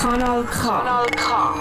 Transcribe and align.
Kanal 0.00 0.42
K. 0.44 0.62
Kanal 0.62 1.06
K. 1.10 1.54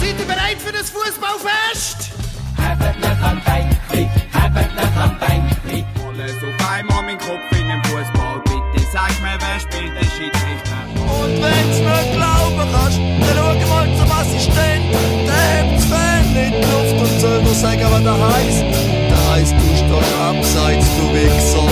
Seid 0.00 0.18
ihr 0.18 0.24
bereit 0.24 0.56
für 0.64 0.72
das 0.72 0.88
Fußballfest? 0.88 2.12
Habet 2.56 2.98
nach 3.02 3.30
am 3.30 3.42
Bänkli, 3.44 4.08
habet 4.32 4.74
nach 4.74 5.04
am 5.04 5.18
Bänkli. 5.18 5.84
Alles 6.08 6.36
auf 6.42 6.70
einmal 6.72 7.02
mein 7.02 7.18
Kopf 7.18 7.44
in 7.52 7.68
den 7.68 7.84
Fußball. 7.84 8.40
Bitte 8.46 8.86
sag 8.94 9.12
mir, 9.20 9.36
wer 9.44 9.60
spielt 9.60 9.94
den 9.94 10.08
Schiedsrichter? 10.08 10.80
Und 11.20 11.42
wenn's 11.42 11.80
nicht 11.84 12.16
glauben 12.16 12.66
kannst, 12.72 12.98
dann 12.98 13.36
schau 13.36 13.68
mal 13.68 13.88
zum 13.98 14.10
Assistent. 14.10 14.86
Der 15.28 15.36
hebt 15.52 15.76
das 15.76 15.84
Fan 15.84 16.34
in 16.34 16.52
die 16.52 16.64
Luft 16.64 17.12
und 17.12 17.20
soll 17.20 17.42
nur 17.42 17.54
sagen, 17.54 17.86
was 17.90 18.02
der 18.02 18.18
heisst. 18.32 19.13
Heisst, 19.34 19.52
du 19.52 19.58
stehst 19.58 20.14
abseits, 20.20 20.86
du 20.96 21.12
Wichser. 21.12 21.68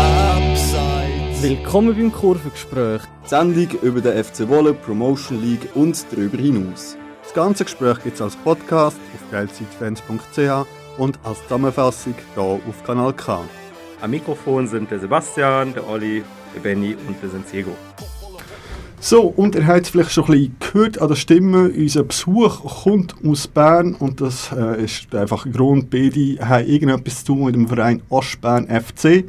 Abseits. 0.00 1.42
Willkommen 1.42 1.94
beim 1.94 2.10
Kurvengespräch. 2.10 3.02
Die 3.24 3.28
Sendung 3.28 3.68
über 3.82 4.00
den 4.00 4.24
FC 4.24 4.48
Wolle, 4.48 4.74
Promotion 4.74 5.40
League 5.40 5.68
und 5.76 6.04
darüber 6.10 6.38
hinaus. 6.38 6.96
Das 7.22 7.32
ganze 7.34 7.62
Gespräch 7.62 8.02
gibt 8.02 8.16
es 8.16 8.20
als 8.20 8.34
Podcast 8.34 8.96
auf 9.14 9.30
geilzeitfans.ch 9.30 10.66
und 10.98 11.20
als 11.22 11.40
Zusammenfassung 11.44 12.16
hier 12.34 12.42
auf 12.42 12.84
Kanal 12.84 13.12
K. 13.12 13.44
Am 14.00 14.10
Mikrofon 14.10 14.66
sind 14.66 14.90
der 14.90 14.98
Sebastian, 14.98 15.72
der 15.72 15.88
Olli, 15.88 16.24
der 16.52 16.60
Benny 16.62 16.96
und 17.06 17.22
der 17.22 17.30
Sensego. 17.30 17.76
So, 19.04 19.22
und 19.22 19.56
ihr 19.56 19.66
habt 19.66 19.80
es 19.80 19.88
vielleicht 19.88 20.12
schon 20.12 20.26
ein 20.26 20.30
bisschen 20.30 20.56
gehört 20.60 21.02
an 21.02 21.08
der 21.08 21.16
Stimme, 21.16 21.72
unser 21.76 22.04
Besuch 22.04 22.84
kommt 22.84 23.16
aus 23.26 23.48
Bern 23.48 23.94
und 23.94 24.20
das 24.20 24.52
äh, 24.52 24.84
ist 24.84 25.12
einfach 25.12 25.44
ein 25.44 25.50
Grund, 25.50 25.90
beide 25.90 26.38
haben 26.38 26.68
irgendetwas 26.68 27.24
zu 27.24 27.34
tun 27.34 27.46
mit 27.46 27.56
dem 27.56 27.66
Verein 27.66 28.00
Ostbern 28.10 28.68
FC. 28.68 29.04
Äh, 29.04 29.24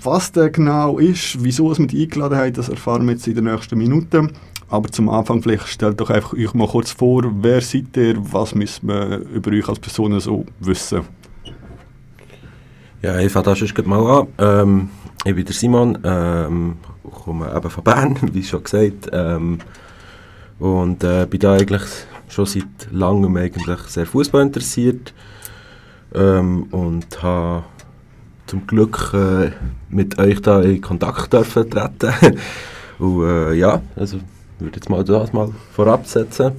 was 0.00 0.30
der 0.30 0.50
genau 0.50 0.98
ist, 0.98 1.42
wieso 1.42 1.72
es 1.72 1.80
mit 1.80 1.92
eingeladen 1.92 2.38
haben, 2.38 2.52
das 2.52 2.68
erfahren 2.68 3.04
wir 3.06 3.14
jetzt 3.14 3.26
in 3.26 3.34
den 3.34 3.46
nächsten 3.46 3.76
Minuten. 3.76 4.30
Aber 4.68 4.88
zum 4.92 5.08
Anfang 5.08 5.42
vielleicht 5.42 5.66
stellt 5.66 6.00
doch 6.00 6.10
einfach 6.10 6.34
euch 6.34 6.54
mal 6.54 6.68
kurz 6.68 6.92
vor, 6.92 7.24
wer 7.42 7.60
seid 7.60 7.96
ihr, 7.96 8.14
was 8.32 8.54
müssen 8.54 8.86
wir 8.86 9.18
über 9.34 9.50
euch 9.50 9.68
als 9.68 9.80
Personen 9.80 10.20
so 10.20 10.46
wissen? 10.60 11.00
Ja, 13.02 13.18
ich 13.18 13.32
fange 13.32 13.46
da 13.46 13.56
schon 13.56 13.88
mal 13.88 14.20
an. 14.20 14.28
Ähm, 14.38 14.90
ich 15.24 15.34
bin 15.34 15.44
der 15.44 15.54
Simon, 15.54 15.98
ähm, 16.04 16.76
komme 17.28 17.54
eben 17.54 17.70
von 17.70 17.84
Bern, 17.84 18.18
wie 18.32 18.42
schon 18.42 18.64
gesagt. 18.64 19.10
Ähm, 19.12 19.58
und 20.58 21.04
äh, 21.04 21.26
bin 21.26 21.40
da 21.40 21.54
eigentlich 21.54 21.82
schon 22.28 22.46
seit 22.46 22.88
langem 22.90 23.36
eigentlich 23.36 23.78
sehr 23.86 24.06
Fußball 24.06 24.42
interessiert. 24.42 25.12
Ähm, 26.14 26.64
und 26.70 27.22
habe 27.22 27.64
zum 28.46 28.66
Glück 28.66 29.12
äh, 29.12 29.50
mit 29.90 30.18
euch 30.18 30.40
da 30.40 30.62
in 30.62 30.80
Kontakt 30.80 31.32
dürfen 31.32 31.70
treten. 31.70 32.38
und 32.98 33.24
äh, 33.24 33.54
ja, 33.54 33.82
also 33.94 34.18
würde 34.58 34.76
jetzt 34.76 34.88
mal 34.88 35.04
das 35.04 35.32
mal 35.32 35.50
vorab 35.72 36.06
setzen. 36.06 36.52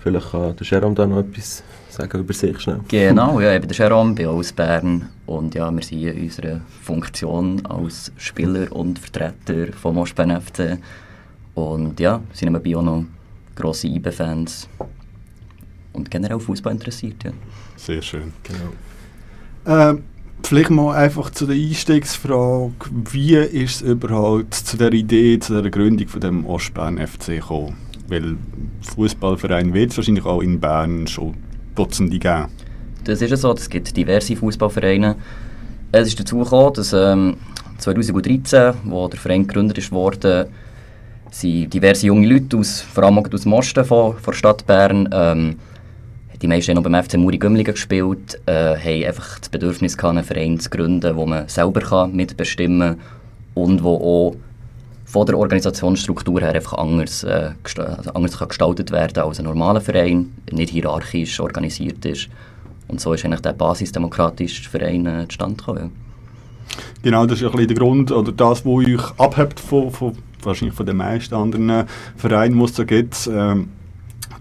Vielleicht 0.00 0.30
kann 0.30 0.54
der 0.56 0.66
Jerome 0.66 0.94
da 0.94 1.06
noch 1.06 1.18
etwas 1.18 1.62
sagen 1.88 2.20
über 2.20 2.32
sich 2.32 2.60
schnell. 2.60 2.80
Genau, 2.88 3.40
ja, 3.40 3.58
bin 3.58 3.68
der 3.68 3.76
Jerome, 3.76 4.14
bin 4.14 4.26
aus 4.26 4.52
Bern 4.52 5.08
und 5.30 5.54
ja, 5.54 5.70
wir 5.70 5.82
sind 5.82 6.02
in 6.02 6.24
unserer 6.24 6.60
Funktion 6.82 7.64
als 7.66 8.10
Spieler 8.16 8.72
und 8.72 8.98
Vertreter 8.98 9.72
vom 9.72 9.98
Ostbern 9.98 10.40
FC 10.40 10.78
und 11.54 12.00
ja, 12.00 12.20
sind 12.32 12.50
nebenbei 12.50 12.76
auch 12.76 12.82
noch 12.82 13.04
grosse 13.54 13.86
IB-Fans 13.86 14.68
und 15.92 16.10
generell 16.10 16.40
Fußball 16.40 16.72
interessiert, 16.72 17.22
ja. 17.22 17.30
Sehr 17.76 18.02
schön. 18.02 18.32
Genau. 18.42 18.72
Ähm, 19.66 20.02
vielleicht 20.42 20.70
mal 20.70 20.96
einfach 20.96 21.30
zu 21.30 21.46
der 21.46 21.54
Einstiegsfrage, 21.54 22.72
wie 23.12 23.36
ist 23.36 23.82
es 23.82 23.82
überhaupt 23.82 24.54
zu 24.54 24.76
der 24.76 24.92
Idee, 24.92 25.38
zu 25.38 25.62
der 25.62 25.70
Gründung 25.70 26.08
von 26.08 26.20
dem 26.20 26.44
Ostbern 26.44 26.98
FC 26.98 27.36
gekommen? 27.36 27.76
Weil 28.08 28.36
Fußballverein 28.82 29.74
wird 29.74 29.92
es 29.92 29.96
wahrscheinlich 29.96 30.24
auch 30.24 30.40
in 30.40 30.58
Bern 30.58 31.06
schon 31.06 31.34
Dutzende 31.76 32.18
geben. 32.18 32.48
Das 33.04 33.22
ist 33.22 33.30
ja 33.30 33.36
so, 33.36 33.52
es 33.52 33.68
gibt 33.68 33.96
diverse 33.96 34.36
Fußballvereine. 34.36 35.16
Es 35.92 36.08
ist 36.08 36.20
dazu 36.20 36.38
gekommen, 36.38 36.74
dass 36.74 36.92
ähm, 36.92 37.36
2013, 37.78 38.74
wo 38.84 39.08
der 39.08 39.18
Verein 39.18 39.46
gegründet 39.46 39.90
wurde, 39.90 40.48
sind 41.30 41.72
diverse 41.72 42.06
junge 42.06 42.26
Leute, 42.26 42.56
aus, 42.56 42.80
vor 42.80 43.04
allem 43.04 43.18
aus 43.18 43.42
dem 43.42 43.52
Osten 43.52 43.84
von, 43.84 44.16
der 44.24 44.32
Stadt 44.32 44.66
Bern, 44.66 45.08
ähm, 45.12 45.56
die 46.42 46.46
meisten 46.46 46.70
haben 46.70 46.82
noch 46.82 46.90
beim 46.90 47.02
FC 47.02 47.14
Muri 47.18 47.38
Gümligen 47.38 47.74
gespielt, 47.74 48.40
äh, 48.46 48.76
haben 48.76 49.04
einfach 49.06 49.38
das 49.38 49.48
Bedürfnis 49.48 49.96
gehabt, 49.96 50.16
einen 50.16 50.24
Verein 50.24 50.58
zu 50.58 50.70
gründen, 50.70 51.14
wo 51.16 51.26
man 51.26 51.48
selber 51.48 51.80
kann 51.80 52.14
mitbestimmen 52.14 52.96
kann 52.96 52.98
und 53.54 53.82
wo 53.82 53.94
auch 53.96 54.36
von 55.04 55.26
der 55.26 55.36
Organisationsstruktur 55.36 56.40
her 56.40 56.54
einfach 56.54 56.74
anders, 56.74 57.24
äh, 57.24 57.50
also 57.76 58.12
anders 58.12 58.38
kann 58.38 58.48
gestaltet 58.48 58.90
werden 58.90 59.22
als 59.22 59.38
ein 59.38 59.44
normaler 59.44 59.80
Verein, 59.80 60.32
nicht 60.50 60.70
hierarchisch 60.70 61.40
organisiert 61.40 62.04
ist. 62.04 62.28
Und 62.90 63.00
so 63.00 63.12
ist 63.12 63.24
eigentlich 63.24 63.40
der 63.40 63.52
basisdemokratische 63.52 64.68
Verein 64.68 65.06
äh, 65.06 65.26
zustande 65.28 65.56
gekommen. 65.56 65.92
Genau, 67.02 67.24
das 67.26 67.40
ist 67.40 67.44
ein 67.44 67.52
bisschen 67.52 67.68
der 67.68 67.76
Grund, 67.76 68.12
oder 68.12 68.32
das, 68.32 68.64
was 68.64 68.86
euch 68.86 69.18
abhebt 69.18 69.60
von, 69.60 69.90
von, 69.90 70.16
wahrscheinlich 70.42 70.74
von 70.74 70.86
den 70.86 70.96
meisten 70.96 71.34
anderen 71.34 71.86
Vereinen, 72.16 72.58
die 72.58 72.64
es 72.64 72.74
so 72.74 72.84
gibt. 72.84 73.30
Ähm, 73.32 73.68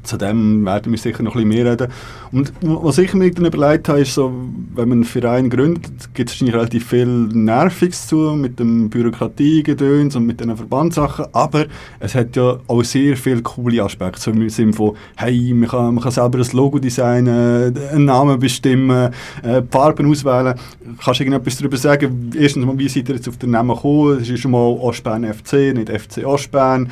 zu 0.09 0.17
dem 0.17 0.65
werden 0.65 0.91
wir 0.91 0.97
sicher 0.97 1.23
noch 1.23 1.35
ein 1.35 1.47
bisschen 1.47 1.63
mehr 1.63 1.71
reden. 1.71 1.87
Und 2.31 2.51
was 2.61 2.97
ich 2.97 3.13
mir 3.13 3.31
dann 3.31 3.45
überlegt 3.45 3.89
habe, 3.89 4.01
ist 4.01 4.13
so, 4.13 4.31
wenn 4.75 4.89
man 4.89 4.99
einen 4.99 5.03
Verein 5.03 5.49
gründet, 5.49 6.13
gibt 6.13 6.29
es 6.29 6.35
wahrscheinlich 6.35 6.55
relativ 6.55 6.87
viel 6.87 7.05
Nerviges 7.05 8.07
zu 8.07 8.35
mit 8.35 8.59
dem 8.59 8.89
Bürokratiegedöns 8.89 10.15
und 10.15 10.25
mit 10.25 10.39
den 10.39 10.55
Verbandssachen, 10.55 11.25
aber 11.31 11.65
es 11.99 12.15
hat 12.15 12.35
ja 12.35 12.59
auch 12.67 12.83
sehr 12.83 13.15
viele 13.17 13.41
coole 13.41 13.83
Aspekte, 13.83 14.19
so 14.19 14.31
im 14.31 14.49
Sinne 14.49 14.73
von, 14.73 14.95
hey, 15.15 15.53
man 15.53 15.69
kann, 15.69 15.93
man 15.95 16.03
kann 16.03 16.11
selber 16.11 16.39
ein 16.39 16.47
Logo 16.53 16.79
designen, 16.79 17.75
einen 17.91 18.05
Namen 18.05 18.39
bestimmen, 18.39 19.11
äh, 19.43 19.61
Farben 19.69 20.09
auswählen. 20.09 20.55
Kannst 21.03 21.19
du 21.19 21.23
irgendetwas 21.23 21.57
darüber 21.57 21.77
sagen? 21.77 22.31
Erstens 22.35 22.65
mal, 22.65 22.77
wie 22.77 22.89
seid 22.89 23.09
ihr 23.09 23.15
jetzt 23.15 23.27
auf 23.27 23.37
den 23.37 23.51
Namen 23.51 23.75
gekommen? 23.75 24.19
Es 24.19 24.29
ist 24.29 24.39
schon 24.39 24.51
mal 24.51 24.57
Ostbern 24.57 25.25
FC, 25.25 25.73
nicht 25.73 25.89
FC 25.89 26.25
Ostbern. 26.25 26.89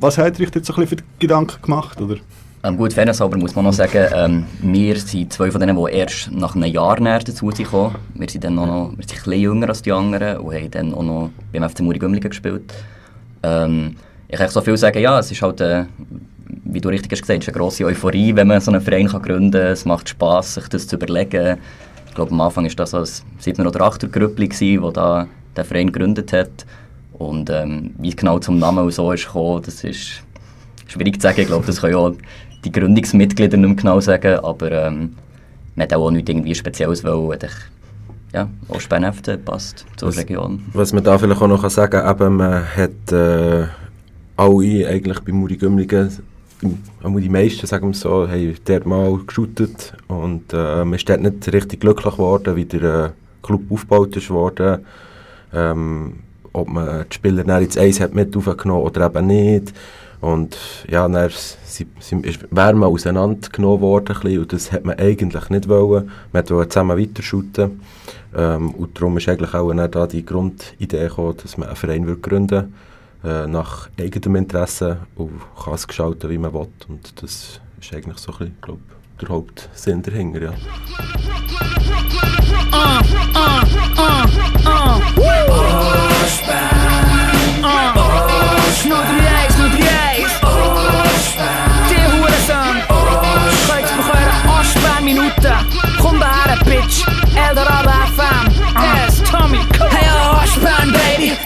Was 0.00 0.18
hat 0.18 0.40
euch 0.40 0.50
jetzt 0.54 0.66
so 0.66 0.74
ein 0.74 0.80
bisschen 0.80 0.98
für 0.98 1.04
Gedanken 1.18 1.62
gemacht, 1.62 2.00
oder? 2.00 2.16
Ähm, 2.64 2.76
gut, 2.76 2.92
fairness 2.92 3.20
aber 3.20 3.38
muss 3.38 3.54
man 3.54 3.66
noch 3.66 3.72
sagen, 3.72 4.06
ähm, 4.12 4.46
wir 4.60 4.96
sind 4.98 5.32
zwei 5.32 5.50
von 5.50 5.60
denen, 5.60 5.76
die 5.76 5.92
erst 5.92 6.32
nach 6.32 6.56
einem 6.56 6.72
Jahr 6.72 6.98
näher 6.98 7.20
dazu 7.20 7.52
sind. 7.52 7.68
Wir 7.70 8.28
sind 8.28 8.42
dann 8.42 8.56
noch, 8.56 8.66
wir 8.66 9.04
sind 9.06 9.12
ein 9.12 9.16
bisschen 9.16 9.32
jünger 9.40 9.68
als 9.68 9.82
die 9.82 9.92
anderen 9.92 10.38
und 10.38 10.54
haben 10.54 10.70
dann 10.72 10.94
auch 10.94 11.02
noch 11.04 11.30
beim 11.52 11.68
FC 11.68 11.80
Muri 11.80 12.00
Gümligen 12.00 12.30
gespielt. 12.30 12.74
Ähm, 13.44 13.94
ich 14.26 14.36
kann 14.36 14.48
so 14.48 14.60
viel 14.60 14.76
sagen, 14.76 15.00
ja, 15.00 15.20
es 15.20 15.30
ist 15.30 15.40
halt, 15.40 15.60
äh, 15.60 15.84
wie 16.64 16.80
du 16.80 16.88
richtig 16.88 17.12
hast 17.12 17.20
gesagt, 17.20 17.42
es 17.42 17.48
ist 17.48 17.54
eine 17.54 17.62
grosse 17.62 17.84
Euphorie, 17.84 18.34
wenn 18.34 18.48
man 18.48 18.60
so 18.60 18.72
einen 18.72 18.80
Verein 18.80 19.06
kann 19.06 19.22
gründen 19.22 19.52
kann. 19.52 19.72
Es 19.72 19.84
macht 19.84 20.08
Spass, 20.08 20.54
sich 20.54 20.66
das 20.66 20.88
zu 20.88 20.96
überlegen. 20.96 21.58
Ich 22.08 22.14
glaube, 22.14 22.32
am 22.32 22.40
Anfang 22.40 22.64
war 22.64 22.74
das 22.74 22.92
ein 22.92 23.04
7- 23.04 23.66
oder 23.66 23.80
8er-Grüppli, 23.86 24.80
das 24.80 24.92
da 24.94 25.28
den 25.56 25.64
Verein 25.64 25.92
gegründet 25.92 26.32
hat. 26.32 26.66
Und 27.12 27.50
ähm, 27.50 27.94
wie 27.98 28.10
genau 28.10 28.40
zum 28.40 28.58
Namen 28.58 28.90
so 28.90 29.12
ist 29.12 29.26
gekommen, 29.26 29.62
das 29.64 29.84
ist 29.84 30.22
schwierig 30.88 31.20
zu 31.20 31.28
sagen. 31.28 31.40
Ich 31.40 31.46
glaube, 31.46 31.66
das 31.66 31.80
können 31.80 31.94
auch 31.94 32.12
die 32.64 32.72
Gründungsmitglieder 32.72 33.56
nicht 33.56 33.66
mehr 33.66 33.76
genau 33.76 34.00
sagen, 34.00 34.38
aber 34.40 34.72
ähm, 34.72 35.14
man 35.74 35.84
hat 35.84 35.94
auch 35.94 36.10
nichts 36.10 36.30
irgendwie 36.30 36.54
Spezielles 36.54 37.04
wollen. 37.04 37.38
Ja, 38.32 38.48
auch 38.68 38.80
Spenefte 38.80 39.38
passt 39.38 39.86
zur 39.96 40.08
was, 40.08 40.18
Region. 40.18 40.62
Was 40.74 40.92
man 40.92 41.02
da 41.02 41.16
vielleicht 41.16 41.40
auch 41.40 41.48
noch 41.48 41.68
sagen 41.70 41.92
kann, 41.92 42.16
eben, 42.16 42.36
man 42.36 42.64
hat 42.76 43.12
äh, 43.12 43.66
alle 44.36 44.88
eigentlich 44.88 45.20
bei 45.20 45.32
Muri 45.32 45.56
Gümligen, 45.56 46.10
die 46.62 47.28
meisten, 47.28 47.66
sagen 47.66 47.88
wir 47.88 47.94
so, 47.94 48.28
haben 48.28 48.56
dort 48.64 48.86
mal 48.86 49.18
geshootet 49.26 49.94
und 50.08 50.52
äh, 50.52 50.84
man 50.84 50.94
ist 50.94 51.08
dort 51.08 51.22
nicht 51.22 51.52
richtig 51.52 51.80
glücklich 51.80 52.14
geworden, 52.14 52.56
wie 52.56 52.64
der 52.64 52.82
äh, 52.82 53.10
Club 53.42 53.62
aufgebaut 53.70 54.16
ist 54.16 54.30
worden. 54.30 54.84
Ähm, 55.54 56.14
ob 56.52 56.68
man 56.68 57.06
die 57.10 57.14
Spieler 57.14 57.44
dann 57.44 57.62
ins 57.62 57.78
Eis 57.78 58.00
hat 58.00 58.14
mit 58.14 58.36
aufgenommen 58.36 58.82
oder 58.82 59.06
eben 59.06 59.26
nicht. 59.26 59.72
Und 60.20 60.56
ja, 60.90 61.08
dann 61.08 61.30
sie, 61.64 61.86
sie 62.00 62.16
ist 62.22 62.40
Wärme 62.50 62.86
auseinandergenommen 62.86 63.80
worden 63.80 64.16
bisschen, 64.16 64.38
und 64.40 64.52
das 64.52 64.72
hat 64.72 64.84
man 64.84 64.98
eigentlich 64.98 65.48
nicht 65.50 65.68
wollen. 65.68 66.10
Man 66.32 66.50
wollte 66.50 66.68
zusammen 66.70 66.98
weiter 66.98 67.22
shooten. 67.22 67.80
Ähm, 68.36 68.70
und 68.72 68.96
darum 68.96 69.16
ist 69.16 69.28
eigentlich 69.28 69.54
auch 69.54 69.72
dann 69.72 69.90
da 69.90 70.06
die 70.06 70.24
Grundidee 70.24 71.08
gekommen, 71.08 71.36
dass 71.42 71.56
man 71.56 71.68
einen 71.68 71.76
Verein 71.76 72.06
will 72.06 72.16
gründen 72.16 72.74
äh, 73.24 73.46
nach 73.46 73.88
eigenem 73.98 74.36
Interesse 74.36 74.98
und 75.16 75.40
kann 75.62 75.74
es 75.74 75.86
gestalten, 75.86 76.28
wie 76.28 76.38
man 76.38 76.52
will. 76.52 76.68
Und 76.88 77.22
das 77.22 77.60
ist 77.80 77.94
eigentlich 77.94 78.18
so 78.18 78.32
ein 78.32 78.38
bisschen, 78.38 78.56
glaub, 78.60 78.78
der 79.20 79.28
Hauptsinn 79.28 80.02
dahinter, 80.02 80.42
ja. 80.42 80.52
Uh, 82.70 83.00
uh, 83.34 83.64
uh, 87.94 87.97
Snoot 88.72 89.02
hem 89.02 89.16
jij, 89.16 89.46
snoot 89.50 89.76
jij 89.76 90.26
Ty 91.88 91.94
huresan 91.94 92.74
Chodź 93.66 93.90
pochera 93.96 94.60
8 94.60 95.00
minuta 95.00 95.58
Honda 95.98 96.26
hara 96.26 96.56
bitch 96.64 97.04
Eldorado 97.34 97.90
FM 97.90 98.50
S 99.08 99.30
Tommy 99.30 99.58
Hey 99.78 100.37
Könnt 100.58 100.70
ihr 100.70 100.76
euren 100.76 100.92
Ostbahn-Minuten. 100.92 101.38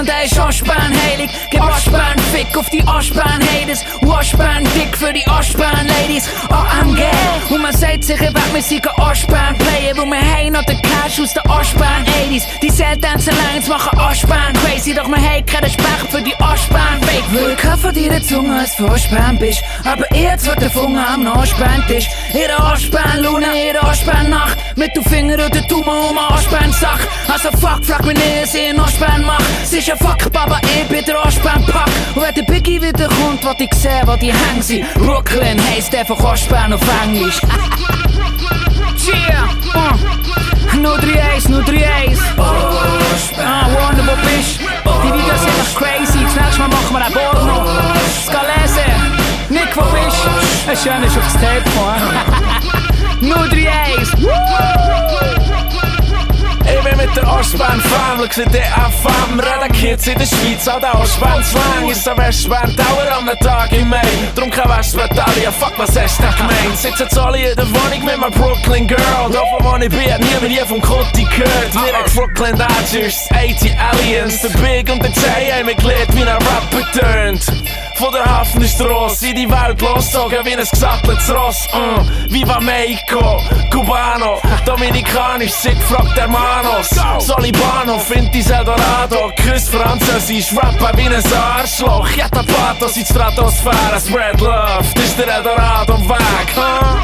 Komm 0.00 0.06
daher, 0.06 0.24
ist 0.24 0.38
Aschbahn 0.38 0.92
heilig. 1.06 1.30
Gib 1.50 1.62
Aschbahn 1.62 2.18
Fick 2.32 2.56
auf 2.56 2.70
die 2.70 2.82
Aschbahn 2.86 3.40
Haters. 3.52 3.84
Aschbahn 4.10 4.64
dick 4.74 4.96
für 4.96 5.12
die 5.12 5.26
Aschbahn 5.26 5.86
Ladies. 5.86 6.28
AMG. 6.48 7.02
Und 7.50 7.62
man 7.62 7.76
sagt 7.76 8.04
sich, 8.04 8.16
ich 8.16 8.34
werd 8.34 8.52
mir 8.52 8.62
sicher 8.62 8.92
Aschbahn 8.98 9.56
playen. 9.58 9.96
Wo 9.96 10.06
wir 10.06 10.20
haben 10.20 10.52
noch 10.52 10.64
den 10.64 10.80
Cash 10.80 11.20
aus 11.20 11.34
der 11.34 11.48
Aschbahn 11.50 12.04
80s. 12.30 12.44
Die 12.62 12.70
Seltanzen 12.70 13.34
Lines 13.36 13.68
machen 13.68 13.98
Aschbahn 13.98 14.54
crazy. 14.64 14.94
Doch 14.94 15.08
wir 15.08 15.16
haben 15.16 15.44
keinen 15.46 15.64
Respekt 15.64 16.10
für 16.10 16.22
die 16.22 16.34
Aschbahn 16.36 17.02
Fake. 17.02 17.24
Weil 17.32 17.52
ich 17.52 17.80
von 17.80 17.94
deiner 17.94 18.22
Zunge 18.22 18.60
als 18.60 18.80
Aschbahn 18.80 19.38
bist. 19.38 19.62
Aber 19.84 20.16
jetzt 20.16 20.46
wird 20.46 20.62
der 20.62 20.70
Funge 20.70 21.06
am 21.06 21.26
Aschbahn-Tisch. 21.26 22.08
Ihre 22.32 22.58
Aschbahn-Lune, 22.58 23.46
ihre 23.68 23.82
Aschbahn-Nacht. 23.82 24.56
Mit 24.76 24.96
du 24.96 25.02
Finger 25.02 25.44
und 25.44 25.54
der 25.54 25.62
Daumen 25.62 26.10
um 26.10 26.18
Aschbahn-Sach. 26.18 27.00
Also 27.28 27.50
fuck, 27.58 27.84
frag 27.84 27.99
mich 28.04 28.16
nicht, 28.16 28.42
was 28.42 28.54
ich 28.54 28.70
in 28.70 28.80
Aschbahn 28.80 29.24
mach. 29.26 29.40
Sie 29.64 29.78
ist 29.78 29.90
ein 29.90 29.98
Fuck, 29.98 30.32
Baba, 30.32 30.58
ich 30.62 30.88
bin 30.88 31.04
der 31.04 31.24
Aschbahn-Pack. 31.24 31.90
Und 32.14 32.22
wenn 32.22 32.34
der 32.34 32.42
Biggie 32.42 32.80
wieder 32.80 33.08
kommt, 33.08 33.44
wat 33.44 33.60
ich 33.60 33.72
sehe, 33.74 34.02
wo 34.06 34.16
die 34.16 34.32
hängen 34.32 34.62
sind. 34.62 34.92
Brooklyn 34.94 35.60
heisst 35.70 35.94
einfach 35.94 36.18
Aschbahn 36.24 36.72
auf 36.72 36.80
Englisch. 37.04 37.40
Yeah, 39.06 39.48
uh. 39.74 40.20
031, 40.72 41.46
031. 41.48 42.18
Ah, 43.38 43.66
Wonder, 43.66 44.06
wo 44.06 44.16
bist 44.22 44.60
Die 44.60 45.12
Videos 45.12 45.40
sind 45.40 45.58
echt 45.60 45.74
crazy. 45.76 46.24
Das 46.24 46.34
nächste 46.36 46.58
Mal 46.60 46.68
machen 46.68 46.92
wir 46.92 47.04
einen 47.04 47.14
Board 47.14 47.44
noch. 47.44 47.66
Scalese. 48.24 48.84
Nick, 49.48 49.76
wo 49.76 49.82
bist 49.82 50.24
du? 50.24 50.76
Schön, 50.76 51.02
ist 51.02 51.18
aufs 51.18 51.32
Tape 51.34 51.62
gekommen. 51.64 52.40
031. 53.20 54.08
Ich 54.20 54.99
bin 56.90 57.06
mit 57.06 57.16
der 57.16 57.26
Ostbahn. 57.28 57.80
Family, 57.80 58.28
gsi 58.28 58.44
DFM 58.44 59.40
Reden 59.40 59.72
Kids 59.72 60.06
in 60.06 60.18
der 60.18 60.26
Schweiz, 60.26 60.68
all 60.68 60.80
der 60.80 60.94
Ostbahn. 60.94 61.42
Slang 61.44 61.88
Ist 61.88 62.08
ein 62.08 62.18
Westbahn. 62.18 62.76
Dauer 62.76 63.18
einem 63.18 63.38
Tag 63.40 63.72
im 63.72 63.88
Mai 63.88 64.02
Drum 64.34 64.50
kein 64.50 64.68
Westbahn-Talia, 64.68 65.50
fuck, 65.52 65.72
was 65.76 65.98
hast 65.98 66.18
du 66.18 66.36
gemeint? 66.36 66.76
Sitzen 66.76 67.02
jetzt 67.02 67.18
alle 67.18 67.50
in 67.50 67.56
der 67.56 67.66
Wohnung 67.66 68.04
mit 68.04 68.18
meiner 68.18 68.30
Brooklyn 68.30 68.86
Girl. 68.86 69.30
Da 69.32 69.42
von 69.46 69.64
wo 69.64 69.76
ich 69.76 69.90
bin, 69.90 70.12
hat 70.12 70.20
niemand 70.20 70.50
je 70.50 70.64
vom 70.66 70.80
Kotti 70.80 71.24
gehört. 71.24 71.72
Wir 71.72 71.96
haben 71.96 72.12
Brooklyn 72.14 72.56
Dodgers, 72.56 73.28
80 73.30 73.76
Aliens 73.78 74.40
Der 74.42 74.48
Big 74.60 74.90
und 74.90 75.02
der 75.02 75.10
J 75.10 75.66
mich 75.66 75.76
gelehrt, 75.76 76.14
wie 76.14 76.22
ein 76.22 76.28
Rapper 76.28 76.92
turnt 76.92 77.89
von 78.00 78.12
der 78.12 78.24
Hafenstrasse 78.24 79.28
in 79.28 79.36
die 79.36 79.50
Welt 79.50 79.80
loszogen 79.82 80.44
wie 80.44 80.56
ein 80.56 80.64
gesatteltes 80.64 81.30
Ross. 81.34 81.68
Mm. 81.72 82.32
Viva 82.32 82.58
Mexico, 82.60 83.38
Cubano, 83.70 84.40
Dominikanisch, 84.64 85.52
Siegfrag 85.52 86.14
der 86.14 86.26
Manos. 86.26 86.88
Solibano, 87.18 87.98
Fintis 87.98 88.48
Eldorado, 88.48 89.30
Küss 89.36 89.68
Französisch, 89.68 90.56
rappen 90.56 90.96
wie 90.96 91.08
ein 91.08 91.22
Arschloch. 91.32 92.08
Jetta 92.08 92.42
Pathos 92.42 92.96
in 92.96 93.04
die 93.04 93.12
Stratosphäre, 93.12 94.00
spread 94.00 94.40
love, 94.40 94.84
das 94.94 95.04
ist 95.04 95.18
der 95.18 95.36
Eldorado 95.36 95.98
Weg. 96.08 96.56
Huh? 96.56 96.96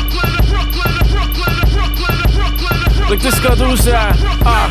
Schau, 3.06 3.14
das 3.14 3.42
geht 3.42 3.60
raus. 3.60 3.88
Ah. 4.44 4.66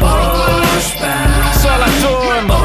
Solaturn. 1.62 2.48
Meine 2.48 2.65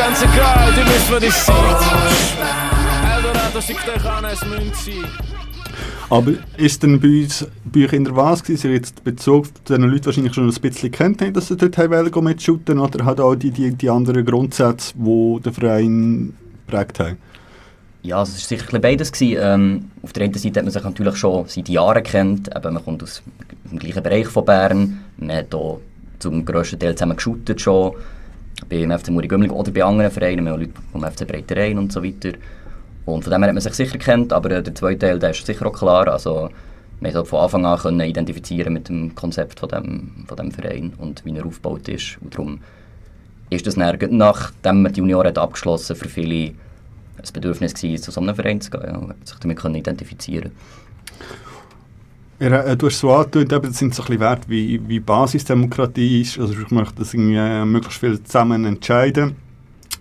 Ganz 0.00 0.22
egal, 0.22 0.72
die 0.72 0.80
wissen, 0.86 1.12
was 1.12 1.20
das 1.20 1.46
seid. 1.46 3.16
Eldorado 3.16 3.60
schickt 3.60 3.86
euch 3.86 4.04
an, 4.06 4.24
es 4.24 4.42
müsste 4.46 4.92
sein. 4.92 5.04
Aber 6.08 6.32
ist 6.56 6.82
denn 6.82 6.98
bei 6.98 7.20
uns 7.20 7.46
bei 7.66 7.84
euch 7.84 7.92
in 7.92 8.04
der 8.06 8.16
Was 8.16 8.42
gewesen, 8.42 8.56
dass 8.56 8.64
ihr 8.64 8.70
jetzt 8.72 9.04
Bezug 9.04 9.48
zu 9.66 9.74
den 9.74 9.82
Leuten 9.82 10.06
wahrscheinlich 10.06 10.32
schon 10.32 10.48
ein 10.48 10.54
bisschen 10.54 10.90
kennt 10.90 11.20
haben, 11.20 11.34
dass 11.34 11.48
sie 11.48 11.56
dort 11.58 11.76
haben 11.76 11.90
wollen 11.90 12.24
mitshooten 12.24 12.78
oder 12.78 13.04
hat 13.04 13.20
auch 13.20 13.34
die, 13.34 13.50
die, 13.50 13.74
die 13.74 13.90
anderen 13.90 14.24
Grundsätze, 14.24 14.94
die 14.96 15.40
den 15.44 15.52
Verein 15.52 16.34
geprägt 16.66 16.98
haben? 17.00 17.18
Ja, 18.00 18.20
also 18.20 18.32
es 18.34 18.44
war 18.44 18.48
sicher 18.48 18.62
ein 18.62 18.66
bisschen 18.68 18.80
beides. 18.80 19.12
Gewesen. 19.12 19.38
Ähm, 19.38 19.90
auf 20.02 20.14
der 20.14 20.24
einen 20.24 20.32
Seite 20.32 20.60
hat 20.60 20.64
man 20.64 20.72
sich 20.72 20.82
natürlich 20.82 21.16
schon 21.16 21.44
seit 21.46 21.68
Jahren 21.68 22.02
kennt. 22.02 22.48
Eben, 22.56 22.72
man 22.72 22.82
kommt 22.82 23.02
aus 23.02 23.22
dem 23.70 23.78
gleichen 23.78 24.02
Bereich 24.02 24.28
von 24.28 24.46
Bern. 24.46 25.00
Man 25.18 25.36
hat 25.36 25.54
auch 25.54 25.82
zum 26.18 26.42
grössten 26.46 26.78
Teil 26.78 26.94
zusammen 26.94 27.18
geshootet 27.18 27.60
schon. 27.60 27.92
Beim 28.68 28.96
FC 28.96 29.10
Muri 29.10 29.28
Gümling 29.28 29.50
oder 29.50 29.70
bei 29.70 29.82
anderen 29.82 30.10
Vereinen. 30.10 30.44
Wir 30.44 30.52
haben 30.52 30.60
Leute 30.60 30.72
vom 30.92 31.02
FC 31.02 31.26
Breiterein 31.26 31.78
und 31.78 31.92
so 31.92 32.02
weiter. 32.02 32.32
Und 33.06 33.22
von 33.22 33.32
dem 33.32 33.42
her 33.42 33.48
hat 33.48 33.54
man 33.54 33.60
sich 33.60 33.74
sicher 33.74 33.98
kennt, 33.98 34.32
aber 34.32 34.50
äh, 34.50 34.62
der 34.62 34.74
zweite 34.74 34.98
Teil 34.98 35.18
der 35.18 35.30
ist 35.30 35.44
sicher 35.44 35.66
auch 35.66 35.72
klar. 35.72 36.08
Also, 36.08 36.50
wir 37.00 37.12
konnten 37.12 37.28
von 37.28 37.40
Anfang 37.40 37.64
an 37.66 37.78
können 37.78 38.00
identifizieren 38.00 38.74
mit 38.74 38.88
dem 38.88 39.14
Konzept 39.14 39.60
von 39.60 39.68
dem, 39.68 40.24
von 40.26 40.36
dem 40.36 40.52
Verein 40.52 40.92
und 40.98 41.24
wie 41.24 41.36
er 41.36 41.46
aufgebaut 41.46 41.88
ist. 41.88 42.18
Und 42.20 42.34
darum 42.34 42.60
ist 43.48 43.66
das 43.66 43.74
dann, 43.74 43.98
nachdem 44.10 44.82
man 44.82 44.92
die 44.92 45.00
Junioren 45.00 45.28
hat 45.28 45.38
abgeschlossen 45.38 45.96
für 45.96 46.08
viele 46.08 46.54
ein 47.16 47.32
Bedürfnis 47.32 47.74
gewesen, 47.74 48.02
zu 48.02 48.10
so 48.10 48.20
einem 48.20 48.34
Verein 48.34 48.60
zu 48.60 48.70
gehen 48.70 48.82
ja, 48.84 49.14
sich 49.24 49.38
damit 49.40 49.58
können 49.58 49.74
identifizieren 49.74 50.52
ja, 52.40 52.62
äh, 52.62 52.76
du 52.76 52.86
hast 52.86 52.98
so 52.98 53.12
angetönt, 53.12 53.52
das 53.52 53.78
sind 53.78 53.94
so 53.94 54.02
ein 54.02 54.06
bisschen 54.06 54.20
Werte 54.20 54.48
wie, 54.48 54.80
wie 54.88 54.98
Basisdemokratie 54.98 56.22
ist. 56.22 56.38
Also 56.38 56.54
ich 56.54 56.70
möchte 56.70 56.94
das 56.96 57.12
irgendwie, 57.12 57.36
äh, 57.36 57.64
möglichst 57.64 58.00
viel 58.00 58.22
zusammen 58.22 58.64
entscheiden. 58.64 59.36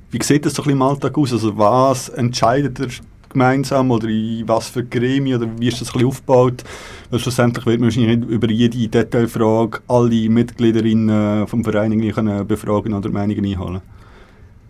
Wie 0.10 0.24
sieht 0.24 0.46
das 0.46 0.54
so 0.54 0.62
ein 0.62 0.66
bisschen 0.66 0.78
im 0.78 0.82
Alltag 0.82 1.18
aus? 1.18 1.34
Also 1.34 1.58
was 1.58 2.10
entscheidet 2.10 2.80
ihr 2.80 2.88
gemeinsam 3.28 3.92
oder 3.92 4.08
in 4.08 4.48
was 4.48 4.70
für 4.70 4.84
Gremien 4.84 5.42
oder 5.42 5.52
wie 5.60 5.68
ist 5.68 5.82
das 5.82 5.94
ein 5.94 6.06
aufgebaut? 6.06 6.64
Weil 7.10 7.20
schlussendlich 7.20 7.66
wird 7.66 7.80
man 7.80 7.88
wahrscheinlich 7.88 8.18
nicht 8.18 8.30
über 8.30 8.50
jede 8.50 8.88
Detailfrage 8.88 9.82
alle 9.88 10.30
Mitgliederinnen 10.30 11.46
vom 11.46 11.64
Verein 11.64 12.12
können 12.12 12.48
befragen 12.48 12.94
oder 12.94 13.10
Meinungen 13.10 13.46
einholen 13.46 13.82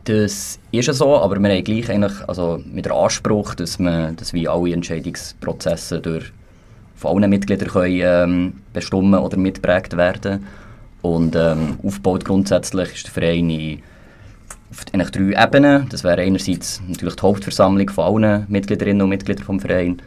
Das 0.06 0.60
ist 0.72 0.88
ja 0.88 0.94
so, 0.94 1.18
aber 1.18 1.40
wir 1.40 1.50
haben 1.50 1.64
gleich 1.64 1.90
eigentlich, 1.90 2.28
also 2.28 2.60
mit 2.66 2.86
dem 2.86 2.94
Anspruch, 2.94 3.54
dass, 3.54 3.80
man, 3.80 4.16
dass 4.16 4.34
wir 4.34 4.52
alle 4.52 4.74
Entscheidungsprozesse 4.74 6.02
durch 6.02 6.34
von 7.00 7.16
allen 7.16 7.30
Mitgliedern 7.30 7.70
können, 7.70 8.02
ähm, 8.02 8.54
bestimmen 8.74 9.20
oder 9.20 9.38
mitprägt 9.38 9.96
werden 9.96 10.46
Und 11.02 11.36
ähm, 11.36 11.80
aufgebaut 11.82 12.26
grundsätzlich 12.26 12.94
ist 12.94 13.06
der 13.06 13.14
Verein 13.14 13.50
in, 13.50 13.80
auf 14.70 14.86
eigentlich 14.94 15.12
drei 15.12 15.44
Ebenen. 15.44 15.88
Das 15.90 16.04
wäre 16.04 16.22
einerseits 16.22 16.82
natürlich 16.88 17.16
die 17.16 17.22
Hauptversammlung 17.22 17.90
von 17.90 18.24
allen 18.24 18.46
Mitgliederinnen 18.50 19.02
und 19.02 19.10
Mitgliedern 19.10 19.46
vom 19.46 19.60
Verein. 19.62 20.02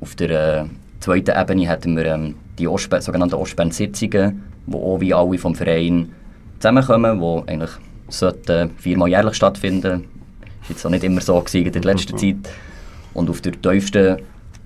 Auf 0.00 0.14
der 0.14 0.30
äh, 0.30 0.64
zweiten 1.00 1.38
Ebene 1.38 1.68
hätten 1.68 1.96
wir 1.96 2.06
ähm, 2.06 2.36
die 2.58 2.68
Ostbahn, 2.68 3.02
sogenannten 3.02 3.34
Ostbahn-Sitzungen, 3.34 4.42
wo 4.66 4.94
auch 4.94 5.00
wie 5.00 5.12
alle 5.12 5.38
vom 5.38 5.54
Verein 5.54 6.10
zusammenkommen, 6.58 7.20
die 7.20 7.52
eigentlich 7.52 7.70
sollten 8.08 8.70
viermal 8.78 9.10
jährlich 9.10 9.34
stattfinden. 9.34 10.04
Das 10.40 10.70
war 10.70 10.70
jetzt 10.70 10.86
auch 10.86 10.90
nicht 10.90 11.04
immer 11.04 11.20
so 11.20 11.38
gewesen 11.38 11.66
in 11.66 11.72
der 11.72 11.82
letzten 11.82 12.16
Zeit. 12.16 12.36
Und 13.12 13.28
auf 13.28 13.42
der 13.42 13.60
tiefsten 13.60 14.16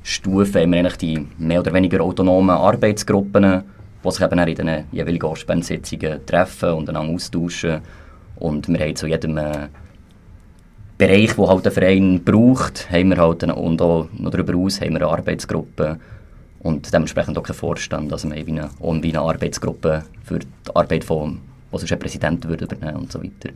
Stufe 0.08 0.60
haben 0.60 0.72
wir 0.72 0.78
eigentlich 0.78 0.96
die 0.96 1.26
mehr 1.36 1.60
oder 1.60 1.72
weniger 1.74 2.00
autonomen 2.00 2.56
Arbeitsgruppen, 2.56 3.62
die 4.02 4.10
sich 4.10 4.22
eben 4.22 4.38
in 4.38 4.54
den 4.54 4.84
jeweiligen 4.90 5.26
Ostbahn-Sitzungen 5.26 6.24
treffen 6.24 6.70
und 6.70 6.88
einander 6.88 7.14
austauschen. 7.14 7.82
Und 8.36 8.68
wir 8.68 8.78
haben 8.78 8.96
zu 8.96 9.06
jedem 9.06 9.36
äh, 9.36 9.68
Bereich, 10.96 11.34
den 11.34 11.46
halt 11.46 11.64
der 11.64 11.72
Verein 11.72 12.22
braucht, 12.24 12.90
haben 12.90 13.10
wir 13.10 13.18
halt 13.18 13.44
eine, 13.44 13.54
und 13.54 13.82
auch 13.82 14.08
noch 14.16 14.30
darüber 14.30 14.54
hinaus 14.54 14.80
haben 14.80 14.94
wir 14.94 15.02
eine 15.02 15.12
Arbeitsgruppe 15.12 15.98
und 16.60 16.92
dementsprechend 16.92 17.36
auch 17.36 17.42
keinen 17.42 17.56
Vorstand. 17.56 18.10
Also 18.10 18.30
wir 18.30 18.36
haben 18.36 18.46
wie 18.46 18.52
eine, 18.52 18.70
auch 18.80 18.94
eine 18.94 19.20
Arbeitsgruppe 19.20 20.04
für 20.24 20.38
die 20.38 20.46
Arbeit 20.74 21.04
von, 21.04 21.40
was 21.70 21.82
sonst 21.82 21.92
ein 21.92 21.98
Präsident 21.98 22.48
würde 22.48 22.64
übernehmen 22.64 22.96
und 22.96 23.12
so 23.12 23.22
weiter. 23.22 23.50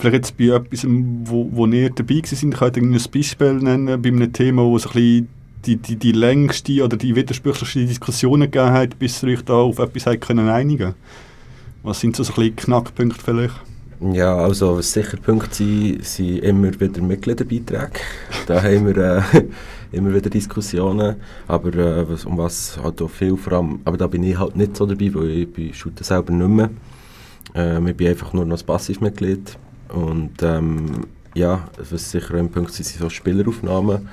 Vielleicht 0.00 0.14
jetzt 0.14 0.38
bei 0.38 0.44
etwas, 0.44 0.86
wo, 0.86 1.50
wo 1.52 1.66
ihr 1.66 1.90
dabei 1.90 2.22
sind, 2.24 2.56
könnt 2.56 2.78
ihr 2.78 2.82
ein 2.82 2.98
Beispiel 3.12 3.52
nennen, 3.52 4.00
bei 4.00 4.08
einem 4.08 4.32
Thema, 4.32 4.62
wo 4.62 4.74
es 4.76 4.86
ein 4.86 4.92
bisschen 4.92 5.28
die, 5.66 5.76
die, 5.76 5.96
die 5.96 6.12
längste 6.12 6.82
oder 6.82 6.96
die 6.96 7.14
widersprüchlichste 7.14 7.84
Diskussionen 7.84 8.50
gegeben 8.50 8.72
hat, 8.72 8.98
bis 8.98 9.22
ihr 9.22 9.34
euch 9.34 9.44
da 9.44 9.52
auf 9.52 9.78
etwas 9.78 10.06
habt 10.06 10.22
können 10.22 10.48
einigen 10.48 10.94
Was 11.82 12.00
sind 12.00 12.16
so, 12.16 12.22
ein 12.22 12.28
bisschen 12.28 12.56
Knackpunkte 12.56 13.22
vielleicht? 13.22 13.54
Ja, 14.00 14.36
also 14.36 14.78
was 14.78 14.90
sicher 14.90 15.18
Punkte 15.18 15.54
sind, 15.54 16.02
sind 16.02 16.38
immer 16.38 16.80
wieder 16.80 17.02
Mitgliederbeiträge. 17.02 18.00
da 18.46 18.62
haben 18.62 18.86
wir 18.86 18.96
äh, 18.96 19.22
immer 19.92 20.14
wieder 20.14 20.30
Diskussionen, 20.30 21.16
aber 21.46 21.74
äh, 21.74 22.08
was, 22.08 22.24
um 22.24 22.38
was 22.38 22.78
halt 22.82 23.02
auch 23.02 23.10
viel 23.10 23.36
vor 23.36 23.52
allem, 23.52 23.80
aber 23.84 23.98
da 23.98 24.06
bin 24.06 24.22
ich 24.22 24.38
halt 24.38 24.56
nicht 24.56 24.78
so 24.78 24.86
dabei, 24.86 25.12
weil 25.12 25.46
ich 25.54 25.76
shooter 25.76 26.04
selber 26.04 26.32
nicht 26.32 26.48
mehr. 26.48 26.70
Äh, 27.54 27.90
ich 27.90 27.96
bin 27.96 28.08
einfach 28.08 28.32
nur 28.32 28.46
noch 28.46 28.58
ein 28.58 28.64
Passivmitglied 28.64 29.58
und 29.92 30.42
ähm, 30.42 31.06
ja, 31.34 31.68
was 31.90 32.10
sicher 32.10 32.34
ein 32.34 32.50
Punkt 32.50 32.72
sind, 32.72 32.86
sind 32.86 33.00
so 33.00 33.08
Spieleraufnahmen. 33.08 34.08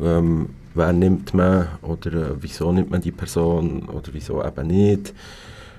Ähm, 0.00 0.48
wer 0.74 0.92
nimmt 0.92 1.34
man 1.34 1.68
oder 1.82 2.12
äh, 2.12 2.34
wieso 2.40 2.72
nimmt 2.72 2.90
man 2.90 3.00
die 3.00 3.12
Person 3.12 3.88
oder 3.88 4.08
wieso 4.12 4.44
eben 4.44 4.66
nicht. 4.66 5.14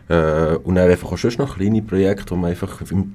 Äh, 0.08 0.56
und 0.64 0.76
dann 0.76 0.90
einfach 0.90 1.12
auch 1.12 1.18
schon 1.18 1.34
noch 1.38 1.58
kleine 1.58 1.82
Projekte, 1.82 2.34
die 2.34 2.40
man 2.40 2.52
einfach 2.52 2.82
im, 2.92 3.14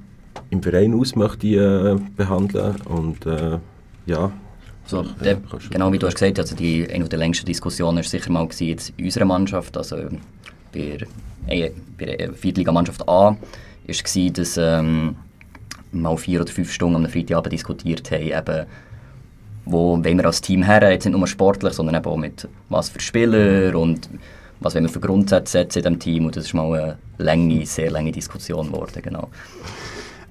im 0.50 0.62
Verein 0.62 0.94
aus 0.94 1.14
möchte 1.14 1.46
äh, 1.46 1.98
behandeln 2.16 2.76
und 2.82 3.24
äh, 3.26 3.58
ja. 4.06 4.30
So, 4.86 5.02
der, 5.02 5.40
genau 5.70 5.92
wie 5.92 5.98
du 5.98 6.06
hast 6.06 6.14
gesagt, 6.14 6.38
also 6.40 6.56
die, 6.56 6.88
eine 6.90 7.08
der 7.08 7.18
längsten 7.18 7.46
Diskussionen 7.46 7.98
war 7.98 8.02
sicher 8.02 8.32
mal 8.32 8.48
jetzt 8.58 8.92
in 8.96 9.04
unserer 9.04 9.24
Mannschaft, 9.24 9.76
also 9.76 9.96
bei, 10.72 10.98
äh, 11.46 11.70
bei 11.96 12.04
der 12.06 12.32
Viertligamannschaft 12.32 13.08
A 13.08 13.36
war, 13.86 14.30
dass 14.32 14.56
ähm, 14.56 15.14
mal 15.92 16.16
vier 16.16 16.40
oder 16.42 16.52
fünf 16.52 16.72
Stunden 16.72 17.04
am 17.04 17.10
Freitagabend 17.10 17.52
diskutiert 17.52 18.10
haben, 18.10 18.22
eben, 18.22 18.66
wo 19.64 20.02
wollen 20.02 20.18
wir 20.18 20.24
als 20.24 20.40
Team 20.40 20.62
her, 20.62 20.90
jetzt 20.90 21.04
nicht 21.04 21.16
nur 21.16 21.26
sportlich, 21.26 21.74
sondern 21.74 21.96
eben 21.96 22.06
auch 22.06 22.16
mit 22.16 22.48
was 22.68 22.88
für 22.88 23.00
Spieler 23.00 23.76
und 23.78 24.08
was 24.60 24.74
wollen 24.74 24.84
wir 24.84 24.90
für 24.90 25.00
Grundsätze 25.00 25.52
setzen 25.52 25.78
in 25.78 25.82
diesem 25.82 25.98
Team 25.98 26.26
und 26.26 26.36
das 26.36 26.44
ist 26.46 26.54
mal 26.54 26.72
eine 26.72 26.98
lange, 27.18 27.64
sehr 27.66 27.90
lange 27.90 28.12
Diskussion 28.12 28.66
geworden, 28.66 29.02
genau. 29.02 29.28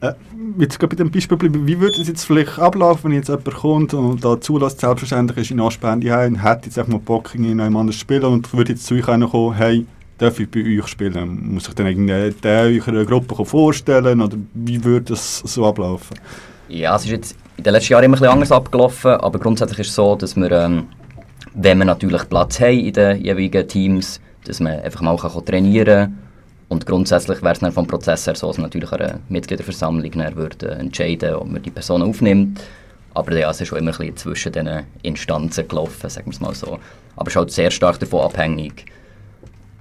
Äh, 0.01 0.13
jetzt 0.57 0.79
bei 0.79 0.87
dem 0.87 1.11
Beispiel 1.11 1.35
bleiben, 1.37 1.67
wie 1.67 1.79
würde 1.79 1.99
es 1.99 2.07
jetzt 2.07 2.23
vielleicht 2.23 2.57
ablaufen, 2.57 3.11
wenn 3.11 3.17
jetzt 3.17 3.27
jemand 3.27 3.53
kommt 3.53 3.93
und 3.93 4.23
da 4.23 4.39
zulässt, 4.39 4.79
selbstverständlich 4.79 5.39
ist 5.39 5.51
in 5.51 5.59
Anspende 5.59 6.25
und 6.25 6.41
hat 6.41 6.65
jetzt 6.65 6.79
einfach 6.79 6.93
mal 6.93 6.99
Bock 6.99 7.35
in 7.35 7.45
einem 7.59 7.75
anderen 7.75 7.91
spielen 7.91 8.23
und 8.23 8.53
würde 8.53 8.73
jetzt 8.73 8.85
zu 8.85 8.95
euch 8.95 9.01
kommen, 9.01 9.53
hey, 9.55 9.85
darf 10.19 10.39
ich 10.39 10.49
bei 10.49 10.61
euch 10.61 10.87
spielen? 10.87 11.53
Muss 11.53 11.67
ich 11.67 11.73
dann 11.73 11.87
irgendwie 11.87 12.13
eurer 12.87 13.05
Gruppe 13.05 13.43
vorstellen 13.43 14.21
oder 14.21 14.37
wie 14.53 14.83
würde 14.83 15.13
das 15.13 15.39
so 15.39 15.65
ablaufen? 15.65 16.17
Ja, 16.67 16.95
es 16.95 17.05
ist 17.05 17.11
jetzt 17.11 17.35
in 17.57 17.63
den 17.63 17.73
letzten 17.73 17.93
Jahren 17.93 18.05
immer 18.05 18.21
ein 18.21 18.29
anders 18.29 18.51
abgelaufen, 18.51 19.11
aber 19.11 19.39
grundsätzlich 19.39 19.79
ist 19.79 19.87
es 19.87 19.95
so, 19.95 20.15
dass 20.15 20.35
wir, 20.35 20.51
ähm, 20.51 20.87
wenn 21.55 21.79
wir 21.79 21.85
natürlich 21.85 22.29
Platz 22.29 22.59
haben 22.59 22.79
in 22.79 22.93
den 22.93 23.23
jeweiligen 23.23 23.67
Teams, 23.67 24.21
dass 24.45 24.59
man 24.59 24.79
einfach 24.79 25.01
mal 25.01 25.17
kann 25.17 25.45
trainieren 25.45 25.85
kann 25.85 26.17
und 26.69 26.85
grundsätzlich 26.85 27.41
wäre 27.41 27.53
es 27.53 27.59
dann 27.59 27.71
vom 27.71 27.87
Prozess 27.87 28.27
her 28.27 28.35
so, 28.35 28.47
dass 28.47 28.59
natürlich 28.59 28.91
eine 28.91 29.19
Mitgliederversammlung 29.27 30.11
dann 30.11 30.35
würde 30.35 30.69
entscheiden 30.69 31.33
ob 31.33 31.47
man 31.47 31.63
die 31.63 31.71
Person 31.71 32.03
aufnimmt. 32.03 32.61
Aber 33.15 33.35
ja, 33.35 33.49
es 33.49 33.59
ist 33.59 33.69
schon 33.69 33.79
immer 33.79 33.91
ein 33.91 33.97
bisschen 33.97 34.17
zwischen 34.17 34.51
diesen 34.51 34.83
Instanzen 35.01 35.67
gelaufen, 35.67 36.09
sagen 36.09 36.27
wir 36.27 36.33
es 36.33 36.39
mal 36.39 36.53
so. 36.53 36.79
Aber 37.15 37.27
es 37.27 37.33
ist 37.33 37.35
halt 37.37 37.51
sehr 37.51 37.71
stark 37.71 37.99
davon 37.99 38.21
abhängig, 38.21 38.85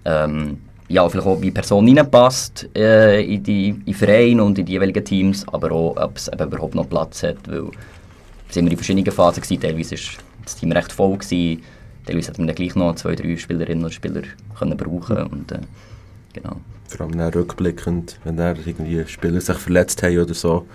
ähm, 0.09 0.59
ja, 0.88 1.07
vielleicht 1.09 1.27
auch, 1.27 1.41
wie 1.41 1.50
Person 1.50 1.87
reinpasst 1.87 2.69
äh, 2.75 3.23
in 3.23 3.43
die 3.43 3.83
in 3.85 3.95
Vereine 3.95 4.43
und 4.43 4.59
in 4.59 4.65
die 4.65 4.73
jeweiligen 4.73 5.05
Teams, 5.05 5.47
aber 5.49 5.71
auch, 5.71 5.97
ob 5.97 6.17
es 6.17 6.29
überhaupt 6.29 6.75
noch 6.75 6.88
Platz 6.88 7.23
hat, 7.23 7.37
weil 7.47 7.65
es 8.49 8.57
immer 8.57 8.71
in 8.71 8.77
verschiedenen 8.77 9.12
Phasen 9.12 9.43
gewesen. 9.43 9.61
Teilweise 9.61 9.97
war 9.97 10.25
das 10.45 10.57
Team 10.57 10.73
recht 10.73 10.93
voll, 10.93 11.19
gewesen. 11.19 11.62
teilweise 12.07 12.31
hat 12.31 12.38
man 12.38 12.55
gleich 12.55 12.75
noch 12.75 12.95
zwei, 12.95 13.15
drei 13.15 13.37
Spielerinnen 13.37 13.85
und 13.85 13.93
Spieler 13.93 14.23
können 14.59 14.77
brauchen 14.77 15.19
und 15.19 15.53
äh, 15.53 15.59
genau. 16.33 16.57
Vor 16.87 17.03
allem 17.03 17.19
dann 17.19 17.35
rückblickend, 17.35 18.19
wenn 18.25 18.38
dann 18.38 18.57
irgendwie 18.65 19.07
Spieler 19.07 19.43
sich 19.43 19.59
verletzt 19.59 20.03
haben 20.03 20.19
oder 20.19 20.33
so, 20.33 20.67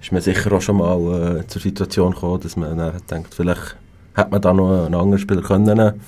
ist 0.00 0.12
man 0.12 0.22
sicher 0.22 0.52
auch 0.52 0.62
schon 0.62 0.76
mal 0.76 1.40
äh, 1.40 1.46
zur 1.48 1.60
Situation 1.60 2.12
gekommen, 2.12 2.40
dass 2.40 2.56
man 2.56 2.78
dann 2.78 2.92
denkt, 3.10 3.34
vielleicht 3.34 3.76
hätte 4.14 4.30
man 4.30 4.40
da 4.40 4.52
noch 4.52 4.86
einen 4.86 4.94
anderen 4.94 5.18
Spieler 5.18 5.42
können. 5.42 6.00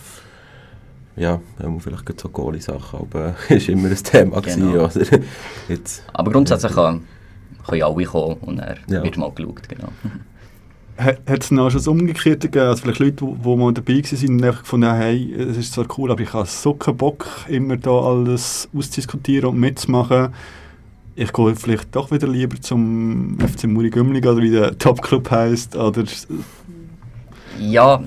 Ja, 1.17 1.41
vielleicht 1.81 2.21
so 2.21 2.29
Goalie-Sachen, 2.29 3.01
aber 3.01 3.35
es 3.49 3.69
war 3.69 3.75
immer 3.75 3.89
ein 3.89 3.97
Thema. 3.97 4.41
Genau. 4.41 4.89
Gewesen, 4.91 5.13
oder? 5.13 5.25
Jetzt, 5.69 6.03
aber 6.13 6.31
grundsätzlich 6.31 6.73
kann, 6.73 7.05
können 7.67 7.83
alle 7.83 8.05
kommen 8.05 8.37
und 8.41 8.57
dann 8.57 8.77
ja. 8.89 9.03
wird 9.03 9.17
mal 9.17 9.31
geschaut. 9.31 9.69
Genau. 9.69 9.89
Hat 11.01 11.43
es 11.43 11.51
noch 11.51 11.71
schon 11.71 11.79
das 11.79 11.89
Umgekehrte 11.89 12.49
gegeben? 12.49 12.67
Also 12.67 12.83
vielleicht 12.83 13.01
Leute, 13.01 13.25
die, 13.25 13.57
mal 13.57 13.73
dabei 13.73 14.03
waren 14.03 14.29
und 14.29 14.45
einfach 14.45 14.63
gefunden 14.63 14.87
haben, 14.87 14.99
hey, 14.99 15.33
es 15.33 15.57
ist 15.57 15.73
zwar 15.73 15.87
cool, 15.97 16.11
aber 16.11 16.21
ich 16.21 16.33
habe 16.35 16.47
so 16.47 16.75
keinen 16.75 16.99
Bock, 16.99 17.27
immer 17.49 17.79
da 17.79 17.91
alles 17.91 18.69
auszudiskutieren 18.77 19.49
und 19.49 19.61
mitzumachen. 19.61 20.35
Ich 21.17 21.33
gehe 21.33 21.57
vielleicht 21.57 21.95
doch 21.97 22.11
wieder 22.11 22.29
lieber 22.29 22.61
zum 22.61 23.39
FC 23.41 23.65
Muri 23.65 23.89
Gümling 23.89 24.25
oder 24.25 24.43
wie 24.43 24.51
der 24.51 24.77
Top-Club 24.77 25.31
heisst. 25.31 25.75
Oder 25.75 26.05
ja, 27.59 28.03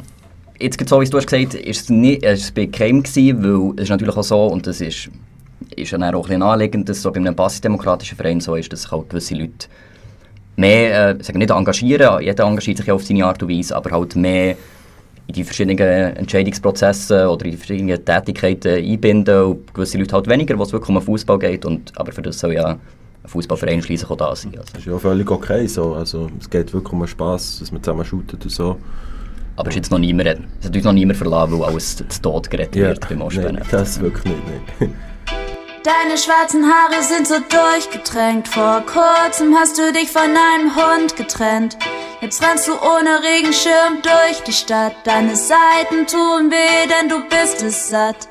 jetzt 0.63 0.89
so 0.89 1.01
wie 1.01 1.05
du 1.05 1.17
hast 1.17 1.27
gesagt 1.27 1.53
ist 1.53 1.81
es, 1.81 1.89
nicht, 1.89 2.23
es 2.23 2.51
bei 2.51 2.65
gewesen, 2.65 3.43
weil 3.43 3.73
es 3.75 3.83
ist 3.83 3.89
natürlich 3.89 4.15
auch 4.15 4.23
so, 4.23 4.45
und 4.47 4.65
das 4.65 4.81
ist, 4.81 5.09
ist 5.75 5.93
dann 5.93 6.03
auch 6.03 6.13
ein 6.13 6.21
bisschen 6.21 6.39
naheliegend, 6.39 6.89
dass 6.89 6.97
es 6.97 7.03
so 7.03 7.11
bei 7.11 7.19
einem 7.19 7.35
basisdemokratischen 7.35 8.17
Verein 8.17 8.39
so 8.39 8.55
ist, 8.55 8.71
dass 8.71 8.83
sich 8.83 8.91
halt 8.91 9.09
gewisse 9.09 9.35
Leute 9.35 9.67
mehr, 10.55 11.09
äh, 11.09 11.23
sagen 11.23 11.39
nicht 11.39 11.51
engagieren, 11.51 12.21
jeder 12.21 12.45
engagiert 12.45 12.77
sich 12.77 12.85
ja 12.85 12.93
auf 12.93 13.03
seine 13.03 13.25
Art 13.25 13.41
und 13.43 13.49
Weise, 13.49 13.75
aber 13.75 13.91
halt 13.91 14.15
mehr 14.15 14.55
in 15.27 15.33
die 15.33 15.43
verschiedenen 15.43 15.77
Entscheidungsprozesse 15.77 17.29
oder 17.29 17.45
in 17.45 17.51
die 17.51 17.57
verschiedenen 17.57 18.03
Tätigkeiten 18.03 18.83
einbinden 18.83 19.43
und 19.43 19.73
gewisse 19.73 19.97
Leute 19.97 20.15
halt 20.15 20.27
weniger, 20.27 20.57
was 20.59 20.71
wirklich 20.71 20.89
um 20.89 20.95
den 20.95 21.03
Fußball 21.03 21.39
geht 21.39 21.65
und, 21.65 21.91
aber 21.97 22.11
für 22.11 22.21
das 22.21 22.39
soll 22.39 22.53
ja 22.53 22.65
ein 22.65 22.79
Fußballverein 23.25 23.81
schließlich 23.81 24.09
auch 24.09 24.17
da 24.17 24.35
sein. 24.35 24.51
Also. 24.57 24.71
Das 24.73 24.79
ist 24.79 24.85
ja 24.85 24.97
völlig 24.97 25.29
okay 25.31 25.65
so, 25.67 25.93
also 25.93 26.29
es 26.39 26.49
geht 26.49 26.73
wirklich 26.73 26.93
um 26.93 27.07
Spass, 27.07 27.59
dass 27.59 27.71
man 27.71 27.81
zusammen 27.81 28.05
shootet 28.05 28.43
und 28.43 28.49
so. 28.51 28.77
Aber 29.55 29.69
es 29.69 29.75
ist 29.75 29.77
jetzt 29.77 29.91
noch 29.91 29.99
niemand, 29.99 30.27
es 30.27 30.35
hat 30.35 30.63
natürlich 30.63 30.85
noch 30.85 30.93
niemand 30.93 31.17
verlassen, 31.17 31.59
weil 31.59 31.69
alles 31.69 31.97
zu 31.97 32.21
Tod 32.21 32.49
gerettet 32.49 32.75
ja, 32.75 32.87
wird 32.87 33.07
beim 33.07 33.21
Ausspielen. 33.21 33.55
Nein, 33.55 33.65
das 33.69 33.99
wirklich 33.99 34.25
nicht, 34.25 34.41
nein. 34.79 34.93
Deine 35.83 36.17
schwarzen 36.17 36.63
Haare 36.63 37.03
sind 37.03 37.27
so 37.27 37.35
durchgetränkt. 37.39 38.47
Vor 38.47 38.83
kurzem 38.85 39.53
hast 39.53 39.77
du 39.77 39.91
dich 39.91 40.09
von 40.09 40.21
einem 40.21 40.73
Hund 40.75 41.17
getrennt. 41.17 41.77
Jetzt 42.21 42.41
rennst 42.41 42.69
du 42.69 42.71
ohne 42.71 43.21
Regenschirm 43.21 44.01
durch 44.01 44.41
die 44.47 44.53
Stadt. 44.53 44.95
Deine 45.03 45.35
Seiten 45.35 46.07
tun 46.07 46.49
weh, 46.49 46.87
denn 46.87 47.09
du 47.09 47.19
bist 47.27 47.61
es 47.63 47.89
satt. 47.89 48.29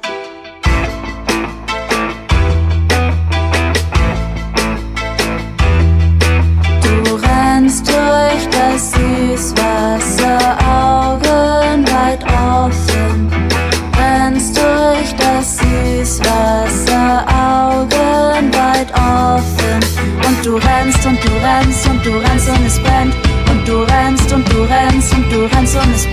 Du 7.05 7.15
rennst 7.17 7.87
durch 7.87 8.49
das 8.51 8.93
Süßwasser, 8.93 10.59
Augen 10.67 11.12
rennst 20.93 21.07
und 21.07 21.25
du 21.25 21.33
rennst 21.39 21.89
und 21.89 22.07
du 22.07 22.11
rennst 22.19 22.49
und 22.49 22.67
es 22.67 22.79
brennt. 22.81 23.15
Und 23.51 23.69
du 23.69 23.83
rennst 23.83 24.33
und 24.33 24.53
du 24.53 24.63
rennst 24.63 25.15
und 25.15 25.33
du 25.33 25.45
rennst 25.45 25.77
und 25.77 25.95
es 25.95 26.07
brennt. 26.07 26.12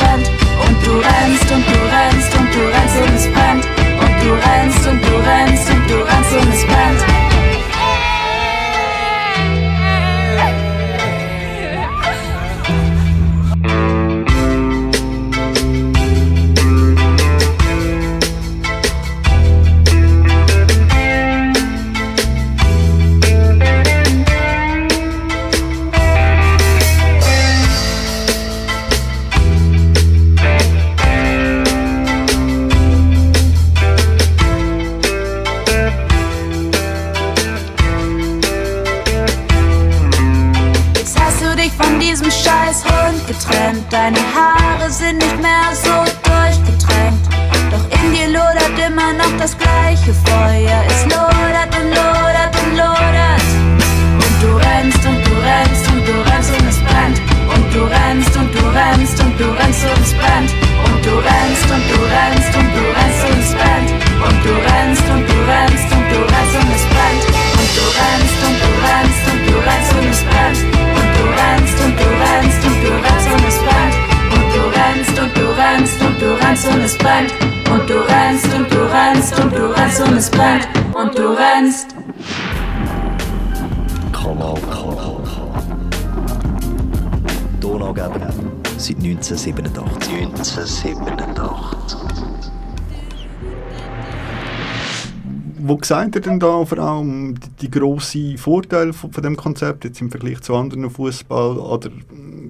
1987. 95.92 95.92
wo 95.92 95.96
seht 95.96 96.16
ihr 96.16 96.22
denn 96.22 96.40
da 96.40 96.66
vor 96.66 96.78
allem 96.80 97.36
die, 97.40 97.50
die 97.62 97.72
grossen 97.72 98.38
Vorteile 98.38 98.94
von, 98.94 99.12
von 99.12 99.24
dem 99.24 99.36
Konzept 99.36 99.86
jetzt 99.86 100.02
im 100.02 100.12
Vergleich 100.12 100.42
zu 100.42 100.56
anderen 100.56 100.90
Fußball? 100.90 101.58
Oder 101.58 101.90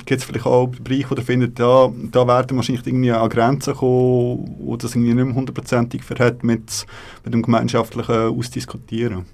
gibt 0.05 0.21
es 0.21 0.23
vielleicht 0.23 0.45
auch 0.45 0.67
Bereiche, 0.67 1.11
wo 1.11 1.15
ihr 1.15 1.21
findet, 1.21 1.59
ja, 1.59 1.91
da 2.11 2.27
werden 2.27 2.57
wahrscheinlich 2.57 2.85
irgendwie 2.85 3.11
an 3.11 3.29
Grenzen 3.29 3.75
kommen, 3.75 4.55
wo 4.59 4.75
das 4.77 4.95
irgendwie 4.95 5.13
nicht 5.13 5.25
mehr 5.25 5.35
hundertprozentig 5.35 6.03
verhält 6.03 6.43
mit, 6.43 6.85
mit 7.23 7.33
dem 7.33 7.41
gemeinschaftlichen 7.41 8.37
Ausdiskutieren? 8.37 9.25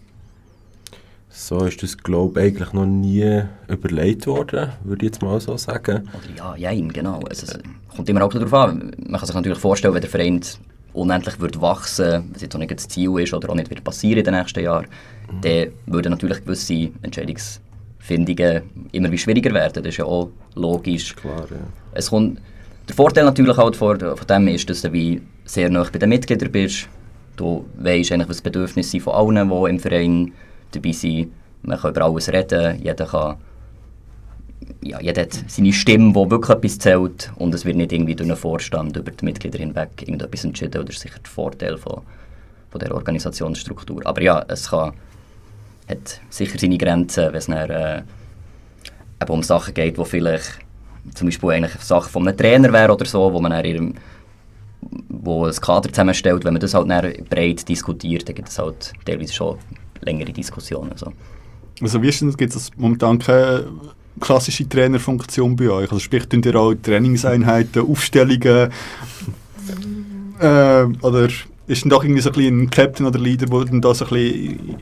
So 1.29 1.65
ist 1.65 1.83
das, 1.83 1.97
glaube 1.97 2.39
ich, 2.39 2.47
eigentlich 2.47 2.71
noch 2.71 2.85
nie 2.85 3.43
überlegt 3.67 4.25
worden, 4.25 4.69
würde 4.83 5.05
ich 5.05 5.12
jetzt 5.12 5.21
mal 5.21 5.39
so 5.41 5.57
sagen. 5.57 6.07
Oder 6.13 6.38
ja, 6.38 6.55
jein, 6.55 6.93
genau. 6.93 7.19
Also, 7.27 7.45
es 7.45 7.59
kommt 7.93 8.07
immer 8.07 8.24
auch 8.24 8.31
darauf 8.31 8.53
an. 8.53 8.91
Man 8.97 9.19
kann 9.19 9.25
sich 9.25 9.35
natürlich 9.35 9.59
vorstellen, 9.59 9.93
wenn 9.93 10.01
der 10.01 10.09
Verein 10.09 10.41
unendlich 10.96 11.40
wird 11.40 11.62
wachsen, 11.62 12.30
was 12.34 12.42
jetzt 12.42 12.56
auch 12.56 12.60
nicht 12.60 12.72
das 12.72 12.88
Ziel 12.88 13.20
ist 13.20 13.34
oder 13.34 13.50
auch 13.50 13.56
nicht 13.56 13.70
wird 13.70 13.84
passieren 13.84 14.20
in 14.20 14.25
den 14.25 14.34
nächsten 14.36 14.64
Jahren, 14.64 14.88
mhm. 15.32 15.42
dann 15.42 15.68
würden 15.86 16.12
natürlich 16.12 16.44
gewisse 16.44 16.90
Entscheidungsfindungen 17.02 18.64
immer 18.92 19.12
wie 19.12 19.18
schwieriger 19.18 19.54
werden. 19.54 19.84
Das 19.84 19.94
ist 19.94 19.98
ja 19.98 20.06
auch 20.06 20.30
logisch. 20.56 21.16
Klar, 21.16 21.48
ja. 21.50 21.58
Es 21.94 22.10
kommt, 22.10 22.40
der 22.88 22.96
Vorteil 22.96 23.25
natürlich 23.25 23.58
halt 23.58 23.75
von, 23.75 24.00
von 24.00 24.28
dem 24.28 24.48
ist, 24.48 24.70
dass 24.70 24.82
du 24.82 24.94
wie 24.94 25.22
sehr 25.46 25.70
nah 25.70 25.86
bei 25.92 26.00
den 26.00 26.10
Mitgliedern 26.10 26.52
bist. 26.52 26.88
Du 27.36 27.66
weißt 27.78 28.12
eigentlich, 28.14 28.30
was 28.30 28.38
die 28.38 28.44
Bedürfnisse 28.44 28.92
sind 28.92 29.02
von 29.02 29.14
allen, 29.14 29.50
die 29.50 29.70
im 29.70 29.80
Verein 29.80 30.32
dabei 30.72 30.92
sind. 30.92 31.32
Man 31.64 31.80
kann 31.80 31.92
über 31.92 32.06
alles 32.06 32.32
reden, 32.32 32.80
jeder 32.82 33.06
kann 33.06 33.38
ja, 34.81 35.00
jeder 35.01 35.24
hat 35.24 35.34
seine 35.48 35.74
Stimme, 35.74 36.13
die 36.13 36.31
wirklich 36.31 36.55
etwas 36.55 36.79
zählt 36.79 37.31
und 37.36 37.53
es 37.53 37.65
wird 37.65 37.77
nicht 37.77 37.91
irgendwie 37.91 38.15
durch 38.15 38.29
einen 38.29 38.38
Vorstand 38.38 38.95
über 38.98 39.12
die 39.12 39.25
Mitglieder 39.25 39.60
hinweg 39.60 39.89
irgendetwas 40.01 40.43
entschieden. 40.43 40.86
Das 40.86 40.95
ist 40.95 41.01
sicher 41.01 41.19
der 41.19 41.31
Vorteil 41.31 41.77
von, 41.77 42.01
von 42.69 42.79
der 42.79 42.93
Organisationsstruktur. 42.93 44.05
Aber 44.05 44.22
ja, 44.22 44.45
es 44.48 44.69
kann, 44.69 44.93
hat 45.89 46.22
sicher 46.29 46.57
seine 46.60 46.77
Grenzen, 46.77 47.27
wenn 47.27 47.36
es 47.36 47.45
dann, 47.48 47.69
äh, 47.69 48.03
um 49.27 49.43
Sachen 49.43 49.74
geht, 49.74 49.98
wo 49.98 50.03
vielleicht 50.03 50.60
zum 51.13 51.27
Beispiel 51.27 51.50
eigentlich 51.51 51.81
Sachen 51.81 52.12
von 52.12 52.27
einem 52.27 52.38
Trainer 52.38 52.72
wäre 52.72 52.93
oder 52.93 53.05
so, 53.05 53.31
wo 53.34 53.39
man 53.39 53.51
dann 53.51 53.65
ihrem, 53.65 53.95
wo 55.10 55.45
ein 55.45 55.55
Kader 55.55 55.89
zusammenstellt, 55.89 56.43
wenn 56.45 56.53
man 56.53 56.60
das 56.60 56.74
halt 56.74 57.29
breit 57.29 57.67
diskutiert, 57.67 58.27
dann 58.27 58.36
gibt 58.36 58.50
es 58.50 58.60
halt 58.60 58.93
teilweise 59.05 59.34
schon 59.34 59.57
längere 60.01 60.31
Diskussionen. 60.31 60.95
So. 60.95 61.12
Also 61.81 62.01
wie 62.01 62.10
ist 62.10 62.22
denn, 62.22 62.34
gibt 62.34 62.55
es 62.55 62.72
momentan 62.77 63.19
keine 63.19 63.65
klassische 64.19 64.67
Trainerfunktion 64.67 65.55
bei 65.55 65.69
euch? 65.69 65.91
Also 65.91 66.00
sprich, 66.00 66.27
tun 66.27 66.41
ihr 66.43 66.55
auch 66.55 66.74
Trainingseinheiten, 66.74 67.88
Aufstellungen 67.89 68.72
äh, 70.39 70.86
oder 71.01 71.29
ist 71.67 71.84
denn 71.84 71.89
doch 71.89 72.03
irgendwie 72.03 72.22
so 72.22 72.31
ein, 72.31 72.62
ein 72.62 72.69
Captain 72.69 73.05
oder 73.05 73.19
Leader, 73.19 73.48
der 73.48 73.65
dann 73.65 73.81
da 73.81 73.93
so 73.93 74.05
ein 74.05 74.12
bisschen 74.12 74.77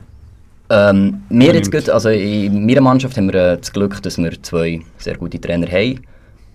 ähm, 0.70 1.22
wir 1.28 1.54
jetzt 1.54 1.70
gut, 1.70 1.90
also 1.90 2.08
in 2.08 2.64
meiner 2.64 2.80
Mannschaft 2.80 3.16
haben 3.16 3.30
wir 3.30 3.52
äh, 3.52 3.56
das 3.58 3.70
Glück, 3.72 4.02
dass 4.02 4.16
wir 4.16 4.42
zwei 4.42 4.80
sehr 4.96 5.16
gute 5.16 5.38
Trainer 5.38 5.66
haben, 5.66 6.00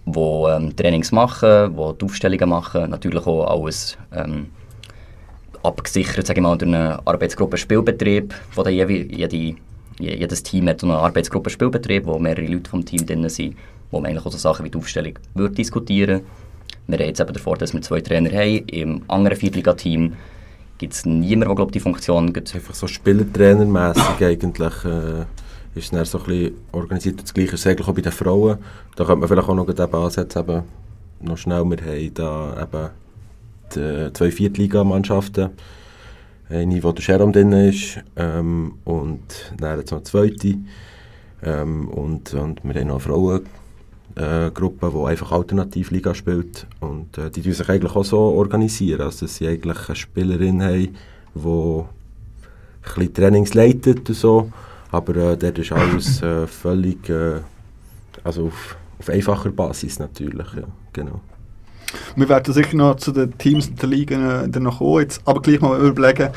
die 0.05 0.19
ähm, 0.19 0.75
Trainings 0.75 1.11
machen, 1.11 1.75
die 1.75 1.97
die 1.97 2.05
Aufstellungen 2.05 2.49
machen, 2.49 2.89
natürlich 2.89 3.25
auch 3.27 3.45
alles 3.45 3.97
ähm, 4.11 4.47
abgesichert, 5.61 6.25
sage 6.25 6.39
ich 6.39 6.43
mal, 6.43 6.57
durch 6.57 6.69
eine 6.73 6.99
Arbeitsgruppe 7.05 7.57
Spielbetrieb, 7.57 8.33
wo 8.55 8.63
der 8.63 8.73
jede 8.73 9.55
jedes 9.99 10.43
Team 10.43 10.67
hat 10.69 10.83
eine 10.83 10.97
Arbeitsgruppe 10.97 11.49
Spielbetrieb, 11.49 12.05
wo 12.05 12.17
mehrere 12.19 12.47
Leute 12.47 12.69
vom 12.69 12.85
Team 12.85 13.05
drin 13.05 13.27
sind, 13.29 13.55
wo 13.91 13.99
man 13.99 14.09
eigentlich 14.09 14.25
auch 14.25 14.31
so 14.31 14.37
Sachen 14.37 14.65
wie 14.65 14.69
die 14.69 14.77
Aufstellung 14.77 15.13
würde 15.33 15.55
diskutieren 15.55 16.21
Wir 16.87 16.97
haben 16.99 17.07
jetzt 17.07 17.19
eben 17.19 17.33
davor, 17.33 17.57
dass 17.57 17.73
wir 17.73 17.81
zwei 17.81 18.01
Trainer 18.01 18.31
haben. 18.31 18.65
Im 18.67 19.01
anderen 19.07 19.37
Viertliga-Team 19.37 20.13
gibt 20.77 20.93
es 20.93 21.05
niemanden, 21.05 21.55
der 21.55 21.65
die 21.67 21.79
Funktion 21.79 22.33
gibt. 22.33 22.53
Einfach 22.55 22.73
so 22.73 22.87
Spielertrainermässig 22.87 24.23
eigentlich 24.23 24.85
äh, 24.85 25.25
ist 25.75 25.93
es 25.93 26.11
so 26.11 26.19
ein 26.19 26.25
bisschen 26.25 26.53
organisiert. 26.71 27.21
Das 27.21 27.33
Gleiche 27.33 27.55
ist 27.55 27.67
eigentlich 27.67 27.87
auch 27.87 27.93
bei 27.93 28.01
den 28.01 28.11
Frauen. 28.11 28.57
Da 28.95 29.03
könnte 29.03 29.19
man 29.19 29.29
vielleicht 29.29 29.49
auch 29.49 29.55
noch 29.55 29.67
eben 29.67 29.95
ansetzen, 29.95 30.39
eben 30.39 30.63
noch 31.21 31.37
schnell, 31.37 31.63
wir 31.65 31.77
haben 31.77 32.13
da 32.13 32.63
eben 32.63 32.89
die 33.75 34.13
zwei 34.13 34.31
Viertligamannschaften 34.31 35.49
eine, 36.49 36.83
wo 36.83 36.91
der 36.91 37.01
Sharon 37.01 37.31
drin 37.31 37.51
ist 37.51 37.99
ähm, 38.15 38.73
und 38.85 39.53
dann 39.57 39.79
noch 39.79 39.91
eine 39.91 40.03
zweite. 40.03 40.55
Ähm, 41.43 41.87
und, 41.89 42.33
und 42.33 42.63
wir 42.63 42.73
haben 42.73 42.87
noch 42.87 42.95
eine 42.95 43.43
Frauengruppe, 44.15 44.87
äh, 44.87 44.91
die 44.91 45.05
einfach 45.05 45.31
Alternativliga 45.31 46.13
spielt. 46.15 46.67
Und 46.79 47.17
äh, 47.17 47.29
die 47.29 47.41
sich 47.41 47.69
eigentlich 47.69 47.95
auch 47.95 48.05
so 48.05 48.19
organisieren, 48.19 49.01
also 49.01 49.25
dass 49.25 49.35
sie 49.35 49.47
eigentlich 49.47 49.87
eine 49.87 49.95
Spielerin 49.95 50.63
haben, 50.63 50.95
die 51.35 51.83
ein 53.01 53.13
Trainings 53.13 53.53
leitet 53.53 54.09
und 54.09 54.15
so. 54.15 54.51
Aber 54.91 55.15
äh, 55.15 55.37
dort 55.37 55.59
ist 55.59 55.71
alles 55.71 56.21
äh, 56.23 56.47
völlig 56.47 57.07
äh, 57.09 57.41
also 58.23 58.47
auf, 58.47 58.75
auf 58.97 59.09
einfacher 59.09 59.51
Basis 59.51 59.99
natürlich. 59.99 60.47
Ja, 60.55 60.63
genau. 60.93 61.21
Wir 62.15 62.29
werden 62.29 62.53
sicher 62.53 62.75
noch 62.75 62.95
zu 62.95 63.11
den 63.11 63.37
Teams 63.37 63.67
und 63.67 63.81
den 63.81 63.89
Ligen 63.89 64.53
äh, 64.53 64.59
noch 64.59 64.79
kommen, 64.79 65.01
jetzt, 65.01 65.21
aber 65.25 65.41
gleich 65.41 65.61
mal 65.61 65.79
überlegen, 65.79 66.29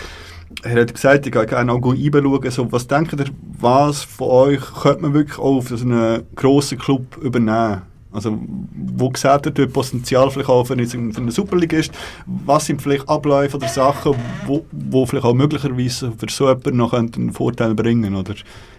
er 0.63 0.81
hat 0.83 0.95
gesagt, 0.95 1.27
ich 1.27 1.33
gehe 1.33 1.47
gerne 1.47 1.73
auch 1.73 1.85
reinschauen. 1.85 2.51
So, 2.51 2.71
was 2.71 2.87
denkt 2.87 3.13
ihr, 3.15 3.27
was 3.59 4.03
von 4.03 4.29
euch 4.29 4.61
könnte 4.83 5.03
man 5.03 5.15
wirklich 5.15 5.39
auf 5.39 5.73
einen 5.73 6.23
grossen 6.35 6.79
Club 6.79 7.17
übernehmen? 7.23 7.83
Also, 8.13 8.39
wo 8.75 9.11
seht 9.17 9.47
ihr 9.47 9.53
dort 9.53 9.73
Potenzial 9.73 10.31
vielleicht 10.31 10.51
auch 10.51 10.67
für, 10.67 10.75
eine 10.75 11.31
Superligist? 11.31 11.93
Was 12.27 12.67
sind 12.67 12.83
vielleicht 12.83 13.09
Abläufe 13.09 13.57
oder 13.57 13.69
Sachen, 13.69 14.15
wo, 14.47 14.67
wo 14.71 15.07
vielleicht 15.07 15.25
auch 15.25 15.33
möglicherweise 15.33 16.13
für 16.13 16.27
so 16.29 16.49
jemanden 16.49 16.77
noch 16.77 16.93
einen 16.93 17.33
Vorteil 17.33 17.75
bringen 17.75 18.15
Oder 18.15 18.35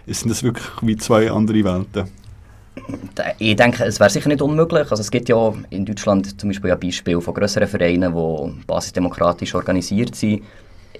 sind 0.06 0.30
das 0.30 0.44
wirklich 0.44 0.66
wie 0.82 0.96
zwei 0.96 1.32
andere 1.32 1.64
Welten? 1.64 2.08
Ich 3.38 3.56
denke, 3.56 3.84
es 3.84 4.00
wäre 4.00 4.10
sicher 4.10 4.28
nicht 4.28 4.42
unmöglich. 4.42 4.90
Also 4.90 5.00
es 5.00 5.10
gibt 5.10 5.28
ja 5.28 5.52
in 5.70 5.84
Deutschland 5.84 6.40
zum 6.40 6.50
Beispiel 6.50 6.70
ja 6.70 6.76
Beispiele 6.76 7.20
von 7.20 7.34
größeren 7.34 7.68
Vereinen, 7.68 8.14
die 8.14 8.66
basisdemokratisch 8.66 9.54
organisiert 9.54 10.14
sind. 10.14 10.42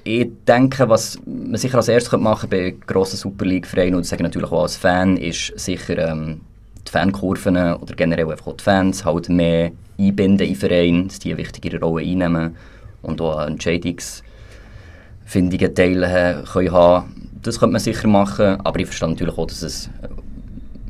Ich 0.05 0.29
denke, 0.47 0.89
was 0.89 1.19
man 1.25 1.57
sicher 1.57 1.79
als 1.79 1.89
erstes 1.89 2.19
machen 2.21 2.51
könnte 2.51 2.77
bei 2.79 2.87
grossen 2.87 3.17
Super 3.17 3.47
League-Vereinen, 3.47 3.95
und 3.95 4.03
das 4.03 4.11
sage 4.11 4.23
ich 4.23 4.25
natürlich 4.25 4.53
auch 4.53 4.63
als 4.63 4.77
Fan, 4.77 5.17
ist 5.17 5.59
sicher 5.59 6.11
ähm, 6.11 6.43
die 6.87 6.91
Fankurven 6.91 7.57
oder 7.57 7.95
generell 7.95 8.31
einfach 8.31 8.49
auch 8.49 8.57
die 8.57 8.65
Fans 8.65 9.05
halt 9.05 9.31
mehr 9.31 9.71
einbinden 9.99 10.47
in 10.47 10.57
Vereine, 10.57 11.05
dass 11.05 11.21
die 11.21 11.31
eine 11.31 11.39
wichtigere 11.39 11.81
Rolle 11.81 12.05
einnehmen 12.05 12.55
und 13.03 13.21
auch 13.21 13.47
Entscheidungsfindungen 13.47 15.75
Teile 15.75 16.45
können 16.53 16.73
haben. 16.73 17.31
Das 17.43 17.59
könnte 17.59 17.73
man 17.73 17.81
sicher 17.81 18.09
machen, 18.09 18.61
aber 18.63 18.81
ich 18.81 18.87
verstehe 18.87 19.09
natürlich 19.09 19.39
auch, 19.39 19.47
dass 19.47 19.63
es 19.63 19.89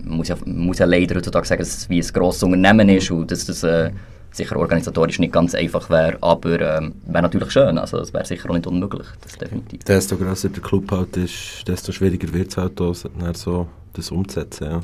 man 0.04 0.18
muss 0.18 0.28
ja, 0.28 0.36
muss 0.44 0.78
ja 0.78 0.86
leider 0.86 1.16
heutzutage 1.16 1.46
sagen, 1.46 1.60
dass 1.60 1.76
es 1.76 1.88
wie 1.88 2.00
ein 2.00 2.08
grosses 2.12 2.42
Unternehmen 2.42 2.88
ist 2.88 3.10
und 3.10 3.30
dass 3.30 3.46
das 3.46 3.62
äh, 3.62 3.90
sicher 4.30 4.56
organisatorisch 4.56 5.18
nicht 5.18 5.32
ganz 5.32 5.54
einfach 5.54 5.88
wäre, 5.90 6.18
aber 6.20 6.60
ähm, 6.60 6.94
wäre 7.06 7.22
natürlich 7.22 7.50
schön, 7.50 7.78
also 7.78 7.98
es 7.98 8.12
wäre 8.12 8.24
sicher 8.24 8.50
auch 8.50 8.54
nicht 8.54 8.66
unmöglich, 8.66 9.06
das 9.22 9.38
definitiv. 9.38 9.84
Desto 9.84 10.16
grösser 10.16 10.48
der 10.48 10.62
Club 10.62 10.90
halt 10.90 11.16
ist, 11.16 11.66
desto 11.66 11.92
schwieriger 11.92 12.32
wird 12.32 12.48
es 12.48 12.56
halt 12.56 12.80
auch, 12.80 12.94
so 12.94 13.68
das 13.92 14.10
umzusetzen, 14.10 14.64
ja. 14.64 14.80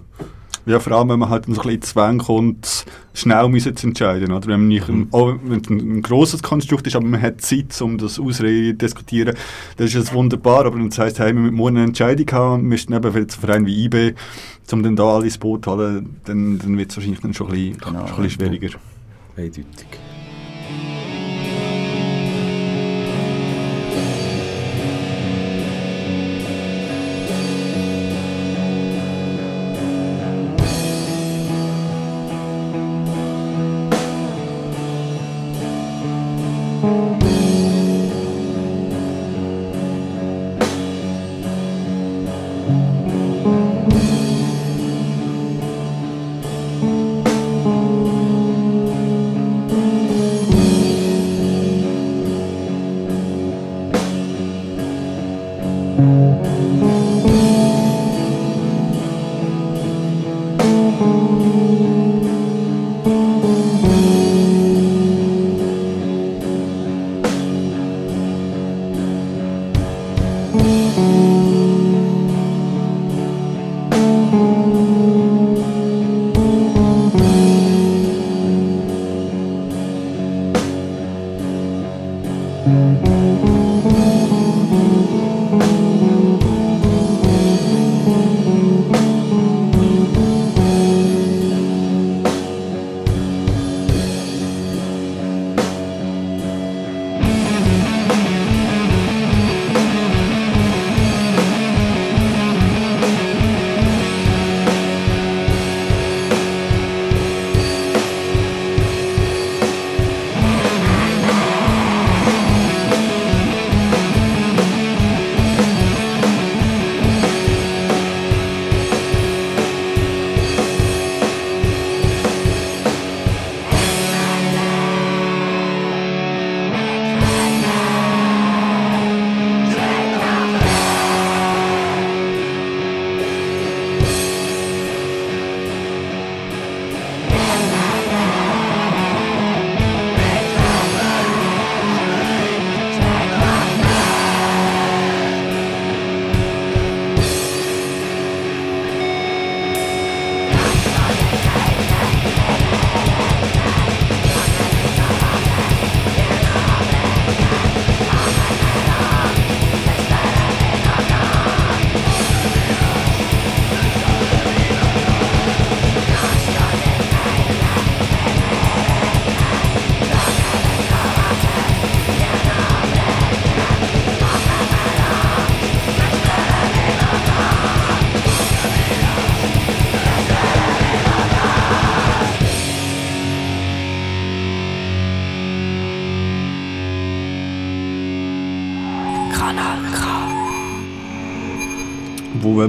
Ja, 0.66 0.78
vor 0.78 0.92
allem, 0.92 1.08
wenn 1.08 1.18
man 1.18 1.28
halt 1.30 1.46
so 1.46 1.52
ein 1.52 1.56
bisschen 1.56 1.82
Zwang 1.82 2.18
kommt, 2.18 2.84
schnell 3.14 3.48
müssen 3.48 3.76
zu 3.76 3.88
entscheiden. 3.88 4.32
Oder? 4.32 4.46
Wenn, 4.46 4.60
man 4.60 4.68
nicht, 4.68 4.88
mhm. 4.88 5.08
auch 5.10 5.34
wenn 5.42 5.60
es 5.60 5.70
ein, 5.70 5.96
ein 5.98 6.02
grosses 6.02 6.42
Konstrukt 6.42 6.86
ist, 6.86 6.96
aber 6.96 7.06
man 7.06 7.20
hat 7.20 7.40
Zeit, 7.40 7.80
um 7.80 7.98
das 7.98 8.18
ausreden, 8.18 8.76
diskutieren, 8.78 9.34
dann 9.76 9.86
ist 9.86 9.94
es 9.94 10.12
wunderbar. 10.12 10.66
Aber 10.66 10.78
das 10.78 10.98
heisst, 10.98 11.18
hey, 11.18 11.34
wir 11.34 11.40
müssen 11.40 11.56
morgen 11.56 11.76
eine 11.76 11.86
Entscheidung 11.86 12.26
haben, 12.32 12.62
wir 12.62 12.68
müssen 12.68 12.92
eben 12.92 13.12
für 13.12 13.18
einen 13.18 13.28
Verein 13.28 13.66
wie 13.66 13.84
IB, 13.84 14.14
um 14.72 14.82
dann 14.82 14.96
da 14.96 15.16
alles 15.16 15.38
Boot 15.38 15.64
zu 15.64 15.72
holen, 15.72 16.16
dann, 16.24 16.58
dann 16.58 16.78
wird 16.78 16.90
es 16.90 16.96
wahrscheinlich 16.96 17.20
dann 17.20 17.34
schon 17.34 17.48
ein 17.48 17.52
bisschen, 17.52 17.78
genau, 17.78 18.06
schon 18.06 18.16
ein 18.16 18.22
bisschen 18.22 18.46
schwieriger. 18.46 18.78
Eindeutig. 19.36 19.86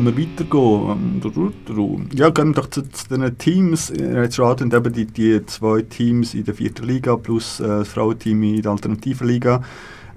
Wollen 0.05 0.17
wir 0.17 0.27
weitergehen? 0.29 0.89
Ähm, 0.89 1.21
Ja, 2.13 2.29
gehen 2.29 2.49
wir 2.49 2.61
doch 2.61 2.69
zu, 2.69 2.83
zu 2.83 3.07
den 3.09 3.37
Teams. 3.37 3.91
Jetzt 3.95 4.39
raten 4.39 4.71
eben 4.71 4.93
die, 4.93 5.05
die 5.05 5.45
zwei 5.45 5.81
Teams 5.81 6.33
in 6.33 6.45
der 6.45 6.55
vierten 6.55 6.87
Liga 6.87 7.15
plus 7.15 7.59
äh, 7.59 7.67
das 7.67 7.89
Frauenteam 7.89 8.41
in 8.43 8.61
der 8.61 8.71
alternativen 8.71 9.27
Liga. 9.27 9.63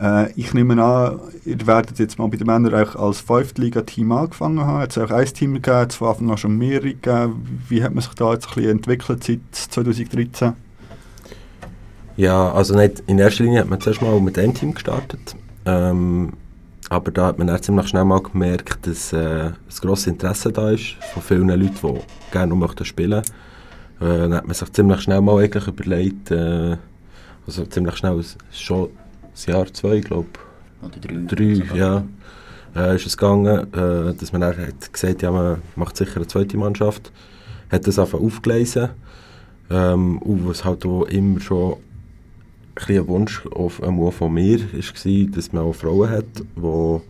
Äh, 0.00 0.32
ich 0.32 0.54
nehme 0.54 0.82
an, 0.82 1.20
ihr 1.44 1.66
werdet 1.66 1.98
jetzt 1.98 2.18
mal 2.18 2.28
bei 2.28 2.36
den 2.36 2.46
Männern 2.46 2.74
auch 2.74 2.96
als 2.96 3.20
Fünftliga-Team 3.20 4.10
angefangen 4.12 4.60
haben. 4.60 4.82
Jetzt 4.82 4.98
auch 4.98 5.10
ein 5.10 5.26
Team 5.26 5.54
gegeben, 5.54 5.80
jetzt 5.80 5.96
von 5.96 6.08
Anfang 6.08 6.30
an 6.30 6.38
schon 6.38 6.58
mehrere 6.58 6.94
gegeben. 6.94 7.60
Wie 7.68 7.82
hat 7.82 7.94
man 7.94 8.02
sich 8.02 8.14
da 8.14 8.32
jetzt 8.32 8.48
ein 8.48 8.54
bisschen 8.54 8.70
entwickelt 8.70 9.24
seit 9.24 9.40
2013? 9.52 10.52
Ja, 12.16 12.52
also 12.52 12.76
nicht, 12.76 13.02
in 13.06 13.18
erster 13.18 13.42
Linie 13.42 13.60
hat 13.60 13.68
man 13.68 13.80
zuerst 13.80 14.00
mal 14.00 14.20
mit 14.20 14.38
einem 14.38 14.54
Team 14.54 14.74
gestartet. 14.74 15.34
Ähm, 15.66 16.32
aber 16.90 17.10
da 17.10 17.26
hat 17.26 17.38
man 17.38 17.46
dann 17.46 17.62
ziemlich 17.62 17.88
schnell 17.88 18.04
mal 18.04 18.22
gemerkt, 18.22 18.86
dass 18.86 19.12
äh, 19.12 19.46
ein 19.46 19.54
grosses 19.80 20.06
Interesse 20.06 20.52
da 20.52 20.70
ist 20.70 20.96
von 21.12 21.22
vielen 21.22 21.48
Leuten, 21.48 21.74
die 21.82 22.00
gerne 22.30 22.48
noch 22.48 22.56
möchten 22.56 22.84
spielen 22.84 23.10
möchten. 23.10 23.32
Äh, 24.00 24.18
dann 24.18 24.34
hat 24.34 24.46
man 24.46 24.54
sich 24.54 24.72
ziemlich 24.72 25.00
schnell 25.00 25.20
mal 25.20 25.42
eigentlich 25.42 25.66
überlegt, 25.66 26.30
äh, 26.30 26.76
also 27.46 27.64
ziemlich 27.66 27.96
schnell, 27.96 28.22
schon 28.50 28.88
ein 28.88 29.52
Jahr, 29.52 29.72
zwei, 29.72 30.00
glaube 30.00 30.28
Oder 30.82 31.00
drei. 31.00 31.34
Drei, 31.34 31.76
ja. 31.76 32.04
Äh, 32.76 32.96
ist 32.96 33.06
es 33.06 33.16
gegangen, 33.16 33.72
äh, 33.72 34.14
dass 34.14 34.32
man 34.32 34.40
dann 34.40 34.56
hat 34.56 34.92
gesagt 34.92 35.22
ja, 35.22 35.30
man 35.30 35.62
macht 35.76 35.96
sicher 35.96 36.16
eine 36.16 36.26
zweite 36.26 36.56
Mannschaft. 36.56 37.12
Hat 37.70 37.86
das 37.86 37.98
einfach 37.98 38.18
aufgelesen. 38.18 38.90
Ähm, 39.70 40.18
und 40.18 40.48
was 40.48 40.64
halt 40.64 40.84
auch 40.84 41.04
immer 41.04 41.40
schon 41.40 41.76
ein 42.74 43.08
Wunsch 43.08 43.46
auf, 43.46 43.82
auch 43.82 44.10
von 44.10 44.34
mir 44.34 44.60
war, 44.60 45.30
dass 45.30 45.52
man 45.52 45.62
auch 45.62 45.74
Frauen 45.74 46.10
hat, 46.10 46.24
die, 46.56 47.00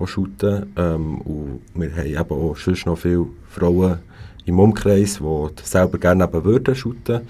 die 0.00 0.06
shooten. 0.06 0.72
Ähm, 0.76 1.20
und 1.22 1.60
wir 1.74 1.96
haben 1.96 2.06
eben 2.06 2.30
auch 2.30 2.56
sonst 2.56 2.86
noch 2.86 2.98
viele 2.98 3.26
Frauen 3.48 3.98
im 4.44 4.58
Umkreis, 4.58 5.18
die 5.18 5.48
selber 5.62 5.98
gerne 5.98 6.24
eben 6.24 6.44
würden 6.44 6.74
shooten. 6.74 7.22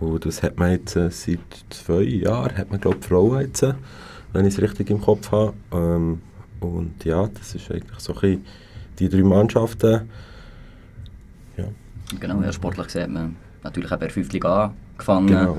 Und 0.00 0.26
das 0.26 0.42
hat 0.42 0.58
man 0.58 0.72
jetzt 0.72 0.96
äh, 0.96 1.10
seit 1.10 1.38
zwei 1.70 2.02
Jahren, 2.02 2.56
hat 2.56 2.70
man 2.70 2.80
glaube 2.80 2.98
ich 3.00 3.06
Frauen 3.06 3.40
jetzt, 3.40 3.62
äh, 3.62 3.74
wenn 4.32 4.46
ich 4.46 4.54
es 4.54 4.62
richtig 4.62 4.90
im 4.90 5.00
Kopf 5.00 5.30
habe. 5.32 5.54
Ähm, 5.72 6.20
und 6.60 7.04
ja, 7.04 7.26
das 7.26 7.54
ist 7.54 7.70
eigentlich 7.70 8.00
so 8.00 8.14
ein 8.14 8.20
bisschen 8.20 8.44
die 8.98 9.08
drei 9.08 9.22
Mannschaften. 9.22 10.08
Ja. 11.56 11.64
Genau, 12.20 12.42
ja, 12.42 12.52
sportlich 12.52 12.88
sieht 12.88 13.08
man 13.08 13.36
natürlich 13.62 13.90
auch 13.90 13.98
bei 13.98 14.06
der 14.06 14.10
5. 14.10 14.32
Liga 14.32 14.72
angefangen. 14.92 15.26
Genau. 15.26 15.56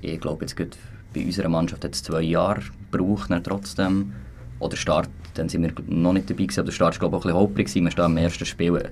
Ich 0.00 0.20
glaube, 0.20 0.44
jetzt 0.44 0.56
gerade 0.56 0.76
bei 1.12 1.24
unserer 1.24 1.48
Mannschaft 1.48 1.84
hat 1.84 1.94
es 1.94 2.02
zwei 2.02 2.22
Jahre 2.22 2.62
gebraucht, 2.90 3.30
dann 3.30 3.44
trotzdem. 3.44 4.12
Oder 4.58 4.76
Start, 4.76 5.08
dann 5.34 5.48
sind 5.48 5.62
wir 5.62 5.72
noch 5.86 6.12
nicht 6.12 6.30
dabei 6.30 6.44
gewesen, 6.44 6.60
aber 6.60 6.66
der 6.66 6.72
Start 6.72 7.00
war 7.00 7.10
glaube 7.10 7.28
ich 7.28 7.34
auch 7.34 7.46
ein 7.46 7.54
bisschen 7.54 7.64
holprig. 7.64 7.66
gewesen. 7.66 7.84
Wir 7.84 7.90
stehen 7.90 8.04
am 8.04 8.16
ersten 8.16 8.46
Spiel, 8.46 8.90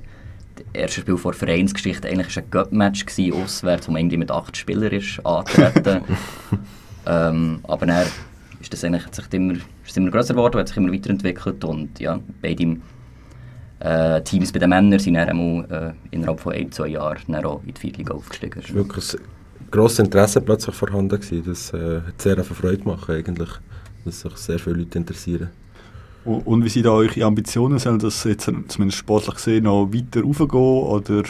das 0.56 0.64
erste 0.72 1.00
Spiel 1.00 1.16
vor 1.16 1.32
Vereinsgeschichte, 1.32 2.08
eigentlich 2.08 2.34
war 2.36 2.42
ein 2.42 2.50
Cup-Match 2.50 3.06
gewesen, 3.06 3.42
auswärts, 3.42 3.88
wo 3.88 3.92
man 3.92 4.00
irgendwie 4.00 4.16
mit 4.16 4.30
acht 4.30 4.56
Spielern 4.56 4.92
ist 4.92 5.24
angetreten. 5.24 6.02
ähm, 7.06 7.60
aber 7.62 7.86
dann 7.86 8.06
ist 8.60 8.72
das 8.72 8.84
eigentlich, 8.84 9.06
hat 9.06 9.14
sich 9.14 9.26
immer, 9.32 9.54
ist 9.54 9.62
es 9.86 9.96
immer 9.96 10.10
grösser 10.10 10.34
geworden, 10.34 10.58
hat 10.58 10.68
sich 10.68 10.76
immer 10.76 10.92
weiterentwickelt 10.92 11.64
und 11.64 11.98
ja, 12.00 12.18
beide 12.42 12.76
äh, 13.80 14.22
Teams 14.22 14.52
bei 14.52 14.58
den 14.58 14.70
Männern 14.70 14.98
sind 14.98 15.14
dann 15.14 15.28
einmal, 15.28 15.94
äh, 16.10 16.14
innerhalb 16.14 16.40
von 16.40 16.52
ein, 16.52 16.70
zwei 16.70 16.88
Jahren 16.88 17.20
dann 17.28 17.44
auch 17.44 17.62
in 17.64 17.74
die 17.74 17.80
Viertliga 17.80 18.14
aufgestiegen. 18.14 18.60
Es 18.62 18.68
war 18.70 18.76
wirklich 18.76 19.14
ein 19.14 19.20
grosses 19.70 20.00
Interesse 20.00 20.40
plötzlich 20.40 20.74
vorhanden. 20.74 21.20
Gewesen. 21.20 21.42
Das 21.46 21.72
äh, 21.72 22.00
hat 22.06 22.20
sehr 22.20 22.42
viel 22.44 22.56
Freude 22.56 22.78
gemacht, 22.78 23.08
eigentlich, 23.08 23.50
dass 24.04 24.20
sich 24.20 24.36
sehr 24.36 24.58
viele 24.58 24.76
Leute 24.76 24.98
interessieren. 24.98 25.50
Und, 26.24 26.46
und 26.46 26.64
wie 26.64 26.68
sind 26.68 26.86
da 26.86 26.90
eure 26.90 27.24
Ambitionen? 27.24 27.78
Sollen 27.78 27.98
das 27.98 28.24
jetzt 28.24 28.50
zumindest 28.68 28.98
sportlich 28.98 29.36
gesehen 29.36 29.64
noch 29.64 29.88
weiter 29.92 30.22
raufgehen? 30.22 30.48
Oder? 30.52 31.22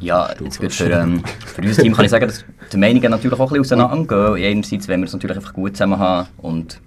Ja, 0.00 0.30
jetzt 0.40 0.58
gut, 0.58 0.72
für, 0.72 0.90
ähm, 0.90 1.22
für 1.44 1.60
unser 1.60 1.82
Team 1.82 1.92
kann 1.92 2.06
ich 2.06 2.10
sagen, 2.10 2.26
dass 2.26 2.44
die 2.72 2.76
Meinungen 2.78 3.10
natürlich 3.10 3.38
auch 3.38 3.52
ein 3.52 3.60
bisschen 3.60 3.80
auseinandergehen. 3.80 4.50
Einerseits 4.50 4.88
wollen 4.88 5.00
wir 5.00 5.06
es 5.06 5.12
natürlich 5.12 5.36
einfach 5.36 5.52
gut 5.52 5.76
zusammen 5.76 5.98
haben 5.98 6.28
und, 6.38 6.80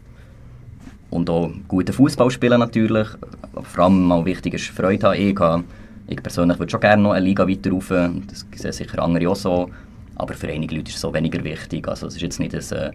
und 1.11 1.29
auch 1.29 1.51
guten 1.67 1.93
Fußball 1.93 2.31
spielen 2.31 2.59
natürlich. 2.59 3.07
Aber 3.51 3.63
vor 3.63 3.83
allem 3.83 4.03
mal 4.03 4.25
wichtig 4.25 4.55
ist 4.55 4.65
Freude 4.69 5.07
haben. 5.07 5.19
Ich, 5.19 5.37
habe, 5.37 5.63
ich 6.07 6.23
persönlich 6.23 6.57
würde 6.57 6.71
schon 6.71 6.79
gerne 6.79 7.03
noch 7.03 7.11
eine 7.11 7.23
Liga 7.23 7.47
weiter 7.47 7.69
rauf. 7.69 7.89
Das 7.89 8.45
sehen 8.55 8.71
sicher 8.71 9.03
andere 9.03 9.29
auch 9.29 9.35
so. 9.35 9.69
Aber 10.15 10.33
für 10.33 10.47
einige 10.47 10.75
Leute 10.75 10.89
ist 10.89 10.95
es 10.95 11.01
so 11.01 11.13
weniger 11.13 11.43
wichtig. 11.43 11.87
Also 11.87 12.07
es 12.07 12.15
ist 12.15 12.21
jetzt 12.21 12.39
nicht, 12.39 12.53
dass 12.53 12.71
äh, 12.71 12.91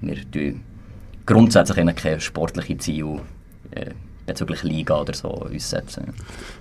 wir 0.00 0.16
grundsätzlich 1.26 1.96
keine 1.96 2.20
sportlichen 2.20 2.78
Ziele 2.78 3.20
äh, 3.70 3.90
bezüglich 4.26 4.62
Liga 4.62 5.00
oder 5.00 5.14
so 5.14 5.28
uns 5.28 5.70
setzen. 5.70 6.12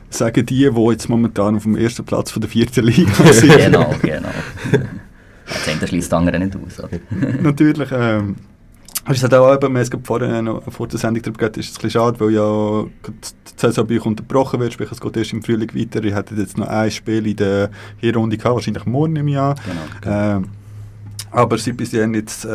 Sagen 0.10 0.46
die, 0.46 0.70
die 0.72 0.92
jetzt 0.92 1.10
momentan 1.10 1.56
auf 1.56 1.64
dem 1.64 1.76
ersten 1.76 2.06
Platz 2.06 2.32
von 2.32 2.42
der 2.42 2.50
vierten 2.50 2.86
Liga 2.86 3.12
sind. 3.34 3.56
genau, 3.58 3.94
genau. 4.02 4.30
Das 5.46 5.68
eine 5.68 5.88
schließt 5.88 6.12
das 6.12 6.18
andere 6.18 6.40
nicht 6.40 6.56
aus. 6.56 6.82
Natürlich. 7.42 7.90
Ähm, 7.92 8.36
es 9.16 9.24
hat 9.24 9.34
auch 9.34 9.54
eben, 9.54 9.74
wir 9.74 9.84
haben 9.84 10.04
vorhin 10.04 10.46
noch 10.46 10.64
vor 10.72 10.88
der 10.88 11.00
Sendung 11.00 11.24
darüber 11.24 11.40
geredet, 11.40 11.58
ist 11.58 11.72
es 11.72 11.78
ein 11.78 11.82
bisschen 11.82 12.02
schade, 12.02 12.20
weil 12.20 12.32
ja 12.32 12.84
die 12.84 13.54
Saison 13.56 13.88
bei 13.88 13.96
euch 13.96 14.06
unterbrochen 14.06 14.60
wird, 14.60 14.74
sprich 14.74 14.92
es 14.92 15.02
geht 15.02 15.18
erst 15.18 15.34
im 15.34 15.42
Frühling 15.42 15.70
weiter. 15.74 16.04
Ihr 16.04 16.16
hättet 16.16 16.38
jetzt 16.38 16.58
noch 16.58 16.68
ein 16.68 16.92
Spiel 16.92 17.26
in 17.28 17.36
der 17.36 17.70
Hinrunde 17.98 18.38
gehabt, 18.38 18.56
wahrscheinlich 18.56 18.86
morgen 18.86 19.16
im 19.16 19.28
Jahr. 19.28 19.56
Genau, 20.04 20.16
Ähm, 20.16 20.46
aber 21.32 21.58
seit 21.58 21.78
bis 21.78 21.92
jetzt 21.92 22.46
äh, 22.46 22.50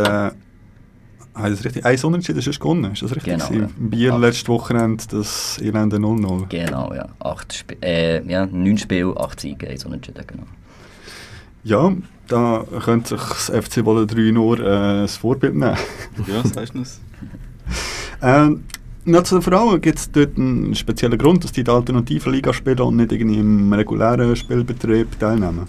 haben 1.34 1.50
das 1.50 1.64
richtig, 1.64 1.84
ein 1.84 2.00
Unentschieden 2.00 2.38
ist 2.38 2.60
gewonnen, 2.60 2.92
ist 2.92 3.02
das 3.02 3.14
richtig? 3.14 3.34
Genau, 3.34 3.52
ja. 3.52 3.68
In 3.78 3.90
Biel 3.90 4.12
letztes 4.12 4.48
Wochenende 4.48 5.04
das 5.10 5.58
elende 5.60 5.96
0-0. 5.96 6.48
Genau, 6.48 6.94
ja. 6.94 7.08
Acht 7.18 7.52
Sp 7.54 7.74
äh, 7.82 8.22
ja, 8.26 8.46
neun 8.46 8.78
Spiele, 8.78 9.14
acht 9.16 9.40
Siege, 9.40 9.68
eins 9.68 9.84
Unentschieden, 9.84 10.24
genau. 10.26 10.44
Ja, 11.64 11.92
da 12.29 12.64
könnte 12.85 13.16
sich 13.16 13.27
das 13.29 13.50
FC 13.50 13.85
Wolle 13.85 14.07
3 14.07 14.31
nur 14.31 14.59
äh, 14.59 15.03
das 15.03 15.16
Vorbild 15.16 15.55
nehmen. 15.55 15.77
Ja, 16.27 16.42
sagst 16.48 16.74
du 16.74 16.81
es? 16.81 17.00
Noch 19.07 19.22
zu 19.24 19.35
den 19.35 19.42
Frauen 19.42 19.81
gibt 19.83 19.98
es 19.98 20.11
dort 20.11 20.38
einen 20.38 20.74
speziellen 20.74 21.18
Grund, 21.18 21.44
dass 21.44 21.53
die 21.53 21.61
in 21.61 21.66
der 21.66 21.74
alternativen 21.74 22.33
Liga 22.33 22.55
spielen 22.55 22.81
und 22.81 22.96
nicht 22.96 23.12
irgendwie 23.12 23.38
im 23.38 23.70
regulären 23.70 24.35
Spielbetrieb 24.35 25.18
teilnehmen. 25.18 25.66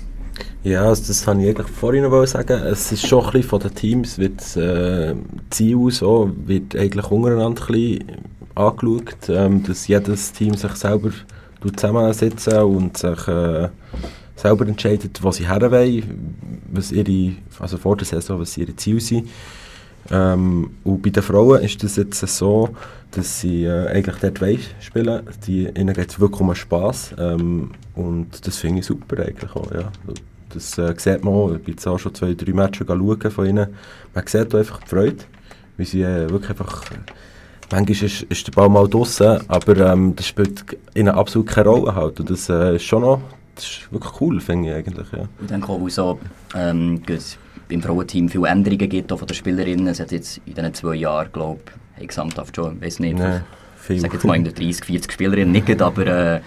Ja, 0.63 0.83
also 0.83 1.03
das 1.07 1.27
wollte 1.27 1.41
ich 1.41 1.49
eigentlich 1.49 1.67
vorhin 1.67 2.03
noch 2.03 2.25
sagen. 2.25 2.61
Es 2.63 2.93
ist 2.93 3.05
schon 3.05 3.25
ein 3.25 3.31
bisschen 3.31 3.49
von 3.49 3.59
den 3.59 3.75
Teams, 3.75 4.17
wird 4.17 4.39
das 4.39 4.55
äh, 4.55 5.15
Ziel 5.49 5.91
so, 5.91 6.31
wird 6.45 6.77
eigentlich 6.77 7.11
untereinander 7.11 7.61
ein 7.61 7.73
bisschen 7.73 8.03
angeschaut, 8.55 9.29
ähm, 9.29 9.63
dass 9.63 9.87
jedes 9.87 10.31
Team 10.31 10.55
sich 10.55 10.71
selber 10.71 11.11
zusammensetzt 11.75 12.47
und 12.53 12.97
sich 12.97 13.27
äh, 13.27 13.67
selber 14.35 14.67
entscheidet, 14.67 15.23
was 15.23 15.37
sie 15.37 15.47
her 15.47 15.71
wollen, 15.71 16.63
was 16.71 16.91
ihre, 16.91 17.35
also 17.59 17.77
vor 17.77 17.95
der 17.95 18.05
Saison, 18.05 18.39
was 18.39 18.57
ihre 18.57 18.75
Ziele 18.75 18.99
sind. 18.99 19.29
Ähm, 20.11 20.71
und 20.83 21.01
bei 21.01 21.09
den 21.09 21.23
Frauen 21.23 21.61
ist 21.63 21.83
das 21.83 21.95
jetzt 21.95 22.19
so, 22.19 22.69
dass 23.11 23.41
sie 23.41 23.63
äh, 23.63 23.87
eigentlich 23.87 24.17
dort 24.17 24.41
wollen 24.41 24.59
spielen 24.79 25.21
die 25.47 25.67
Ihnen 25.67 25.95
geht 25.95 26.11
es 26.11 26.19
wirklich 26.19 26.41
um 26.41 26.53
Spass. 26.53 27.15
Ähm, 27.17 27.71
und 27.95 28.45
das 28.45 28.57
finde 28.57 28.79
ich 28.79 28.85
super 28.85 29.23
eigentlich 29.23 29.55
auch, 29.55 29.71
ja. 29.71 29.91
Das 30.53 30.77
äh, 30.77 30.93
sieht 30.97 31.23
man 31.23 31.33
auch, 31.33 31.51
ich 31.53 31.63
bin 31.63 31.73
jetzt 31.73 31.87
auch 31.87 31.97
schon 31.97 32.13
zwei, 32.13 32.33
drei 32.33 32.53
Matches 32.53 32.87
schauen 32.87 33.31
von 33.31 33.45
ihnen. 33.45 33.67
Man 34.13 34.27
sieht 34.27 34.53
auch 34.53 34.59
einfach 34.59 34.79
die 34.81 34.89
Freude, 34.89 35.23
wie 35.77 35.85
sie 35.85 36.03
äh, 36.03 36.29
wirklich 36.29 36.51
einfach... 36.51 36.83
Manchmal 37.71 38.05
ist, 38.05 38.21
ist 38.21 38.47
der 38.47 38.51
Ball 38.51 38.69
mal 38.69 38.87
draussen, 38.87 39.39
aber 39.47 39.91
ähm, 39.91 40.15
das 40.15 40.27
spielt 40.27 40.63
ihnen 40.93 41.09
absolut 41.09 41.47
keine 41.47 41.67
Rolle 41.67 41.95
halt. 41.95 42.19
Und 42.19 42.29
das 42.29 42.47
äh, 42.49 42.75
ist 42.75 42.83
schon 42.83 43.01
noch... 43.01 43.21
Das 43.55 43.63
ist 43.63 43.91
wirklich 43.91 44.21
cool, 44.21 44.39
finde 44.39 44.69
ich 44.69 44.75
eigentlich, 44.75 45.11
ja. 45.11 45.27
Ich 45.41 45.47
denke 45.47 45.69
auch, 45.69 45.89
so, 45.89 46.19
ähm, 46.53 47.01
beim 47.69 47.81
Frauenteam 47.81 48.29
viele 48.29 48.47
Änderungen 48.47 48.89
gibt 48.89 49.11
auch 49.11 49.19
von 49.19 49.27
den 49.27 49.35
Spielerinnen. 49.35 49.87
Es 49.87 49.99
hat 49.99 50.11
jetzt 50.11 50.41
in 50.45 50.53
diesen 50.53 50.73
zwei 50.73 50.95
Jahren, 50.95 51.31
glaube 51.31 51.61
ich, 51.99 52.07
gesamthaft 52.07 52.55
schon, 52.55 52.75
ich 52.77 52.81
weiß 52.81 52.99
nicht, 52.99 53.17
Nee, 53.17 53.39
ich 53.89 54.01
sage 54.01 54.15
jetzt 54.15 54.25
mal 54.25 54.35
irgendwie 54.35 54.65
30, 54.65 54.85
40 54.85 55.11
Spielerinnen, 55.11 55.51
nicht 55.51 55.81
aber 55.81 56.07
äh, 56.07 56.41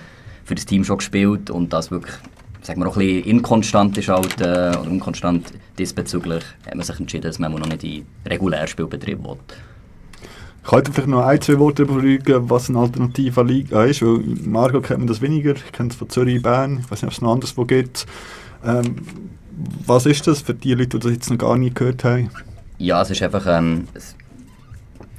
für 0.44 0.54
das 0.54 0.66
Team 0.66 0.84
schon 0.84 0.98
gespielt 0.98 1.50
und 1.50 1.72
das 1.72 1.90
wirklich, 1.90 2.14
sagen 2.62 2.80
wir 2.80 2.88
auch 2.88 2.96
ein 2.96 3.06
bisschen 3.06 3.30
inkonstant 3.30 3.96
ist 3.98 4.08
halt, 4.08 4.40
äh, 4.40 4.76
oder 4.76 4.82
unkonstant 4.82 5.52
diesbezüglich, 5.78 6.44
hat 6.66 6.74
man 6.74 6.84
sich 6.84 6.98
entschieden, 6.98 7.22
dass 7.22 7.38
man 7.38 7.52
noch 7.52 7.66
nicht 7.66 7.84
in 7.84 8.06
Regulärspielbetrieb 8.26 9.22
will. 9.22 9.36
Könnt 10.68 10.88
ihr 10.88 10.92
vielleicht 10.92 11.08
noch 11.08 11.24
ein, 11.24 11.40
zwei 11.40 11.58
Worte 11.58 11.86
darüber 11.86 12.02
sagen, 12.02 12.50
was 12.50 12.68
eine 12.68 12.78
alternative 12.78 13.42
Liga 13.42 13.84
ist? 13.84 14.02
Weil 14.02 14.16
in 14.16 14.50
Margot 14.50 14.84
kennt 14.84 14.98
man 14.98 15.08
das 15.08 15.22
weniger, 15.22 15.52
ich 15.52 15.72
kenne 15.72 15.88
es 15.88 15.96
von 15.96 16.10
Zürich, 16.10 16.42
Bern, 16.42 16.80
ich 16.80 16.90
weiß 16.90 17.02
nicht, 17.02 17.04
ob 17.04 17.12
es 17.12 17.22
noch 17.22 17.32
anderswo 17.32 17.64
gibt. 17.64 18.04
Ähm, 18.64 18.96
was 19.86 20.04
ist 20.04 20.26
das 20.26 20.42
für 20.42 20.52
die 20.52 20.74
Leute, 20.74 20.98
die 20.98 20.98
das 20.98 21.12
jetzt 21.12 21.30
noch 21.30 21.38
gar 21.38 21.56
nie 21.56 21.70
gehört 21.70 22.04
haben? 22.04 22.30
Ja, 22.76 23.00
es 23.00 23.10
ist 23.10 23.22
einfach 23.22 23.46
ähm, 23.46 23.88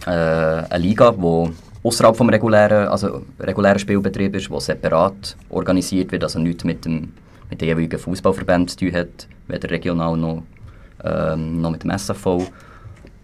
äh, 0.06 0.10
eine 0.12 0.78
Liga, 0.78 1.12
die 1.12 1.52
außerhalb 1.82 2.16
vom 2.16 2.30
regulären, 2.30 2.88
also 2.88 3.24
regulären 3.40 3.80
Spielbetrieb 3.80 4.36
ist, 4.36 4.50
die 4.50 4.60
separat 4.60 5.36
organisiert 5.50 6.12
wird, 6.12 6.24
also 6.24 6.38
nichts 6.38 6.64
mit 6.64 6.86
dem 6.86 7.12
mit 7.50 7.62
den 7.62 7.68
jeweiligen 7.68 8.00
Fußballverbänden 8.00 8.68
zu 8.68 8.78
tun 8.78 8.94
hat, 8.94 9.28
weder 9.48 9.70
regional 9.70 10.16
noch, 10.16 10.44
ähm, 11.04 11.62
noch 11.62 11.72
mit 11.72 11.84
dem 11.84 11.90
SFV. 11.90 12.48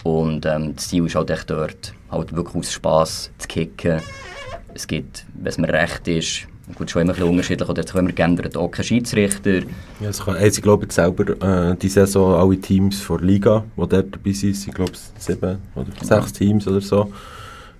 Und 0.04 0.46
ähm, 0.46 0.76
das 0.76 0.90
Ziel 0.90 1.06
ist 1.06 1.16
halt 1.16 1.30
echt 1.30 1.50
dort, 1.50 1.94
halt 2.15 2.36
wirklich 2.36 2.56
aus 2.56 2.71
Spass 2.73 3.32
zu 3.38 3.47
kicken 3.47 3.99
Es 4.73 4.88
gibt, 4.88 5.25
wenn 5.36 5.47
es 5.47 5.58
mir 5.58 5.69
recht 5.71 6.08
ist, 6.08 6.47
gut, 6.75 6.89
schon 6.91 7.04
immer 7.04 7.12
ein 7.13 7.15
bisschen 7.15 7.30
unterschiedlich, 7.30 7.69
oder 7.69 7.82
jetzt 7.82 7.93
haben 7.93 8.08
wir 8.08 8.13
geändert, 8.13 8.58
auch 8.58 8.69
keinen 8.69 8.86
Schiedsrichter. 8.86 9.60
Ja, 10.01 10.10
es 10.10 10.23
kann, 10.23 10.36
sie 10.51 10.62
glaube 10.62 10.86
ich 10.86 10.91
selber 10.91 11.71
äh, 11.71 11.75
die 11.78 11.89
Saison 11.89 12.34
alle 12.36 12.58
Teams 12.60 12.99
vor 13.01 13.21
Liga, 13.21 13.63
die 13.78 13.88
dort 13.88 14.13
dabei 14.15 14.32
sind, 14.32 14.56
sind 14.56 14.75
glaube 14.75 14.91
ich 14.93 15.23
sieben 15.23 15.60
oder 15.75 15.88
sechs 16.01 16.34
Teams 16.34 16.67
oder 16.67 16.82
so, 16.82 17.12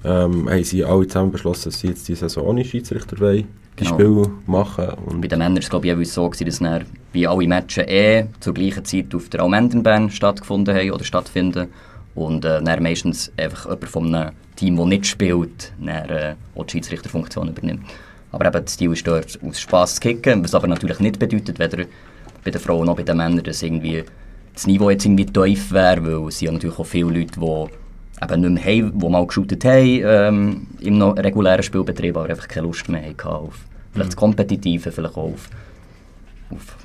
ähm, 0.04 0.50
haben 0.50 0.64
sie 0.64 0.84
alle 0.86 1.08
zusammen 1.08 1.32
beschlossen, 1.32 1.72
dass 1.72 1.80
sie 1.80 1.88
jetzt 1.88 2.08
die 2.08 2.16
Saison 2.16 2.46
ohne 2.46 2.64
Schiedsrichter 2.64 3.20
wollen, 3.20 3.48
die 3.80 3.84
Genau. 3.84 3.96
Spiele 3.96 4.32
machen. 4.46 4.88
Und 5.06 5.20
Bei 5.22 5.28
den 5.28 5.40
Männern 5.40 5.56
war 5.56 5.62
es 5.64 5.70
glaube 5.70 5.88
ich 6.02 6.12
so, 6.12 6.30
gewesen, 6.30 6.46
dass 6.46 6.60
dann 6.60 6.86
wie 7.12 7.28
alle 7.28 7.48
Matches 7.48 7.88
eh 7.88 8.26
zur 8.40 8.54
gleichen 8.54 8.86
Zeit 8.86 9.14
auf 9.16 9.28
der 9.30 9.42
Almendenbahn 9.42 10.10
stattgefunden 10.12 10.76
haben 10.76 10.92
oder 10.92 11.04
stattfinden. 11.04 11.68
Und 12.16 12.46
äh, 12.46 12.62
dann 12.62 12.84
meistens 12.84 13.32
einfach 13.38 13.66
jemand 13.66 13.90
von 13.90 14.16
einem 14.16 14.32
Team, 14.56 14.78
das 14.78 14.86
nicht 14.86 15.06
spielt, 15.06 15.74
dann, 15.80 16.10
äh, 16.10 16.36
die 16.56 16.72
Schiedsrichterfunktion 16.72 17.50
übernimmt. 17.50 17.86
Aber 18.32 18.46
eben, 18.46 18.66
das 18.66 18.78
Ziel 18.78 18.92
ist 18.94 19.06
dort 19.06 19.40
aus 19.44 19.60
Spass 19.60 19.96
zu 19.96 20.02
kicken, 20.02 20.44
was 20.44 20.56
aber 20.56 20.68
natürlich 20.68 21.00
nicht 21.00 21.20
bedeutet, 21.20 21.60
weder 21.60 21.86
bei 22.44 22.52
den 22.52 22.62
Frauen 22.62 22.86
noch 22.86 22.96
bei 22.96 23.04
den 23.04 23.18
Männern, 23.18 23.44
dass 23.44 23.64
irgendwie 23.64 24.04
das 24.54 24.68
Niveau 24.68 24.90
jetzt 24.90 25.06
irgendwie 25.06 25.26
tief 25.26 25.72
wäre, 25.72 26.06
weil 26.06 26.28
es 26.30 26.40
sind 26.40 26.48
ja 26.48 26.52
natürlich 26.54 26.80
auch 26.80 26.86
viele 26.86 27.20
Leute, 27.20 27.40
die 27.40 28.24
eben 28.24 28.42
nicht 28.42 28.66
mehr 28.66 28.84
haben, 28.86 29.00
die 29.00 29.10
mal 29.10 29.28
geshootet 29.28 29.66
haben 29.66 30.02
ähm, 30.04 30.68
im 30.80 30.98
noch 30.98 31.18
regulären 31.18 31.64
Spielbetrieb, 31.64 32.16
aber 32.16 32.30
einfach 32.30 32.48
keine 32.48 32.68
Lust 32.68 32.88
mehr 32.88 33.10
hatten 33.10 33.28
auf 33.28 33.60
vielleicht 33.96 34.12
das 34.12 34.16
Kompetitive, 34.18 34.92
vielleicht 34.92 35.16
auch 35.16 35.32
auf, 35.32 35.50
auf 36.52 36.78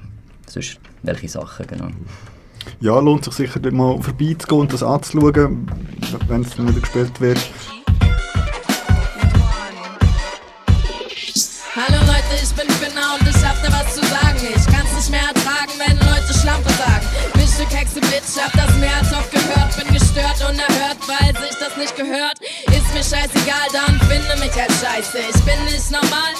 sonst 0.46 0.78
welche 1.02 1.28
Sachen, 1.28 1.66
genau. 1.66 1.88
Ja, 2.80 2.98
lohnt 2.98 3.24
sich 3.24 3.34
sicher 3.34 3.60
mal 3.72 4.00
vorbeizugehen 4.00 4.60
und 4.62 4.72
das 4.72 4.82
anzuschauen, 4.82 5.70
wenn 6.28 6.40
es 6.42 6.56
dann 6.56 6.68
wieder 6.68 6.80
gespielt 6.80 7.20
wird. 7.20 7.38
Hallo 11.76 11.98
Leute, 12.06 12.34
ich 12.42 12.50
bin 12.54 12.68
Finna 12.76 13.14
und 13.14 13.28
ich 13.28 13.44
hab 13.44 13.56
da 13.62 13.72
was 13.72 13.94
zu 13.94 14.00
sagen. 14.00 14.40
Ich 14.42 14.66
kann's 14.66 14.92
nicht 14.96 15.10
mehr 15.10 15.22
ertragen, 15.22 15.72
wenn 15.78 15.96
Leute 15.96 16.32
Schlampe 16.34 16.70
sagen. 16.70 17.06
Mische 17.36 17.64
Kekse, 17.68 18.00
Bitch, 18.00 18.36
hab 18.40 18.52
das 18.52 18.74
mehr 18.76 18.96
als 18.96 19.12
oft 19.12 19.30
gehört. 19.30 19.76
Bin 19.76 19.92
gestört, 19.94 20.40
unerhört, 20.40 20.98
weil 21.06 21.32
sich 21.36 21.56
das 21.60 21.76
nicht 21.76 21.96
gehört. 21.96 22.40
Ist 22.68 22.90
mir 22.92 23.04
scheißegal, 23.04 23.68
dann 23.72 24.00
finde 24.08 24.34
mich 24.40 24.52
halt 24.56 24.72
scheiße. 24.72 25.18
Ich 25.20 25.40
bin 25.44 25.60
nicht 25.64 25.90
normal, 25.90 26.32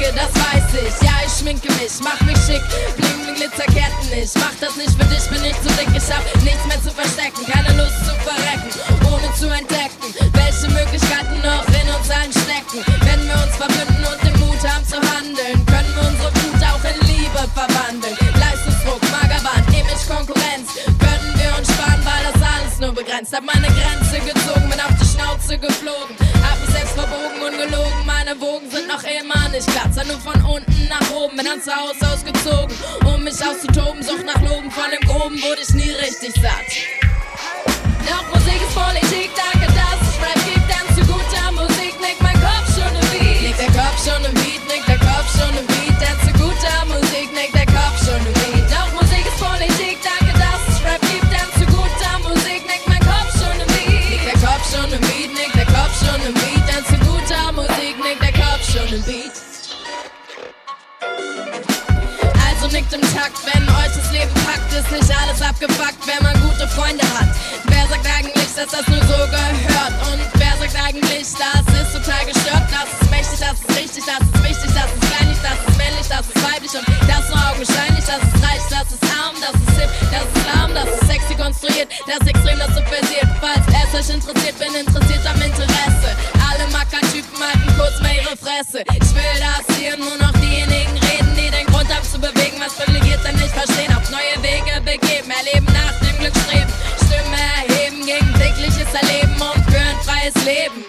danke, 0.00 0.16
das 0.16 0.32
weiß 0.34 0.82
ich. 0.82 1.06
Ja, 1.06 1.12
ich 1.24 1.32
schminke 1.32 1.68
mich, 1.74 1.92
mach 2.02 2.20
mich 2.22 2.38
schick, 2.46 2.62
bling, 2.96 3.22
bling, 3.22 3.34
Glitzerketten. 3.36 4.08
Ich 4.12 4.32
mach 4.36 4.54
das 4.60 4.76
nicht 4.76 4.90
für 4.90 5.04
dich, 5.06 5.24
bin 5.28 5.44
ich 5.44 5.56
zu 5.60 5.68
dick. 5.76 5.88
Ich 5.94 6.08
hab 6.12 6.24
nichts 6.42 6.64
mehr 6.66 6.80
zu 6.82 6.90
verstecken, 6.90 7.44
keine 7.46 7.76
Lust 7.76 7.98
zu 8.04 8.14
verrecken, 8.24 8.70
ohne 9.12 9.28
zu 9.34 9.48
entdecken, 9.48 10.08
welche 10.32 10.68
Möglichkeiten 10.72 11.36
noch 11.42 11.64
in 11.68 11.86
uns 11.92 12.08
allen 12.10 12.32
stecken. 12.32 12.80
Wenn 13.04 13.20
wir 13.26 13.36
uns 13.44 13.56
verbünden 13.56 14.04
und 14.04 14.20
den 14.24 14.36
Mut 14.40 14.62
haben 14.64 14.86
zu 14.86 14.96
handeln, 14.96 15.58
können 15.66 15.92
wir 15.94 16.04
unsere 16.08 16.32
Wut 16.40 16.60
auch 16.64 16.84
in 16.84 16.98
Liebe 17.06 17.42
verwandeln. 17.54 18.16
Leistungsdruck, 18.40 19.02
Magerbahn, 19.12 19.64
Image, 19.68 20.04
Konkurrenz, 20.08 20.68
können 20.98 21.32
wir 21.36 21.50
uns 21.58 21.68
sparen, 21.68 22.00
weil 22.04 22.22
das 22.32 22.39
nur 22.80 22.92
begrenzt. 22.92 23.34
Hab 23.34 23.44
meine 23.44 23.68
Grenze 23.68 24.18
gezogen, 24.20 24.68
bin 24.68 24.80
auf 24.80 24.96
die 25.00 25.06
Schnauze 25.06 25.58
geflogen, 25.58 26.16
hab 26.42 26.58
mich 26.60 26.70
selbst 26.70 26.94
verbogen 26.94 27.40
und 27.44 27.52
gelogen. 27.52 28.06
Meine 28.06 28.40
Wogen 28.40 28.70
sind 28.70 28.88
noch 28.88 29.04
immer 29.04 29.48
nicht 29.50 29.66
glatt, 29.70 29.92
sondern 29.92 30.16
nur 30.16 30.20
von 30.20 30.40
unten 30.44 30.88
nach 30.88 31.10
oben. 31.12 31.36
Bin 31.36 31.46
ans 31.46 31.68
Haus 31.68 32.00
ausgezogen, 32.00 32.74
um 33.04 33.22
mich 33.22 33.36
auszutoben. 33.44 34.02
Sucht 34.02 34.24
nach 34.24 34.40
Loben 34.40 34.70
von 34.70 34.88
dem 34.90 35.06
Groben, 35.08 35.36
wurde 35.42 35.60
ich 35.62 35.74
nie 35.74 35.90
richtig 35.90 36.32
satt. 36.40 36.70
Doch 38.08 38.26
Musik 38.34 38.60
ist 38.64 38.74
Politik, 38.74 39.30
danke, 39.36 39.66
dass 39.76 40.00
es 40.00 40.16
Rap 40.24 40.40
gibt, 40.48 40.66
denn 40.66 40.86
zu 40.96 41.02
guter 41.04 41.52
Musik 41.52 41.94
nickt 42.00 42.22
mein 42.22 42.38
Kopf 42.40 42.66
schon 42.74 42.92
im 42.96 43.06
Beat. 43.12 43.42
Nickt 43.42 43.60
der 43.60 43.72
Kopf 43.76 43.98
schon 44.02 44.24
im 44.24 44.34
Beat, 44.34 44.62
nickt 44.68 44.88
der 44.88 44.98
Kopf 44.98 45.28
schon 45.36 45.52
im 45.58 45.66
Beat, 45.66 46.00
denn 46.00 46.29
im 58.70 59.02
Beat. 59.02 59.34
Also 62.46 62.68
nickt 62.70 62.92
im 62.92 63.00
Takt, 63.00 63.42
wenn 63.50 63.66
euch 63.66 63.92
das 63.98 64.12
Leben 64.12 64.30
packt, 64.46 64.72
ist 64.72 64.90
nicht 64.92 65.10
alles 65.18 65.42
abgefuckt, 65.42 66.06
wenn 66.06 66.22
man 66.22 66.34
gute 66.40 66.68
Freunde 66.68 67.02
hat. 67.18 67.34
Wer 67.66 67.88
sagt 67.88 68.06
eigentlich, 68.06 68.46
dass 68.54 68.70
das 68.70 68.86
nur 68.86 69.02
so 69.10 69.18
gehört? 69.26 69.94
Und 70.06 70.22
wer 70.38 70.54
sagt 70.54 70.76
eigentlich, 70.86 71.26
das 71.34 71.66
ist 71.66 71.92
total 71.98 72.24
gestört? 72.24 72.62
Das 72.70 72.86
ist 72.94 73.10
mächtig, 73.10 73.40
das 73.42 73.58
ist 73.58 73.70
richtig, 73.74 74.04
das 74.06 74.22
ist 74.22 74.38
wichtig, 74.38 74.70
das 74.70 74.86
ist 74.86 75.02
kleinlich, 75.02 75.38
das 75.42 75.58
ist 75.66 75.76
männlich, 75.76 76.06
das 76.06 76.24
ist 76.30 76.38
weiblich 76.38 76.74
und 76.78 76.86
das 77.10 77.24
nur 77.26 77.42
augenscheinlich, 77.50 78.04
das 78.06 78.22
ist 78.22 78.38
reich, 78.38 78.64
das 78.70 78.86
ist 78.86 79.04
arm, 79.18 79.34
das 79.42 79.54
ist 79.58 79.74
hip, 79.82 79.90
das 80.14 80.26
ist 80.30 80.46
lahm, 80.46 80.70
das 80.78 80.88
ist 80.94 81.04
sexy 81.10 81.34
konstruiert, 81.34 81.90
das 82.06 82.22
ist 82.22 82.28
extrem, 82.30 82.58
das 82.62 82.70
subversiert. 82.70 83.30
Falls 83.42 83.66
es 83.66 83.90
euch 83.98 84.14
interessiert, 84.14 84.56
bin 84.62 84.72
interessiert 84.78 85.26
am 85.26 85.42
Interesse. 85.42 86.39
Alle 86.60 86.70
Mackertypen 86.72 87.40
halten 87.40 87.72
kurz 87.78 88.00
mal 88.02 88.12
ihre 88.12 88.36
Fresse. 88.36 88.84
Ich 88.92 89.14
will, 89.14 89.36
dass 89.40 89.64
hier 89.76 89.96
nur 89.96 90.16
noch 90.18 90.32
diejenigen 90.40 90.92
reden, 90.92 91.32
die 91.34 91.48
den 91.50 91.64
Grund 91.66 91.88
haben 91.88 92.04
zu 92.04 92.18
bewegen, 92.20 92.60
was 92.60 92.74
privilegiert 92.74 93.24
denn 93.24 93.36
nicht 93.36 93.54
verstehen. 93.54 93.88
Auf 93.96 94.10
neue 94.10 94.36
Wege 94.44 94.76
begeben, 94.84 95.30
erleben 95.30 95.66
nach 95.72 95.96
dem 96.04 96.18
Glück 96.18 96.36
streben. 96.44 96.68
Stimme 97.00 97.40
erheben 97.64 98.04
gegen 98.04 98.28
tägliches 98.36 98.92
Erleben 98.92 99.40
und 99.40 99.64
für 99.72 99.80
ein 99.80 99.96
freies 100.04 100.36
Leben. 100.44 100.84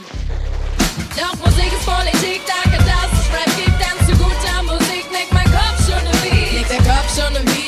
Doch 1.15 1.35
Musik 1.39 1.71
ist 1.71 1.85
Politik, 1.85 2.41
danke, 2.43 2.77
dass 2.83 3.11
es 3.15 3.31
Rap 3.31 3.51
gibt, 3.55 3.77
denn 3.79 3.97
zu 4.07 4.13
guter 4.19 4.59
Musik 4.67 5.07
nickt 5.07 5.31
mein 5.31 5.47
Kopf 5.55 5.79
schon 5.87 6.03
im 6.03 6.17
Beat. 6.19 6.51
Nickt 6.51 6.71
der 6.71 6.83
Kopf 6.83 7.07
schon 7.15 7.31
im 7.35 7.45
Beat, 7.45 7.60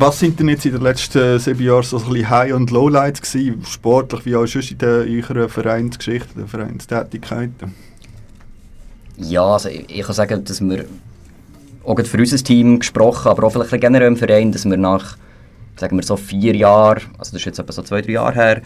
Was 0.00 0.20
sind 0.20 0.38
denn 0.38 0.48
jetzt 0.48 0.64
in 0.64 0.70
den 0.70 0.82
letzten 0.82 1.40
sieben 1.40 1.60
Jahren 1.60 1.82
so 1.82 1.98
ein 1.98 2.04
bisschen 2.04 2.30
High- 2.30 2.54
und 2.54 2.70
Lowlights 2.70 3.20
gewesen, 3.20 3.64
sportlich 3.64 4.24
wie 4.26 4.36
auch 4.36 4.46
sonst 4.46 4.70
in 4.70 4.78
eurer 4.80 5.48
Vereinsgeschichte, 5.48 6.28
der 6.36 6.46
Vereinstätigkeiten? 6.46 7.74
Ja, 9.16 9.42
also 9.42 9.68
ich, 9.68 9.90
ich 9.90 10.06
kann 10.06 10.14
sagen, 10.14 10.44
dass 10.44 10.60
wir 10.60 10.84
auch 11.84 12.00
für 12.00 12.16
unser 12.16 12.36
Team 12.36 12.78
gesprochen, 12.78 13.26
aber 13.26 13.42
auch 13.42 13.50
vielleicht 13.50 13.80
generell 13.80 14.06
im 14.06 14.16
Verein, 14.16 14.52
dass 14.52 14.64
wir 14.66 14.76
nach, 14.76 15.16
sagen 15.76 15.96
wir 15.96 16.04
so 16.04 16.16
vier 16.16 16.54
Jahren, 16.54 17.02
also 17.18 17.32
das 17.32 17.40
ist 17.40 17.46
jetzt 17.46 17.58
etwa 17.58 17.72
so 17.72 17.82
zwei, 17.82 18.00
drei 18.00 18.12
Jahre 18.12 18.34
her, 18.34 18.62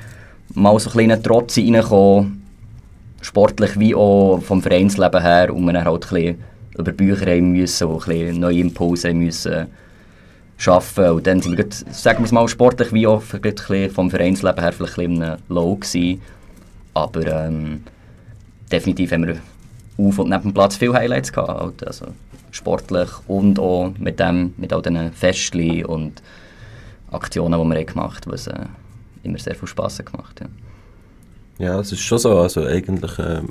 mal 0.52 0.78
so 0.78 0.90
ein 0.90 0.92
kleinen 0.92 1.22
Trotz 1.22 1.56
reinkommen, 1.56 2.42
sportlich 3.22 3.78
wie 3.78 3.94
auch 3.94 4.42
vom 4.42 4.60
Vereinsleben 4.60 5.22
her, 5.22 5.54
und 5.54 5.64
wir 5.64 5.72
dann 5.72 5.86
halt 5.86 6.04
ein 6.04 6.14
bisschen 6.14 6.44
über 6.76 6.92
Bücher 6.92 7.24
haben 7.24 7.52
müssen, 7.52 7.88
ein 7.88 7.96
bisschen 7.96 8.38
neue 8.38 8.58
Impulse 8.58 9.08
haben 9.08 9.20
müssen 9.20 9.68
schaffen. 10.62 11.10
Und 11.10 11.26
dann 11.26 11.40
sind 11.40 11.56
wir, 11.56 11.64
gerade, 11.64 11.76
sagen 11.92 12.24
wir 12.24 12.32
mal, 12.32 12.48
sportlich 12.48 12.92
wie 12.92 13.06
auch 13.06 13.22
vom 13.22 14.10
Vereinsleben 14.10 14.62
her 14.62 14.72
vielleicht 14.72 14.98
ein 14.98 15.18
bisschen 15.18 15.36
Low 15.48 15.76
gewesen. 15.76 16.22
Aber 16.94 17.26
ähm, 17.26 17.82
definitiv 18.70 19.12
haben 19.12 19.26
wir 19.26 19.36
auf 19.98 20.18
und 20.18 20.30
neben 20.30 20.42
dem 20.42 20.54
Platz 20.54 20.76
viele 20.76 20.94
Highlights 20.94 21.32
gehabt. 21.32 21.60
halt. 21.60 21.86
Also 21.86 22.06
sportlich 22.50 23.08
und 23.26 23.58
auch 23.58 23.92
mit, 23.98 24.20
dem, 24.20 24.54
mit 24.56 24.72
all 24.72 24.82
diesen 24.82 25.12
Festchen 25.12 25.84
und 25.86 26.22
Aktionen, 27.10 27.60
die 27.60 27.76
wir 27.76 27.84
gemacht 27.84 28.26
haben, 28.26 28.32
was 28.32 28.46
äh, 28.46 28.66
immer 29.22 29.38
sehr 29.38 29.54
viel 29.54 29.68
Spass 29.68 29.98
hat 29.98 30.06
gemacht 30.06 30.40
ja. 30.40 30.46
Ja, 31.62 31.78
es 31.78 31.92
ist 31.92 32.00
schon 32.00 32.18
so. 32.18 32.36
Also 32.38 32.64
eigentlich, 32.64 33.12
ähm, 33.20 33.48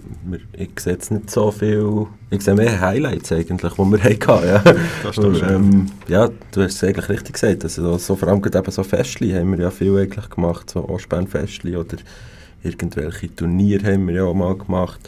ich 0.51 0.71
sehe 0.81 0.93
jetzt 0.93 1.11
nicht 1.11 1.29
so 1.31 1.49
viel. 1.49 2.07
Ich 2.29 2.41
sehe 2.41 2.55
mehr 2.55 2.81
Highlights 2.81 3.31
eigentlich, 3.31 3.71
die 3.73 3.77
wir 3.79 4.03
hatten. 4.03 4.47
Ja. 4.47 4.61
Das 5.01 5.15
stimmt 5.15 5.41
ähm, 5.49 5.85
ja, 6.09 6.27
du 6.51 6.61
hast 6.61 6.73
es 6.75 6.83
eigentlich 6.83 7.07
richtig 7.07 7.35
gesagt. 7.35 7.63
Also, 7.63 7.97
so, 7.97 8.17
vor 8.17 8.27
allem 8.27 8.41
gerade 8.41 8.57
eben 8.57 8.69
so 8.71 8.83
Festchen 8.83 9.33
haben 9.33 9.51
wir 9.53 9.59
ja 9.63 9.71
viel 9.71 9.97
eigentlich 9.97 10.29
gemacht. 10.29 10.69
So 10.71 10.89
Ostbahn-Festchen 10.89 11.77
oder 11.77 11.95
irgendwelche 12.63 13.33
Turniere 13.33 13.93
haben 13.93 14.05
wir 14.09 14.15
ja 14.15 14.23
auch 14.25 14.33
mal 14.33 14.57
gemacht. 14.57 14.99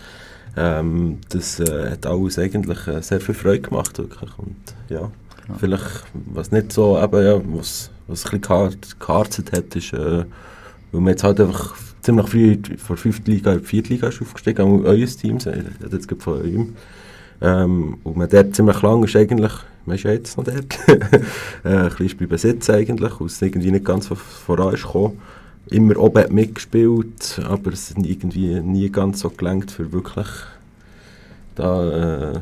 Ähm, 0.56 1.18
das 1.28 1.60
äh, 1.60 1.89
hat 1.92 2.06
alles 2.06 2.39
eigentlich 2.39 2.88
äh, 2.88 3.02
sehr 3.02 3.20
viel 3.20 3.36
Freude 3.36 3.63
gemacht. 3.63 3.98
Wirklich. 3.98 4.30
Und 4.38 4.56
ja, 4.88 5.12
vielleicht, 5.58 6.06
was 6.32 6.54
nicht 6.54 6.72
so, 6.72 6.98
eben, 6.98 7.26
ja, 7.26 7.42
was, 7.54 7.89
was 8.08 8.26
ein 8.32 8.39
bisschen 8.39 8.42
gehar- 8.42 8.98
geharzet 9.00 9.52
hat, 9.52 9.76
ist, 9.76 9.92
äh, 9.92 10.24
weil 10.94 11.02
wir 11.02 11.10
jetzt 11.10 11.24
halt 11.26 11.42
einfach 11.42 11.76
ziemlich 12.04 12.28
früh 12.28 12.58
von 12.78 12.96
der 12.96 12.98
5. 12.98 13.22
Liga 13.26 13.54
in 13.54 13.60
die 13.60 13.66
4. 13.66 13.84
Liga 13.84 14.08
ist 14.10 14.22
aufgestiegen, 14.22 14.62
auch 14.62 14.84
euer 14.86 15.06
Team, 15.08 15.38
jetzt 15.92 16.08
gerade 16.08 16.22
von 16.22 16.34
eurem. 16.34 16.76
Ähm, 17.42 17.98
und 18.04 18.18
man 18.18 18.30
dort 18.30 18.56
ziemlich 18.56 18.82
lang 18.82 19.04
ist 19.04 19.16
eigentlich, 19.16 19.52
man 19.86 19.96
ist 19.96 20.04
ja 20.04 20.12
jetzt 20.12 20.38
noch 20.38 20.44
dort, 20.46 20.78
äh, 20.88 21.70
ein 21.70 21.89
bisschen 21.89 22.18
bleiben 22.18 22.38
sitzen 22.38 22.76
eigentlich, 22.76 23.20
es 23.26 23.42
irgendwie 23.42 23.72
nicht 23.72 23.86
ganz 23.86 24.08
vor- 24.08 24.18
voran 24.18 24.74
ist 24.74 24.84
gekommen. 24.84 25.20
Immer 25.70 25.98
oben 25.98 26.34
mitgespielt, 26.34 27.39
aber 27.48 27.72
es 27.72 27.89
hat 27.89 28.06
irgendwie 28.06 28.60
nie 28.60 28.89
ganz 28.89 29.22
so 29.22 29.30
gelangt, 29.30 29.72
für 29.72 29.92
wirklich 29.92 30.28
da 31.56 32.34
äh, 32.34 32.39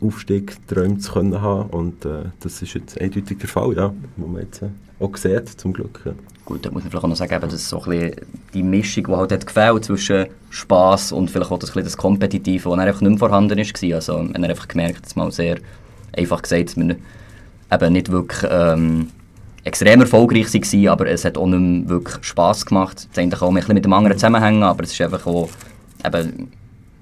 Aufstieg 0.00 0.56
träumen 0.66 1.00
zu 1.00 1.12
können 1.12 1.40
haben. 1.40 1.70
Und 1.70 2.04
äh, 2.04 2.24
das 2.40 2.62
ist 2.62 2.74
jetzt 2.74 3.00
eindeutig 3.00 3.38
der 3.38 3.48
Fall, 3.48 3.74
ja, 3.74 3.92
wo 4.16 4.26
man 4.26 4.42
jetzt 4.42 4.62
äh, 4.62 4.68
auch 5.00 5.16
sieht, 5.16 5.48
zum 5.48 5.72
Glück. 5.72 6.00
Ja. 6.04 6.12
Gut, 6.44 6.64
da 6.64 6.70
muss 6.70 6.84
man 6.84 6.90
vielleicht 6.90 7.04
auch 7.04 7.08
noch 7.08 7.16
sagen, 7.16 7.34
eben, 7.34 7.42
das 7.42 7.54
ist 7.54 7.68
so 7.68 7.82
ein 7.82 8.12
die 8.54 8.62
Mischung, 8.62 9.04
die 9.04 9.12
halt 9.12 9.32
hat 9.32 9.46
gefällt 9.46 9.84
zwischen 9.84 10.26
Spass 10.50 11.10
und 11.10 11.30
vielleicht 11.30 11.50
auch 11.50 11.58
das, 11.58 11.70
bisschen 11.70 11.84
das 11.84 11.96
Kompetitive, 11.96 12.70
das 12.70 12.78
einfach 12.78 13.00
nicht 13.00 13.10
mehr 13.10 13.18
vorhanden 13.18 13.58
war. 13.58 13.94
Also 13.94 14.18
man 14.18 14.42
hat 14.42 14.50
einfach 14.50 14.68
gemerkt, 14.68 15.04
dass 15.04 15.16
mal 15.16 15.32
sehr 15.32 15.58
einfach 16.16 16.42
gesagt, 16.42 16.68
dass 16.68 16.76
wir 16.76 16.96
eben 17.72 17.92
nicht 17.92 18.12
wirklich 18.12 18.48
ähm, 18.48 19.08
extrem 19.64 20.00
erfolgreich 20.00 20.54
waren, 20.54 20.88
aber 20.88 21.08
es 21.08 21.24
hat 21.24 21.36
auch 21.36 21.46
nicht 21.46 21.58
mehr 21.58 21.88
wirklich 21.88 22.24
Spass 22.24 22.64
gemacht. 22.64 23.08
Das 23.10 23.18
eigentlich 23.18 23.42
auch 23.42 23.48
ein 23.48 23.54
bisschen 23.54 23.74
mit 23.74 23.84
dem 23.84 23.92
anderen 23.92 24.16
zusammenhängen, 24.16 24.62
aber 24.62 24.84
es 24.84 24.92
ist 24.92 25.00
einfach 25.00 25.26
auch, 25.26 25.48
eben, 26.04 26.52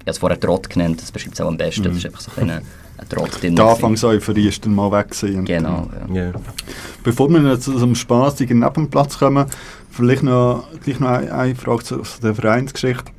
ich 0.05 0.09
habe 0.09 0.11
es 0.11 0.17
vorher 0.19 0.39
Trott 0.39 0.69
genannt, 0.69 1.01
das 1.01 1.11
beschreibt 1.11 1.33
es 1.33 1.41
auch 1.41 1.47
am 1.47 1.57
besten, 1.57 1.81
Mhm. 1.81 1.87
das 1.87 1.97
ist 1.97 2.05
einfach 2.05 2.21
so 2.21 2.31
ein, 2.39 2.49
ein 2.51 2.61
Trott 3.09 3.41
drin. 3.41 3.55
Die 3.55 3.61
Anfangseuphorie 3.61 4.47
ist 4.49 4.63
dann 4.63 4.75
mal 4.75 4.91
weg. 4.91 5.09
Gewesen. 5.09 5.45
Genau, 5.45 5.89
ja. 6.13 6.31
Bevor 7.03 7.27
wir 7.29 7.41
jetzt 7.41 7.63
zu 7.63 7.75
so 7.77 7.85
einem 7.85 7.95
spaßigen 7.95 8.59
Nebenplatz 8.59 9.17
kommen, 9.17 9.47
vielleicht 9.89 10.21
noch, 10.21 10.67
gleich 10.83 10.99
noch 10.99 11.09
eine, 11.09 11.33
eine 11.33 11.55
Frage 11.55 11.83
zu, 11.83 11.97
zu 12.03 12.21
der 12.21 12.35
Vereinsgeschichte. 12.35 13.11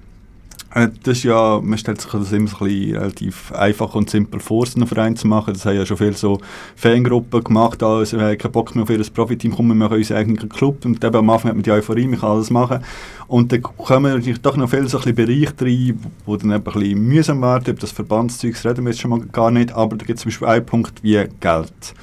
Äh, 0.77 0.89
Das 1.05 1.17
ist 1.19 1.25
ja, 1.25 1.59
man 1.63 1.79
stellt 1.79 2.03
sich 2.03 2.11
das 2.11 2.33
immer 2.33 2.49
so 2.49 2.59
ein 2.63 2.95
relativ 2.95 3.51
einfach 3.53 3.95
und 3.95 4.11
simpel 4.11 4.41
vor, 4.41 4.67
einen 4.77 4.87
Verein 4.87 5.17
zu 5.17 5.27
machen. 5.27 5.55
Das 5.55 5.65
haben 5.65 5.77
ja 5.77 5.87
schon 5.87 5.97
viele 5.97 6.13
so 6.13 6.39
Fangruppen 6.77 7.43
gemacht, 7.43 7.83
also 7.83 8.19
wir 8.19 8.27
haben 8.27 8.39
keinen 8.39 8.53
Bock 8.53 8.75
mehr 8.75 8.83
auf 8.83 8.91
ihr 8.91 9.03
Profiteam, 9.05 9.57
kommen 9.57 9.71
wir 9.71 9.75
machen 9.75 9.97
unseren 9.97 10.19
eigenen 10.19 10.49
Club 10.51 10.85
und 10.85 11.03
eben 11.03 11.17
am 11.17 11.31
Anfang 11.31 11.49
hat 11.49 11.57
man 11.57 11.63
die 11.63 11.71
Euphorie, 11.71 12.07
man 12.07 12.21
kann 12.21 12.33
alles 12.33 12.51
machen. 12.51 12.81
Und 13.27 13.53
dann 13.53 13.63
kommen 13.63 14.13
natürlich 14.13 14.43
doch 14.43 14.57
noch 14.59 14.69
viele 14.69 14.87
so 14.89 14.99
Bereiche 14.99 15.55
rein, 15.61 15.99
wo 16.27 16.37
dann 16.37 16.51
eben 16.53 16.57
ein 16.57 16.63
bisschen 16.63 17.01
mühsam 17.01 17.41
werden, 17.41 17.71
über 17.71 17.81
das 17.81 17.93
Verbandszeugs 17.93 18.65
reden 18.67 18.85
wir 18.85 18.93
jetzt 18.93 19.01
schon 19.01 19.11
mal 19.11 19.21
gar 19.21 19.51
nicht, 19.51 19.73
aber 19.73 19.97
da 19.97 20.05
gibt 20.05 20.19
es 20.19 20.23
zum 20.25 20.31
Beispiel 20.31 20.49
einen 20.49 20.67
Punkt 20.67 21.03
wie 21.03 21.25
Geld. 21.41 21.95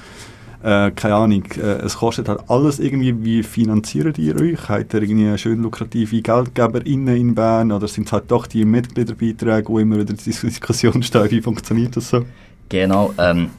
Äh, 0.64 0.92
keine 0.92 1.16
Ahnung, 1.16 1.44
äh, 1.58 1.82
es 1.84 1.98
kostet 1.98 2.26
halt 2.26 2.40
alles 2.48 2.78
irgendwie, 2.78 3.22
wie 3.22 3.42
finanziert 3.42 4.16
ihr 4.16 4.34
euch? 4.40 4.66
Habt 4.66 4.94
ihr 4.94 5.02
irgendwie 5.02 5.36
schön 5.36 5.60
lukrative 5.60 6.22
GeldgeberInnen 6.22 7.16
in 7.16 7.34
Bern 7.34 7.70
oder 7.70 7.86
sind 7.86 8.06
es 8.06 8.12
halt 8.14 8.30
doch 8.30 8.46
die 8.46 8.64
Mitgliederbeiträge, 8.64 9.68
wo 9.68 9.78
immer 9.78 9.96
wieder 9.96 10.14
die 10.14 10.30
Diskussion 10.30 11.02
steht, 11.02 11.32
wie 11.32 11.42
funktioniert 11.42 11.94
das 11.94 12.08
so? 12.08 12.24
Genau. 12.70 13.12
Ähm, 13.18 13.50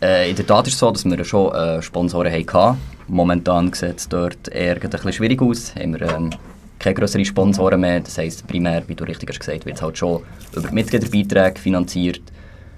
äh, 0.00 0.30
in 0.30 0.36
der 0.36 0.46
Tat 0.46 0.68
ist 0.68 0.74
es 0.74 0.78
so, 0.78 0.88
dass 0.92 1.04
wir 1.04 1.24
schon 1.24 1.52
äh, 1.52 1.82
Sponsoren 1.82 2.32
hatten. 2.32 2.78
Momentan 3.08 3.72
sieht 3.72 3.98
es 3.98 4.08
dort 4.08 4.46
eher 4.46 4.80
ein 4.80 4.88
bisschen 4.88 5.12
schwierig 5.12 5.42
aus. 5.42 5.74
Haben 5.74 5.98
wir 5.98 6.02
ähm, 6.02 6.30
keine 6.78 6.94
größeren 6.94 7.24
Sponsoren 7.24 7.80
mehr. 7.80 7.98
Das 7.98 8.18
heisst, 8.18 8.46
primär, 8.46 8.84
wie 8.86 8.94
du 8.94 9.02
richtig 9.02 9.30
hast 9.30 9.40
gesagt, 9.40 9.66
wird 9.66 9.78
es 9.78 9.82
halt 9.82 9.98
schon 9.98 10.22
über 10.54 10.70
Mitgliederbeiträge 10.70 11.60
finanziert. 11.60 12.22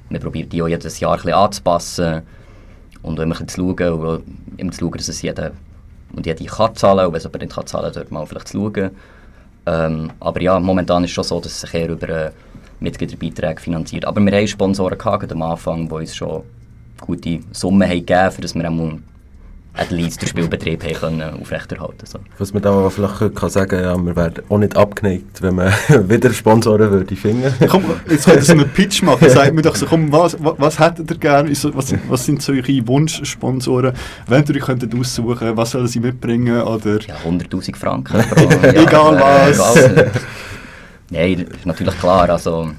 Wir 0.09 0.21
probieren 0.21 0.49
die 0.49 0.63
auch 0.63 0.69
jedes 0.69 1.01
Jahr 1.01 1.13
ein 1.13 1.17
bisschen 1.19 1.35
anzupassen 1.35 2.23
und 3.03 3.19
auch 3.19 3.23
ein 3.23 3.29
bisschen 3.31 3.49
zu 3.49 3.75
schauen, 3.79 4.23
immer 4.57 4.73
zu 4.73 4.81
schauen, 4.81 4.93
dass 4.93 5.09
es 5.09 5.23
jeder 5.23 5.53
und 6.15 6.27
jede 6.27 6.45
kann 6.45 6.75
zahlen 6.75 7.07
und 7.07 7.13
wenn 7.13 7.19
es 7.19 7.27
aber 7.27 7.39
nicht 7.39 7.55
kann 7.55 7.67
zahlen, 7.67 7.93
dort 7.95 8.11
mal 8.11 8.27
vielleicht 8.27 8.49
zu 8.49 8.73
schauen. 8.75 8.91
Ähm, 9.67 10.11
aber 10.21 10.41
ja, 10.41 10.59
momentan 10.59 11.05
ist 11.05 11.11
es 11.11 11.15
schon 11.15 11.25
so, 11.25 11.41
dass 11.41 11.53
es 11.53 11.61
sich 11.61 11.75
eher 11.75 11.91
über 11.91 12.09
äh, 12.09 12.31
Mitgliederbeiträge 12.81 13.61
finanziert. 13.61 14.05
Aber 14.05 14.21
wir 14.21 14.33
haben 14.33 14.47
Sponsoren 14.47 14.97
gehabt, 14.97 15.31
am 15.31 15.43
Anfang, 15.43 15.89
die 15.89 15.95
uns 15.95 16.17
schon 16.17 16.43
gute 17.01 17.41
Summen 17.53 17.89
haben 17.89 18.05
gegeben 18.07 18.31
für 18.31 18.41
dass 18.41 18.55
wir 18.55 18.65
einmal 18.65 18.99
at 19.79 19.91
least 19.91 20.21
den 20.21 20.29
Spielbetrieb 20.29 20.83
haben 20.85 20.93
können 20.95 21.41
aufrechterhalten 21.41 22.05
so. 22.05 22.19
Was 22.39 22.53
man 22.53 22.63
da 22.63 22.91
vielleicht 22.91 23.35
kann 23.37 23.49
sagen 23.51 23.81
ja, 23.81 23.97
wir 23.97 24.17
wären 24.17 24.35
auch 24.49 24.59
nicht 24.59 24.77
abgeneigt, 24.77 25.41
wenn 25.41 25.55
man 25.55 25.73
wieder 26.09 26.33
Sponsoren 26.33 26.91
würde 26.91 27.15
finden. 27.17 27.53
Komm, 27.69 27.85
jetzt 28.11 28.25
könnt 28.25 28.39
ihr 28.39 28.45
so 28.45 28.53
einen 28.53 28.69
Pitch 28.69 29.03
machen. 29.03 29.29
Sagt 29.31 29.55
mir 29.55 29.63
doch 29.63 29.77
so, 29.77 29.87
komm, 29.87 30.11
was, 30.13 30.37
was, 30.41 30.79
hättet 30.79 31.11
ihr 31.11 31.17
gerne? 31.19 31.51
Was, 31.51 31.95
was 32.09 32.25
sind 32.25 32.43
so 32.43 32.53
eure 32.53 32.87
Wunschsponsoren? 32.89 33.93
Wenn 34.27 34.45
ihr 34.45 34.57
euch 34.57 34.63
könntet 34.63 34.95
aussuchen 34.95 35.57
was 35.57 35.71
sollen 35.71 35.87
sie 35.87 36.01
mitbringen? 36.01 36.61
Oder? 36.63 37.01
Ja, 37.03 37.15
100'000 37.25 37.77
Franken. 37.77 38.21
pro- 38.23 38.41
ja, 38.67 38.73
Egal 38.83 39.17
äh, 39.17 39.21
was. 39.59 39.77
egal. 39.77 40.11
Nein, 41.11 41.47
das 41.49 41.59
ist 41.61 41.67
natürlich 41.67 41.99
klar. 41.99 42.29
Also, 42.29 42.71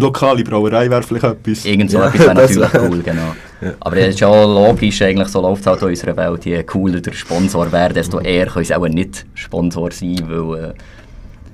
lokale 0.00 0.44
Brauerei 0.44 0.88
wäre 0.90 1.02
vielleicht 1.02 1.24
etwas. 1.24 1.64
Irgend 1.64 1.90
so 1.90 1.98
Ja, 1.98 2.06
etwas 2.08 2.20
wäre 2.20 2.34
natürlich 2.34 2.72
wär- 2.72 2.90
cool, 2.90 3.02
genau. 3.02 3.34
Aber 3.80 3.96
es 3.96 4.08
ist 4.14 4.20
ja 4.20 4.28
auch 4.28 4.46
logisch, 4.68 5.00
eigentlich, 5.02 5.28
so 5.28 5.40
läuft 5.40 5.62
es 5.62 5.66
halt 5.66 5.82
in 5.82 5.88
unserer 5.88 6.16
Welt. 6.16 6.44
Je 6.44 6.62
cooler 6.64 7.00
der 7.00 7.12
Sponsor 7.12 7.70
wäre, 7.72 7.92
desto 7.94 8.20
eher 8.20 8.46
können 8.46 8.64
sie 8.64 8.74
auch 8.74 8.86
nicht 8.88 9.24
Sponsor 9.34 9.90
sein, 9.90 10.18
weil 10.28 10.70
äh, 10.70 10.72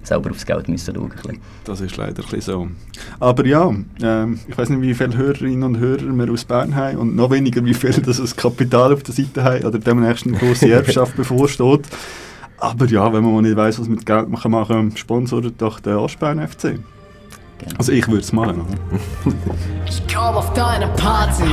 selber 0.03 0.31
aufs 0.31 0.45
Geld 0.45 0.69
müssen 0.69 0.95
schauen 0.95 1.13
müssen. 1.25 1.41
Das 1.65 1.81
ist 1.81 1.97
leider 1.97 2.23
ein 2.25 2.29
bisschen 2.31 2.41
so. 2.41 2.69
Aber 3.21 3.47
ja, 3.47 3.71
ähm, 4.03 4.41
ich 4.49 4.59
weiß 4.59 4.71
nicht, 4.71 4.83
wie 4.83 4.95
viele 4.95 5.17
Hörerinnen 5.17 5.63
und 5.63 5.79
Hörer 5.79 6.03
wir 6.03 6.33
aus 6.33 6.45
Bern 6.45 6.75
haben 6.75 6.97
und 6.99 7.15
noch 7.15 7.31
weniger, 7.31 7.65
wie 7.65 7.75
viel 7.75 7.93
das 7.93 8.17
das 8.17 8.35
Kapital 8.35 8.93
auf 8.93 9.03
der 9.05 9.15
Seite 9.15 9.45
haben 9.45 9.65
oder 9.65 9.79
demnächst 9.79 10.27
eine 10.27 10.37
grosse 10.37 10.69
Erbschaft 10.73 11.17
bevorsteht. 11.17 11.83
Aber 12.59 12.87
ja, 12.87 13.11
wenn 13.13 13.23
man 13.23 13.43
nicht 13.45 13.57
weiss, 13.57 13.79
was 13.79 13.89
mit 13.89 14.05
Geld 14.05 14.29
man 14.29 14.41
kann 14.41 14.51
machen 14.51 14.91
kann, 14.91 14.97
sponsort 14.97 15.53
doch 15.59 15.79
den 15.81 15.95
Ostbahn 15.95 16.47
FC. 16.47 16.79
Also 17.79 17.93
ich 17.93 18.07
würde 18.09 18.21
es 18.21 18.33
machen. 18.33 18.67
Ich 19.87 20.03
komm 20.13 20.37
auf 20.37 20.53
deine 20.53 20.89
Party. 20.89 21.45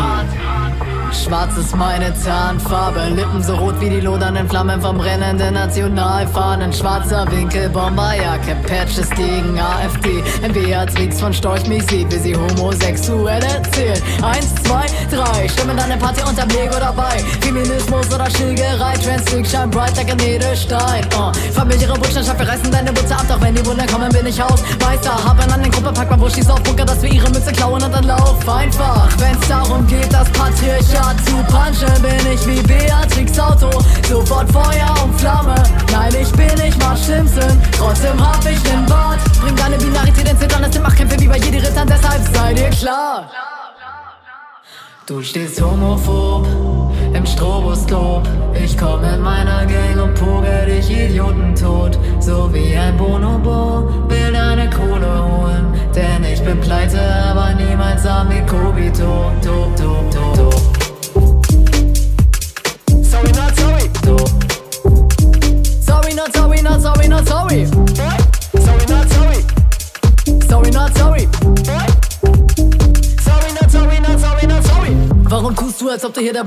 Schwarz 1.13 1.55
ist 1.57 1.75
meine 1.75 2.13
Tarnfarbe, 2.23 3.09
Lippen 3.15 3.41
so 3.41 3.55
rot 3.55 3.79
wie 3.79 3.89
die 3.89 4.01
lodernden 4.01 4.47
Flammen 4.49 4.81
vom 4.81 4.97
brennenden 4.97 5.53
Nationalfahnen. 5.53 6.73
Schwarzer 6.73 7.25
Winkel, 7.31 7.69
Bomberjacke, 7.69 8.55
Patches 8.67 9.09
gegen 9.11 9.57
AfD. 9.57 10.21
Ein 10.43 10.51
Beatrix 10.51 11.19
von 11.19 11.33
Storch 11.33 11.65
mich 11.67 11.83
sieht, 11.87 12.11
wie 12.11 12.17
sie 12.17 12.35
homosexuell 12.35 13.41
erzählt. 13.43 14.03
Eins, 14.21 14.53
zwei, 14.63 14.85
drei, 15.09 15.47
stimmen 15.47 15.77
deine 15.77 15.97
Party 15.97 16.21
unterm 16.27 16.49
Lego 16.49 16.77
dabei. 16.79 17.19
Feminismus 17.41 18.13
oder 18.13 18.29
Schlägerei, 18.29 18.93
Transfig, 18.95 19.47
shine 19.47 19.67
bright 19.67 19.95
like 19.95 20.11
an 20.11 20.19
Edelstein. 20.19 21.05
Uh, 21.17 21.31
familiäre 21.53 21.93
Buchstaben, 21.93 22.37
wir 22.39 22.47
reißen 22.47 22.71
deine 22.71 22.91
Butze 22.91 23.15
ab, 23.15 23.25
doch 23.29 23.41
wenn 23.41 23.55
die 23.55 23.65
Wunder 23.65 23.85
kommen, 23.87 24.09
bin 24.09 24.25
ich 24.25 24.41
aus. 24.43 24.61
Meister, 24.81 25.11
hab 25.23 25.41
an 25.41 25.63
den 25.63 25.71
Gruppe, 25.71 25.93
pack 25.93 26.09
mal 26.09 26.17
Buschis 26.17 26.49
auf 26.49 26.61
Bunker, 26.63 26.85
dass 26.85 27.01
wir 27.01 27.11
ihre 27.11 27.29
Mütze 27.29 27.51
klauen 27.53 27.81
und 27.81 27.93
dann 27.93 28.03
lauf 28.03 28.47
einfach. 28.47 29.07
Wenn's 29.17 29.47
darum 29.47 29.87
geht, 29.87 30.11
das 30.11 30.29
Patriarchat 30.31 30.96
zu 31.25 31.35
punchen, 31.43 32.01
bin 32.01 32.33
ich 32.33 32.45
wie 32.47 32.61
Beatrix 32.61 33.39
Auto. 33.39 33.69
Sofort 34.07 34.51
Feuer 34.51 34.93
und 35.03 35.19
Flamme. 35.19 35.55
Nein, 35.91 36.13
ich 36.21 36.31
bin 36.31 36.53
nicht 36.55 36.77
mal 36.79 36.95
Simpson, 36.95 37.61
trotzdem 37.77 38.19
hab 38.19 38.43
ich 38.45 38.61
den 38.63 38.85
Bart. 38.85 39.19
Bring 39.41 39.55
deine 39.55 39.77
Binarität 39.77 40.29
ins 40.29 40.39
Zittern, 40.39 40.63
das 40.63 40.79
Machtkämpfe 40.79 41.19
wie 41.19 41.27
bei 41.27 41.37
jeder 41.37 41.67
Ritter, 41.67 41.85
deshalb 41.85 42.35
sei 42.35 42.53
dir 42.53 42.69
klar. 42.69 43.29
Du 45.05 45.21
stehst 45.21 45.61
homophob 45.61 46.45
im 47.13 47.25
Stroboskop. 47.25 48.27
Ich 48.61 48.77
komm 48.77 49.03
in 49.05 49.21
meiner 49.21 49.65
Gang 49.65 50.01
und 50.01 50.13
pogel 50.15 50.56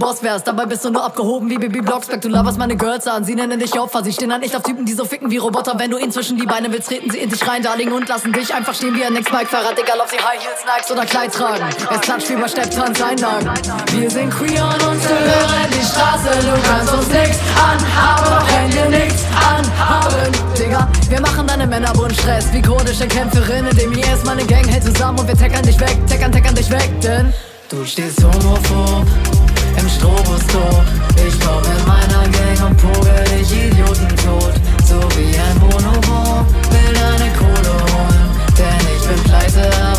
Boss 0.00 0.22
wärst? 0.22 0.48
Dabei 0.48 0.64
bist 0.64 0.84
du 0.84 0.90
nur 0.90 1.04
abgehoben 1.04 1.48
wie 1.50 1.58
Baby 1.58 1.82
Blocksberg. 1.82 2.22
Du 2.22 2.28
laberst 2.28 2.58
meine 2.58 2.74
Girls 2.74 3.06
an, 3.06 3.22
sie 3.22 3.34
nennen 3.34 3.60
dich 3.60 3.78
Opfer. 3.78 4.02
Sie 4.02 4.12
stehen 4.12 4.30
dann 4.30 4.40
nicht 4.40 4.56
auf 4.56 4.62
Typen, 4.62 4.86
die 4.86 4.94
so 4.94 5.04
ficken 5.04 5.30
wie 5.30 5.36
Roboter. 5.36 5.78
Wenn 5.78 5.90
du 5.90 5.98
ihnen 5.98 6.10
zwischen 6.10 6.38
die 6.38 6.46
Beine 6.46 6.72
willst, 6.72 6.88
treten 6.88 7.10
sie 7.10 7.18
in 7.18 7.28
dich 7.28 7.46
rein, 7.46 7.62
Darling, 7.62 7.92
und 7.92 8.08
lassen 8.08 8.32
dich 8.32 8.52
einfach 8.52 8.74
stehen 8.74 8.96
wie 8.96 9.04
ein 9.04 9.12
Next-Bike-Fahrrad. 9.12 9.78
Egal, 9.78 10.00
ob 10.00 10.08
sie 10.08 10.16
High 10.16 10.40
Heels, 10.42 10.64
Nikes 10.64 10.90
oder 10.90 11.04
Kleid 11.04 11.32
tragen. 11.32 11.64
Es 11.94 12.00
klatscht 12.00 12.30
wie 12.30 12.36
bei 12.36 12.48
Stepptanz 12.48 13.00
Einlagen. 13.00 13.50
Wir 13.92 14.10
sind 14.10 14.30
queer 14.30 14.64
und 14.64 14.86
uns 14.88 15.02
gehört 15.06 15.68
die 15.70 15.84
Straße. 15.84 16.30
Du 16.40 16.68
kannst 16.68 16.92
uns 16.94 17.08
nix 17.08 17.36
anhaben, 17.60 18.46
wenn 18.48 18.70
dir 18.70 18.98
nix 18.98 19.14
anhaben. 19.36 20.32
Digga, 20.58 20.88
wir 21.10 21.20
machen 21.20 21.46
deine 21.46 21.66
Männerbund 21.66 22.14
Stress 22.14 22.50
wie 22.52 22.62
kurdische 22.62 23.06
Kämpferinnen. 23.06 23.76
Dem 23.76 23.92
IS, 23.92 24.24
meine 24.24 24.44
Gang 24.46 24.66
hält 24.66 24.82
zusammen 24.82 25.20
und 25.20 25.28
wir 25.28 25.36
tackern 25.36 25.62
dich 25.62 25.78
weg, 25.78 25.98
tackern, 26.08 26.32
tackern 26.32 26.54
dich 26.54 26.70
weg, 26.70 26.88
denn 27.02 27.34
du 27.68 27.84
stehst 27.84 28.22
homophob 28.24 29.06
im 29.80 29.88
Stroboskop. 29.88 30.84
Ich 31.26 31.38
komm 31.40 31.62
in 31.64 31.86
meiner 31.86 32.28
Gang 32.28 32.70
und 32.70 32.76
pogel 32.76 33.24
dich 33.24 33.52
Idioten 33.52 34.08
tot. 34.16 34.54
So 34.84 34.98
wie 35.16 35.36
ein 35.38 35.58
Bonobo 35.58 36.46
will 36.70 36.92
deine 36.94 37.32
Kohle 37.38 37.72
holen. 37.92 38.30
Denn 38.58 38.82
ich 38.94 39.06
bin 39.06 39.22
pleite, 39.24 39.89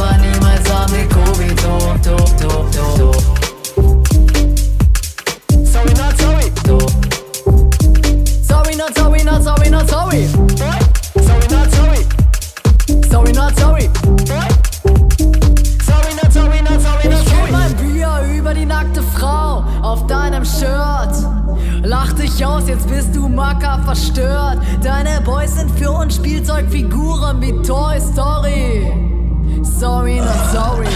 Marker 23.42 23.80
verstört. 23.84 24.60
Deine 24.84 25.20
Boys 25.22 25.56
sind 25.56 25.72
für 25.72 25.92
uns 25.92 26.16
Spielzeugfiguren 26.16 27.42
wie 27.42 27.54
Toy 27.64 28.00
Story. 28.00 28.92
Sorry, 29.64 30.18
not 30.18 30.52
sorry. 30.52 30.88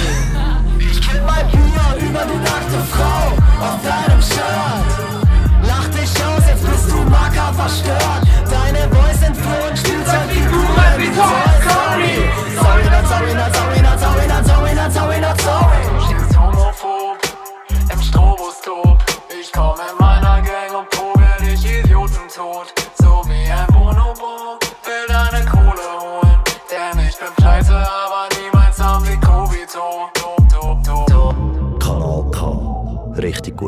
Ich 0.80 1.02
kill 1.02 1.22
mein 1.26 1.48
Bier 1.48 2.08
über 2.08 2.24
die 2.26 2.38
nackte 2.38 2.80
Frau 2.92 3.66
auf 3.66 3.80
deinem 3.84 4.22
Shirt. 4.22 4.86
Lach 5.64 5.88
dich 5.90 6.12
aus, 6.24 6.44
jetzt 6.48 6.70
bist 6.70 6.92
du 6.92 6.98
Marker 7.10 7.52
verstört. 7.54 8.22
Deine 8.50 8.88
Boys 8.90 9.20
sind 9.20 9.36
für 9.36 9.70
uns 9.70 9.80
Spielzeugfiguren 9.80 10.94
wie 10.98 11.10
Toy 11.18 11.48
Story. 11.66 12.30
Sorry, 12.56 12.84
not 12.86 13.08
sorry, 13.08 13.34
not 13.34 13.56
sorry, 13.56 13.82
not 13.82 14.00
sorry, 14.00 14.28
not 14.28 14.46
sorry, 14.46 14.76
not 14.76 14.94
sorry, 14.94 15.20
not 15.20 15.42
sorry. 15.42 15.75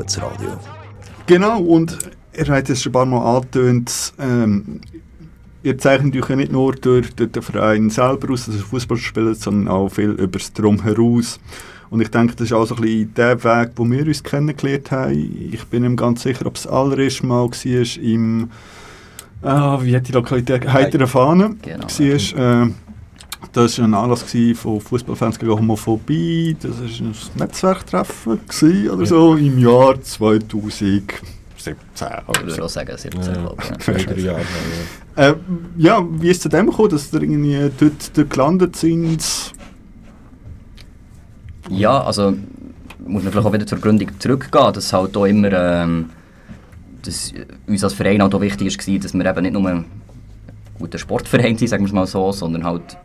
Gutes 0.08 0.22
Radio. 0.22 0.50
Genau, 1.26 1.60
und 1.60 1.98
ihr 2.34 2.48
habt 2.48 2.70
es 2.70 2.82
schon 2.82 2.92
ein 2.92 2.94
paar 2.94 3.06
Mal 3.06 3.38
angetönt, 3.38 4.14
ähm, 4.20 4.80
ihr 5.64 5.78
zeichnet 5.78 6.16
euch 6.16 6.30
ja 6.30 6.36
nicht 6.36 6.52
nur 6.52 6.74
durch, 6.74 7.14
durch 7.16 7.32
den 7.32 7.42
Verein 7.44 7.90
selber 7.90 8.32
aus, 8.32 8.46
dass 8.46 8.56
ihr 8.56 8.62
Fußball 8.62 8.98
spielt, 8.98 9.40
sondern 9.40 9.68
auch 9.68 9.90
viel 9.90 10.12
über 10.12 10.40
das 10.40 10.54
Drumherum. 10.54 11.24
Und 11.90 12.02
ich 12.02 12.10
denke, 12.10 12.36
das 12.36 12.48
ist 12.48 12.54
auch 12.54 12.66
so 12.66 12.76
ein 12.76 12.82
bisschen 12.82 13.14
der 13.16 13.44
Weg, 13.44 13.72
wo 13.76 13.90
wir 13.90 14.06
uns 14.06 14.24
kennengelernt 14.24 14.92
haben. 14.92 15.50
Ich 15.52 15.66
bin 15.68 15.84
nicht 15.84 15.98
ganz 15.98 16.24
sicher, 16.24 16.46
ob 16.46 16.56
es 16.56 16.64
das 16.64 16.72
allererste 16.72 17.26
Mal 17.26 17.50
war 17.50 18.04
im, 18.04 18.50
ah, 19.42 19.80
wie 19.82 19.96
hat 19.96 20.08
die 20.08 20.12
Lokalität, 20.14 20.72
Heitere 20.72 21.08
Fahne 21.08 21.56
Genau, 21.62 21.86
war. 21.86 22.64
Äh, 22.66 22.72
das 23.54 23.78
war 23.78 23.86
ein 23.86 23.94
Anlass 23.94 24.26
von 24.56 24.82
Fußballfans 24.82 25.40
gegen 25.40 25.52
Homophobie. 25.52 26.56
Das 26.62 26.80
war 26.80 26.86
ein 26.86 27.16
Netzwerktreffen 27.36 28.40
oder 28.92 29.06
so 29.06 29.36
im 29.36 29.60
Jahr 29.60 30.02
2017. 30.02 31.06
Ich 31.58 31.76
würde 32.46 32.64
auch 32.64 32.70
sagen 32.70 32.98
17, 32.98 33.22
Ja, 33.24 33.34
glaube 33.34 33.58
ich. 34.16 34.24
Jahre, 34.24 34.42
Äh, 35.16 35.34
ja, 35.78 36.06
wie 36.10 36.30
ist 36.30 36.38
es 36.38 36.44
zu 36.44 36.50
dem 36.50 36.68
gekommen, 36.68 36.90
dass 36.90 37.12
ihr 37.12 37.22
irgendwie 37.22 37.72
dort, 37.78 38.18
dort 38.18 38.30
gelandet 38.30 38.76
sind? 38.76 39.24
Ja, 41.70 42.04
also 42.04 42.34
muss 43.06 43.24
man 43.24 43.32
vielleicht 43.32 43.48
auch 43.48 43.54
wieder 43.54 43.68
zur 43.68 43.80
Gründung 43.80 44.10
zurückgehen, 44.20 44.74
dass 44.74 44.94
halt 44.94 45.18
auch 45.18 45.26
immer 45.26 45.52
ähm, 45.52 46.10
dass 47.02 47.34
uns 47.66 47.84
als 47.84 47.94
Verein 47.94 48.22
halt 48.22 48.34
auch 48.36 48.42
wichtig 48.42 48.78
war, 48.78 49.00
dass 49.00 49.14
wir 49.14 49.26
eben 49.26 49.42
nicht 49.42 49.54
nur 49.54 49.68
ein 49.68 49.86
guter 50.78 50.98
Sportverein 50.98 51.58
sind, 51.58 51.68
sagen 51.68 51.84
wir 51.84 51.88
es 51.88 51.94
mal 51.94 52.08
so, 52.08 52.32
sondern 52.32 52.64
halt 52.64 52.98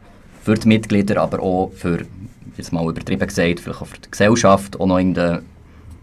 für 0.43 0.55
die 0.55 0.68
Mitglieder, 0.68 1.22
aber 1.22 1.40
auch 1.40 1.72
für, 1.74 2.05
jetzt 2.57 2.72
mal 2.72 2.88
übertrieben 2.88 3.26
gesagt, 3.26 3.61
vielleicht 3.61 3.80
auch 3.80 3.86
für 3.86 4.01
die 4.01 4.11
Gesellschaft 4.11 4.78
auch 4.78 4.86
noch 4.86 4.99
irgendeinen 4.99 5.43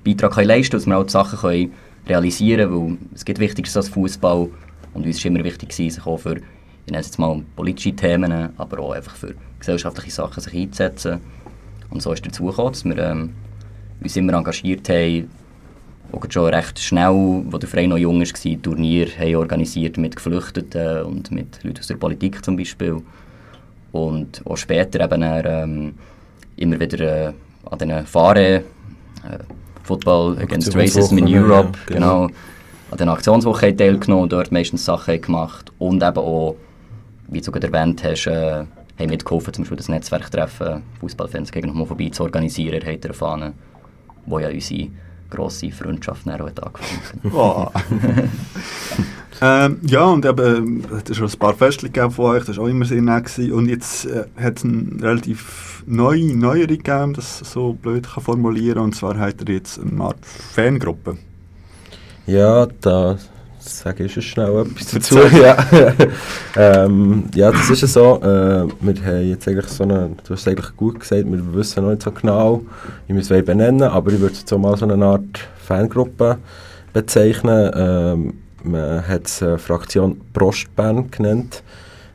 Beitrag 0.05 0.35
können 0.35 0.47
leisten 0.47 0.71
dass 0.77 0.85
wir 0.87 0.97
auch 0.97 1.03
die 1.03 1.11
Sachen 1.11 1.39
können 1.39 1.73
realisieren 2.07 2.69
können, 2.69 2.91
weil 2.91 2.97
es 3.13 3.25
gibt 3.25 3.39
Wichtigeres 3.39 3.75
als 3.75 3.89
Fußball 3.89 4.49
und 4.93 5.05
uns 5.05 5.23
war 5.23 5.31
immer 5.31 5.43
wichtig, 5.43 5.69
gewesen, 5.69 5.95
sich 5.95 6.05
auch 6.05 6.17
für, 6.17 6.37
ich 6.37 6.91
nenne 6.91 6.99
es 6.99 7.07
jetzt 7.07 7.19
mal 7.19 7.43
politische 7.55 7.95
Themen, 7.95 8.49
aber 8.57 8.79
auch 8.79 8.93
einfach 8.93 9.15
für 9.15 9.35
gesellschaftliche 9.59 10.11
Sachen 10.11 10.41
sich 10.41 10.53
einzusetzen. 10.53 11.19
Und 11.89 12.01
so 12.01 12.13
ist 12.13 12.25
dazu 12.25 12.45
gekommen, 12.45 12.71
dass 12.71 12.85
wir 12.85 12.97
ähm, 12.97 13.33
uns 14.01 14.15
immer 14.15 14.33
engagiert 14.33 14.87
haben, 14.89 15.29
auch 16.11 16.25
schon 16.29 16.53
recht 16.53 16.79
schnell, 16.79 17.43
als 17.51 17.59
der 17.59 17.69
Verein 17.69 17.89
noch 17.89 17.97
jung 17.97 18.21
war, 18.21 18.61
Turnier 18.61 19.37
organisiert 19.37 19.97
mit 19.97 20.15
Geflüchteten 20.15 21.03
und 21.03 21.31
mit 21.31 21.63
Leuten 21.63 21.79
aus 21.79 21.87
der 21.87 21.97
Politik 21.97 22.43
zum 22.43 22.57
Beispiel. 22.57 23.01
Und 23.91 24.41
auch 24.45 24.57
später 24.57 25.03
eben 25.03 25.21
dann, 25.21 25.43
ähm, 25.45 25.93
immer 26.57 26.79
wieder 26.79 27.29
äh, 27.29 27.33
an 27.69 27.79
diesen 27.79 28.05
Fahren, 28.05 28.37
äh, 28.37 28.63
Football 29.83 30.37
Against 30.37 30.75
Racism 30.75 31.17
in 31.17 31.27
Europe, 31.27 31.77
ja, 31.89 31.95
genau. 31.95 32.27
genau, 32.27 32.35
an 32.91 32.97
den 32.97 33.09
Aktionswochen 33.09 33.75
teilgenommen, 33.75 34.29
dort 34.29 34.51
meistens 34.51 34.85
Sachen 34.85 35.19
gemacht 35.19 35.71
und 35.79 36.03
eben 36.03 36.17
auch, 36.17 36.55
wie 37.27 37.41
du 37.41 37.51
gerade 37.51 37.67
erwähnt 37.67 38.03
hast, 38.03 38.27
äh, 38.27 38.65
haben 38.99 39.09
mitgeholfen, 39.09 39.53
zum 39.53 39.63
Beispiel 39.63 39.77
das 39.77 39.89
Netzwerktreffen 39.89 40.83
Fußballfans 40.99 41.51
gegen 41.51 41.71
Homophobie 41.71 42.11
zu 42.11 42.23
organisieren, 42.23 42.85
hat 42.85 43.03
er 43.03 43.09
erfahren, 43.09 43.53
wo 44.25 44.39
ja 44.39 44.49
unsere 44.49 44.89
grosse 45.29 45.71
Freundschaft 45.71 46.25
dann 46.25 46.41
auch 46.41 46.47
angefangen 46.47 47.21
Wow. 47.23 47.71
ähm, 49.41 49.79
ja, 49.83 50.03
und 50.05 50.25
eben, 50.25 50.83
es 50.85 50.97
hat 50.97 51.15
schon 51.15 51.29
ein 51.29 51.39
paar 51.39 51.53
Feste 51.53 51.87
gegeben 51.87 52.11
von 52.11 52.25
euch, 52.25 52.45
das 52.45 52.57
war 52.57 52.65
auch 52.65 52.69
immer 52.69 52.85
sehr 52.85 53.01
nett. 53.01 53.25
Gewesen. 53.25 53.53
Und 53.53 53.69
jetzt 53.69 54.05
äh, 54.05 54.25
hat 54.37 54.57
es 54.57 54.63
eine 54.63 55.01
relativ 55.01 55.83
neue 55.85 56.35
Neuerung 56.35 56.67
gegeben, 56.67 57.13
das 57.13 57.39
so 57.39 57.73
blöd 57.73 58.07
kann 58.07 58.23
formulieren 58.23 58.83
Und 58.83 58.95
zwar 58.95 59.17
hat 59.17 59.41
er 59.41 59.53
jetzt 59.53 59.79
eine 59.79 60.03
Art 60.03 60.25
Fangruppe. 60.25 61.17
Ja, 62.25 62.67
da 62.81 63.17
sage 63.77 64.05
ich 64.05 64.13
schon 64.13 64.23
schnell 64.23 64.61
etwas 64.61 64.91
dazu. 64.91 65.19
Ja. 65.19 65.57
ähm, 66.85 67.25
ja, 67.33 67.51
das 67.51 67.69
ist 67.69 67.81
ja 67.81 67.87
so. 67.87 68.17
Äh, 68.21 68.67
wir 68.81 69.05
haben 69.05 69.29
jetzt 69.29 69.47
eigentlich 69.47 69.67
so 69.67 69.83
eine, 69.83 70.11
du 70.23 70.33
hast 70.33 70.41
es 70.41 70.47
eigentlich 70.47 70.75
gut 70.75 70.99
gesagt, 70.99 71.25
wir 71.25 71.53
wissen 71.53 71.83
noch 71.83 71.91
nicht 71.91 72.03
so 72.03 72.11
genau, 72.11 72.61
wie 73.07 73.13
wir 73.13 73.21
es 73.21 73.45
benennen 73.45 73.83
aber 73.83 74.11
ich 74.11 74.19
würde 74.19 74.35
es 74.35 74.51
auch 74.51 74.57
mal 74.57 74.75
so 74.77 74.87
eine 74.87 75.05
Art 75.05 75.47
Fangruppe 75.65 76.37
bezeichnen. 76.93 77.71
Ähm, 77.75 78.33
man 78.63 79.07
hat 79.07 79.27
es 79.27 79.41
äh, 79.41 79.57
Fraktion 79.57 80.19
Prostbern 80.33 81.09
genannt. 81.11 81.63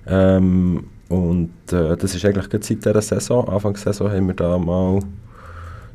Ähm, 0.07 0.85
und 1.09 1.53
äh, 1.73 1.97
das 1.97 2.15
ist 2.15 2.25
eigentlich 2.25 2.49
gerade 2.49 2.65
seit 2.65 2.85
dieser 2.85 3.03
Saison, 3.03 3.49
Anfang 3.49 3.75
der 3.75 3.83
Saison 3.83 4.11
haben 4.11 4.27
wir 4.27 4.35
da 4.35 4.59
mal 4.59 5.01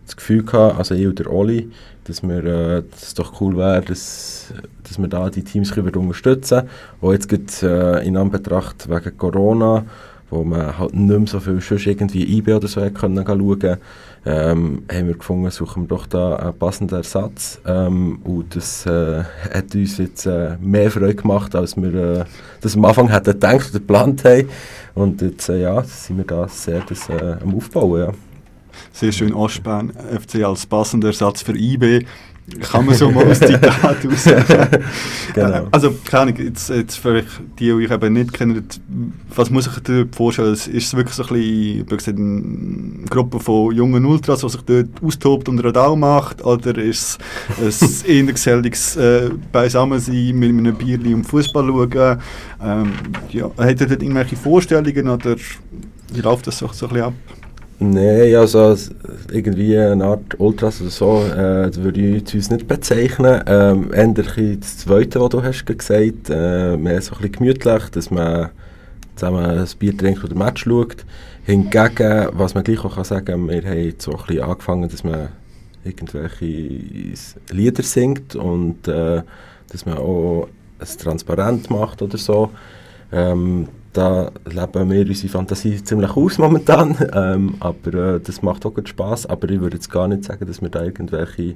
das 0.10 0.18
Gefühl 0.18 0.44
gehabt, 0.44 0.78
also 0.78 0.96
ich 0.96 1.08
und 1.08 1.26
Oli, 1.28 1.70
dass 2.06 2.24
wir, 2.24 2.44
äh, 2.44 2.84
dass 2.90 3.04
es 3.04 3.14
doch 3.14 3.40
cool 3.42 3.58
wäre, 3.58 3.82
dass, 3.82 4.54
dass 4.84 4.98
wir 4.98 5.08
da 5.08 5.30
die 5.30 5.44
Teams 5.44 5.72
unterstützen 5.72 6.60
können. 6.60 6.70
Auch 7.02 7.14
jetzt 7.14 7.30
gibt 7.30 7.64
äh, 7.64 8.00
in 8.06 8.18
Anbetracht 8.18 8.90
wegen 8.90 9.18
Corona, 9.18 9.86
wo 10.30 10.44
man 10.44 10.78
halt 10.78 10.94
nicht 10.94 11.20
mehr 11.20 11.28
so 11.28 11.40
viel 11.40 11.62
sonst 11.62 11.88
irgendwie 11.88 12.38
IB 12.38 12.54
oder 12.54 12.68
so 12.68 12.82
können 12.92 13.26
schauen 13.26 13.78
ähm, 14.26 14.84
haben 14.92 15.08
wir 15.08 15.16
gefunden, 15.16 15.50
suchen 15.50 15.84
wir 15.84 15.88
doch 15.88 16.06
da 16.06 16.36
einen 16.36 16.58
passenden 16.58 16.96
Ersatz. 16.96 17.62
Ähm, 17.66 18.20
und 18.24 18.56
das 18.56 18.86
äh, 18.86 19.24
hat 19.54 19.74
uns 19.74 19.98
jetzt 19.98 20.26
äh, 20.26 20.58
mehr 20.60 20.92
Freude 20.92 21.16
gemacht, 21.16 21.56
als 21.56 21.78
wir 21.78 21.94
äh, 21.94 22.26
das 22.62 22.76
am 22.76 22.86
Anfang 22.86 23.08
hätten 23.10 23.32
gedacht 23.32 23.70
oder 23.70 23.80
geplant 23.80 24.26
haben. 24.26 24.50
Und 24.94 25.22
jetzt 25.22 25.48
äh, 25.50 25.62
ja, 25.62 25.82
sind 25.84 26.18
wir 26.18 26.26
da 26.26 26.48
sehr 26.48 26.82
das, 26.82 27.08
äh, 27.10 27.38
am 27.42 27.56
Aufbauen. 27.56 28.00
Ja. 28.00 28.29
Sehr 28.94 29.12
schön 29.12 29.34
Ostbahn 29.34 29.92
FC 29.92 30.44
als 30.44 30.66
passender 30.66 31.10
Ersatz 31.10 31.42
für 31.42 31.56
IB. 31.56 32.06
Kann 32.62 32.86
man 32.86 32.96
so 32.96 33.12
mal 33.12 33.26
als 33.26 33.40
Zitat 33.40 34.06
aussagen. 34.06 34.84
Genau. 35.34 35.68
Also, 35.72 35.96
keine 36.04 36.24
Ahnung, 36.24 36.36
jetzt, 36.38 36.70
jetzt 36.70 36.98
vielleicht 36.98 37.28
die, 37.60 37.72
die 37.72 37.84
ich 37.84 37.92
eben 37.92 38.14
nicht 38.14 38.34
kenne, 38.34 38.64
was 39.36 39.50
muss 39.50 39.68
ich 39.68 39.84
dir 39.84 40.08
vorstellen? 40.12 40.54
Ist 40.54 40.68
es 40.68 40.96
wirklich 40.96 41.16
so 41.16 41.24
ein 41.24 41.30
bisschen, 41.30 41.86
gesagt, 41.86 42.18
eine 42.18 43.06
Gruppe 43.10 43.40
von 43.40 43.76
jungen 43.76 44.06
Ultras, 44.06 44.42
die 44.42 44.50
sich 44.50 44.62
dort 44.62 44.90
austobt 45.04 45.50
und 45.50 45.60
Radau 45.60 45.96
macht? 45.96 46.44
Oder 46.44 46.78
ist 46.78 47.20
es 47.62 48.04
ein 48.04 48.10
eher 48.28 48.34
geselliges 48.34 48.96
äh, 48.96 49.30
Beisammensein 49.52 50.38
mit 50.38 50.50
einem 50.50 50.76
Bierli 50.76 51.14
und 51.14 51.26
Fußball 51.26 51.68
schauen? 51.68 52.20
Ähm, 52.62 52.94
ja, 53.32 53.46
habt 53.58 53.82
ihr 53.82 53.88
dort 53.88 54.02
irgendwelche 54.02 54.36
Vorstellungen 54.36 55.10
oder 55.10 55.36
wie 56.14 56.22
läuft 56.22 56.48
das 56.48 56.58
so, 56.58 56.68
so 56.68 56.88
ein 56.88 56.94
bisschen 56.94 57.08
ab? 57.08 57.14
Nein, 57.82 58.36
also 58.36 58.76
irgendwie 59.32 59.78
eine 59.78 60.04
Art 60.04 60.38
Ultras 60.38 60.82
oder 60.82 60.90
so, 60.90 61.24
äh, 61.24 61.68
das 61.68 61.82
würde 61.82 62.02
ich 62.02 62.36
uns 62.36 62.50
nicht 62.50 62.68
bezeichnen. 62.68 63.42
Ähm, 63.48 63.94
eher 63.94 64.04
ein 64.04 64.14
das 64.14 64.80
Zweite, 64.80 65.22
was 65.22 65.30
du 65.30 65.42
hast 65.42 65.66
gesagt 65.66 66.30
äh, 66.30 66.76
mehr 66.76 67.02
so 67.02 67.16
ein 67.16 67.22
bisschen 67.22 67.32
gemütlich, 67.32 67.84
dass 67.92 68.12
man 68.12 68.50
zusammen 69.16 69.46
ein 69.46 69.68
Bier 69.80 69.98
trinkt 69.98 70.26
oder 70.26 70.34
ein 70.34 70.40
Match 70.40 70.66
schaut. 70.66 71.06
Hingegen, 71.46 72.28
was 72.34 72.54
man 72.54 72.66
gleich 72.66 72.84
auch 72.84 72.96
kann 72.96 73.06
sagen 73.06 73.48
wir 73.48 73.64
haben 73.64 73.94
so 73.98 74.12
ein 74.12 74.18
bisschen 74.28 74.44
angefangen, 74.44 74.90
dass 74.90 75.06
man 75.06 75.30
irgendwelche 75.86 77.16
Lieder 77.50 77.84
singt 77.84 78.36
und 78.36 78.90
äh, 78.90 79.22
dass 79.72 79.86
man 79.86 79.98
auch 80.00 80.50
es 80.80 80.98
transparent 80.98 81.70
macht 81.70 82.02
oder 82.02 82.18
so. 82.18 82.52
Ähm, 83.14 83.70
da 83.94 84.32
leben 84.46 84.90
wir 84.90 85.08
unsere 85.08 85.30
Fantasie 85.30 85.84
ziemlich 85.84 86.16
aus 86.16 86.38
momentan, 86.38 86.96
ähm, 87.14 87.56
aber 87.60 88.16
äh, 88.16 88.20
das 88.20 88.42
macht 88.42 88.66
auch 88.66 88.74
gut 88.74 88.90
Spaß. 88.90 89.26
Aber 89.28 89.50
ich 89.50 89.60
würde 89.60 89.78
jetzt 89.78 89.92
gar 89.92 90.08
nicht 90.08 90.24
sagen, 90.24 90.46
dass 90.46 90.62
wir 90.62 90.70
da 90.70 90.84
irgendwelche 90.84 91.56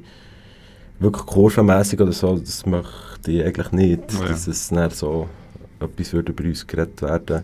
wirklich 0.99 1.25
kurvenmässig 1.25 1.99
oder 2.01 2.11
so, 2.11 2.37
das 2.37 2.65
möchte 2.65 3.31
ich 3.31 3.43
eigentlich 3.43 3.71
nicht, 3.71 4.03
Oh 4.19 4.23
ja. 4.23 4.29
dass 4.29 4.47
es 4.47 4.69
dann 4.69 4.89
so 4.89 5.27
etwas 5.79 6.13
würde 6.13 6.31
über 6.31 6.43
uns 6.45 6.65
geredet 6.65 7.01
werden. 7.01 7.43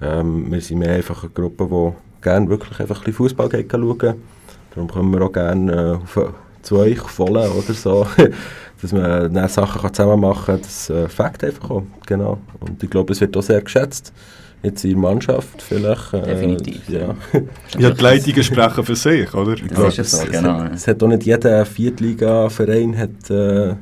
Ähm, 0.00 0.50
wir 0.50 0.60
sind 0.60 0.78
mehr 0.78 0.94
einfach 0.94 1.22
eine 1.22 1.32
Gruppe, 1.32 1.66
die 1.66 2.22
gerne 2.22 2.48
wirklich 2.48 2.78
einfach 2.80 2.98
ein 2.98 3.04
bisschen 3.04 3.14
Fußball 3.14 3.50
schauen. 3.50 4.14
Darum 4.74 4.88
kommen 4.88 5.12
wir 5.12 5.22
auch 5.22 5.32
gerne 5.32 5.72
äh, 5.72 6.02
auf 6.02 6.32
zu 6.62 6.78
euch 6.78 7.00
voll 7.00 7.36
oder 7.36 7.74
so, 7.74 8.06
dass 8.82 8.92
man 8.92 9.32
dann 9.32 9.48
Sachen 9.48 9.80
kann 9.80 9.94
zusammen 9.94 10.20
machen 10.20 10.46
kann, 10.46 10.60
das 10.62 10.90
äh, 10.90 11.08
fängt 11.08 11.42
einfach 11.44 11.70
auch, 11.70 11.82
genau. 12.06 12.38
Und 12.60 12.82
ich 12.82 12.90
glaube, 12.90 13.12
es 13.12 13.20
wird 13.20 13.36
auch 13.36 13.42
sehr 13.42 13.60
geschätzt. 13.62 14.12
Jetzt 14.62 14.84
in 14.84 14.90
der 14.90 14.98
Mannschaft 14.98 15.62
vielleicht. 15.62 16.12
Äh, 16.12 16.22
Definitiv. 16.22 16.88
Ja. 16.88 17.14
Ja, 17.78 17.90
die 17.90 18.02
Leitungen 18.02 18.42
sprechen 18.42 18.84
für 18.84 18.96
sich, 18.96 19.32
oder? 19.32 19.56
Das 19.56 19.68
glaub, 19.68 19.88
ist 19.88 19.96
ja 19.96 20.04
so, 20.04 20.22
es, 20.22 20.30
genau. 20.30 20.64
Es, 20.64 20.82
es 20.82 20.86
hat 20.86 21.02
auch 21.02 21.08
nicht 21.08 21.24
jeder 21.24 21.64
Viertliga-Verein 21.64 22.98
hat 22.98 23.30
äh, 23.30 23.74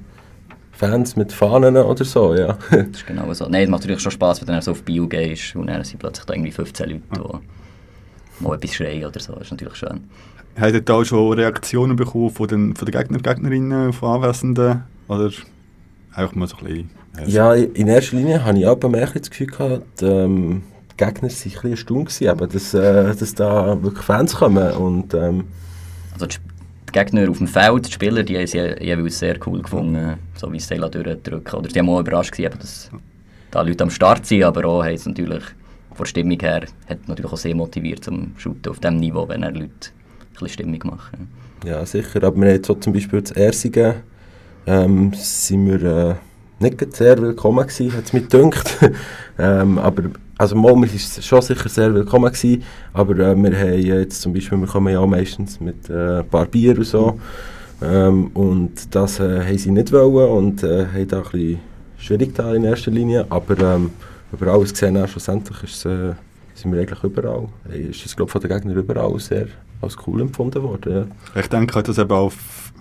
Fans 0.78 1.16
mit 1.16 1.32
Fahnen 1.32 1.76
oder 1.76 2.04
so, 2.04 2.36
ja. 2.36 2.56
Das 2.70 2.86
ist 2.86 3.06
genau 3.06 3.32
so. 3.34 3.48
Nein, 3.48 3.64
es 3.64 3.68
macht 3.68 3.82
natürlich 3.82 4.00
schon 4.00 4.12
Spaß, 4.12 4.40
wenn 4.40 4.46
du 4.46 4.52
dann 4.52 4.62
so 4.62 4.70
auf 4.70 4.84
Bio 4.84 5.08
gehst 5.08 5.56
und 5.56 5.66
dann 5.66 5.82
sind 5.82 5.98
plötzlich 5.98 6.24
da 6.24 6.34
irgendwie 6.34 6.52
15 6.52 6.88
Leute, 6.88 7.02
die 7.10 8.44
mal 8.44 8.54
etwas 8.54 8.74
schreien 8.74 9.04
oder 9.04 9.18
so. 9.18 9.32
Das 9.32 9.42
ist 9.42 9.50
natürlich 9.50 9.74
schön. 9.74 10.04
Habt 10.60 10.72
ihr 10.72 10.80
da 10.80 11.04
schon 11.04 11.32
Reaktionen 11.34 11.96
bekommen 11.96 12.30
von 12.30 12.48
den, 12.48 12.74
von 12.74 12.86
den 12.86 12.92
Gegner, 12.92 13.18
Gegnerinnen, 13.18 13.92
von 13.92 14.22
Anwesenden? 14.22 14.82
Oder 15.06 15.30
einfach 16.12 16.34
mal 16.34 16.48
so 16.48 16.56
ein 16.58 16.64
bisschen... 16.64 16.90
Ja, 17.26 17.54
in 17.54 17.88
erster 17.88 18.16
Linie 18.16 18.44
habe 18.44 18.58
ich 18.58 18.66
auch 18.66 18.80
mehr 18.88 19.06
das 19.06 19.28
Gefühl 19.30 19.48
gehabt, 19.48 20.02
ähm, 20.02 20.62
die 20.92 20.96
Gegner 21.04 21.22
waren 21.22 21.30
ein 21.30 21.50
bisschen 21.52 21.70
erstaunt, 21.70 22.22
aber 22.28 22.46
dass, 22.46 22.74
äh, 22.74 23.14
dass 23.14 23.34
da 23.34 23.82
wirklich 23.82 24.04
Fans 24.04 24.36
kommen. 24.36 24.72
Und, 24.72 25.14
ähm, 25.14 25.44
Also 26.12 26.26
die, 26.26 26.36
Gegner 26.92 27.28
auf 27.28 27.38
dem 27.38 27.48
Feld, 27.48 27.86
die 27.88 27.92
Spieler, 27.92 28.22
die 28.22 28.36
haben 28.36 28.44
es 28.44 28.52
je- 28.52 28.82
jeweils 28.82 29.18
sehr 29.18 29.36
cool 29.46 29.60
gefunden, 29.62 30.14
so 30.36 30.52
wie 30.52 30.58
sie 30.60 30.76
da 30.76 30.88
durchdrücken. 30.88 31.58
Oder 31.58 31.70
sie 31.70 31.78
haben 31.80 31.88
auch 31.88 32.00
überrascht 32.00 32.32
gewesen, 32.32 32.54
dass 32.60 32.90
da 33.50 33.62
Leute 33.62 33.82
am 33.84 33.90
Start 33.90 34.24
sind, 34.26 34.44
aber 34.44 34.64
auch 34.64 34.84
haben 34.84 34.94
es 34.94 35.04
natürlich 35.06 35.42
von 35.90 36.04
der 36.04 36.06
Stimmung 36.06 36.38
her 36.40 36.62
hat 36.88 37.08
natürlich 37.08 37.32
auch 37.32 37.36
sehr 37.36 37.54
motiviert 37.56 38.04
zum 38.04 38.32
Shooten 38.38 38.70
auf 38.70 38.78
diesem 38.78 38.98
Niveau, 39.00 39.28
wenn 39.28 39.42
er 39.42 39.50
Leute 39.50 39.66
ein 39.66 39.97
bisschen 40.40 40.66
Stimmung 40.66 40.80
machen. 40.84 41.28
Ja, 41.64 41.84
sicher. 41.84 42.22
Aber 42.22 42.36
wir 42.36 42.48
haben 42.48 42.54
jetzt 42.54 42.66
so 42.66 42.74
zum 42.74 42.92
Beispiel 42.92 43.20
das 43.20 43.32
Ersige, 43.32 43.96
ähm, 44.66 45.12
sind 45.14 45.66
wir 45.66 45.82
äh, 45.82 46.14
nicht 46.60 46.96
sehr 46.96 47.20
willkommen 47.20 47.66
gewesen, 47.66 47.96
hat 47.96 48.04
es 48.04 48.12
mir 48.12 48.22
gedacht. 48.22 48.78
ähm, 49.38 49.78
aber, 49.78 50.04
also 50.36 50.56
mal, 50.56 50.74
wir 50.74 50.88
waren 50.88 51.22
schon 51.22 51.42
sicher 51.42 51.68
sehr 51.68 51.94
willkommen 51.94 52.32
gewesen, 52.32 52.62
aber 52.92 53.14
äh, 53.14 53.36
wir 53.36 53.58
haben 53.58 53.82
jetzt 53.82 54.20
zum 54.20 54.32
Beispiel, 54.32 54.58
wir 54.58 54.66
kommen 54.66 54.92
ja 54.92 55.00
auch 55.00 55.06
meistens 55.06 55.60
mit 55.60 55.88
äh, 55.88 56.20
ein 56.20 56.28
paar 56.28 56.46
Bier 56.46 56.76
und 56.76 56.84
so. 56.84 57.18
Ähm, 57.80 58.28
und 58.34 58.94
das 58.94 59.20
äh, 59.20 59.44
haben 59.44 59.58
sie 59.58 59.70
nicht 59.70 59.92
wollen 59.92 60.30
und 60.30 60.62
äh, 60.62 60.86
haben 60.86 61.08
da 61.08 61.18
ein 61.18 61.22
bisschen 61.22 61.60
schwierig 61.96 62.34
da 62.34 62.54
in 62.54 62.64
erster 62.64 62.90
Linie. 62.90 63.26
Aber 63.30 63.58
ähm, 63.58 63.90
über 64.32 64.52
alles 64.52 64.72
gesehen, 64.72 64.96
auch, 64.96 65.08
schlussendlich 65.08 65.62
ist, 65.62 65.84
äh, 65.86 66.12
sind 66.54 66.72
wir 66.72 66.80
eigentlich 66.80 67.04
überall. 67.04 67.48
Hey, 67.68 67.82
ist 67.82 68.04
es, 68.04 68.16
glaube 68.16 68.30
von 68.30 68.40
den 68.40 68.50
Gegnern 68.50 68.76
überall 68.76 69.18
sehr 69.20 69.46
als 69.80 69.96
cool 70.06 70.20
empfunden 70.20 70.62
worden. 70.62 71.08
Ja. 71.34 71.40
Ich 71.40 71.48
denke, 71.48 71.82
dass 71.82 71.98
eben 71.98 72.10
auch 72.10 72.32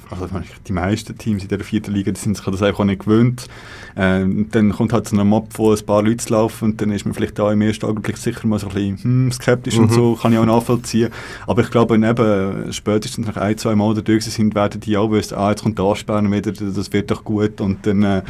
also 0.09 0.27
die 0.65 0.71
meisten 0.71 1.17
Teams 1.17 1.43
in 1.43 1.49
der 1.49 1.59
vierten 1.59 1.93
Liga 1.93 2.11
die 2.11 2.19
sind 2.19 2.37
sich 2.37 2.45
das 2.45 2.61
einfach 2.61 2.79
auch 2.79 2.85
nicht 2.85 3.01
gewöhnt. 3.01 3.47
Ähm, 3.95 4.47
dann 4.51 4.71
kommt 4.71 4.93
halt 4.93 5.07
so 5.07 5.17
ein 5.19 5.27
Mob, 5.27 5.49
wo 5.55 5.73
ein 5.73 5.85
paar 5.85 6.01
Leute 6.01 6.31
laufen 6.31 6.65
und 6.71 6.81
dann 6.81 6.91
ist 6.91 7.05
man 7.05 7.13
vielleicht 7.13 7.37
da 7.37 7.51
im 7.51 7.61
ersten 7.61 7.85
Augenblick 7.85 8.17
sicher 8.17 8.47
mal 8.47 8.59
so 8.59 8.67
ein 8.69 8.73
bisschen 8.73 9.03
hm, 9.03 9.31
skeptisch 9.31 9.77
und 9.77 9.91
Mhm. 9.91 9.95
so, 9.95 10.15
kann 10.15 10.31
ich 10.33 10.39
auch 10.39 10.45
nachvollziehen. 10.45 11.09
Aber 11.45 11.61
ich 11.61 11.69
glaube, 11.71 11.95
eben, 11.95 12.71
spätestens 12.73 13.27
nach 13.27 13.37
ein, 13.37 13.57
zwei 13.57 13.75
Mal 13.75 13.93
da 13.95 14.01
durch 14.01 14.25
sind, 14.25 14.55
werden 14.55 14.79
die 14.79 14.95
auch 14.95 15.11
wissen, 15.11 15.35
ah, 15.37 15.49
jetzt 15.49 15.63
kommt 15.63 15.77
der 15.77 15.85
Ansperren 15.85 16.31
wieder, 16.31 16.51
das 16.51 16.93
wird 16.93 17.11
doch 17.11 17.23
gut 17.23 17.59
und 17.59 17.85
dann 17.85 18.03
äh, 18.03 18.21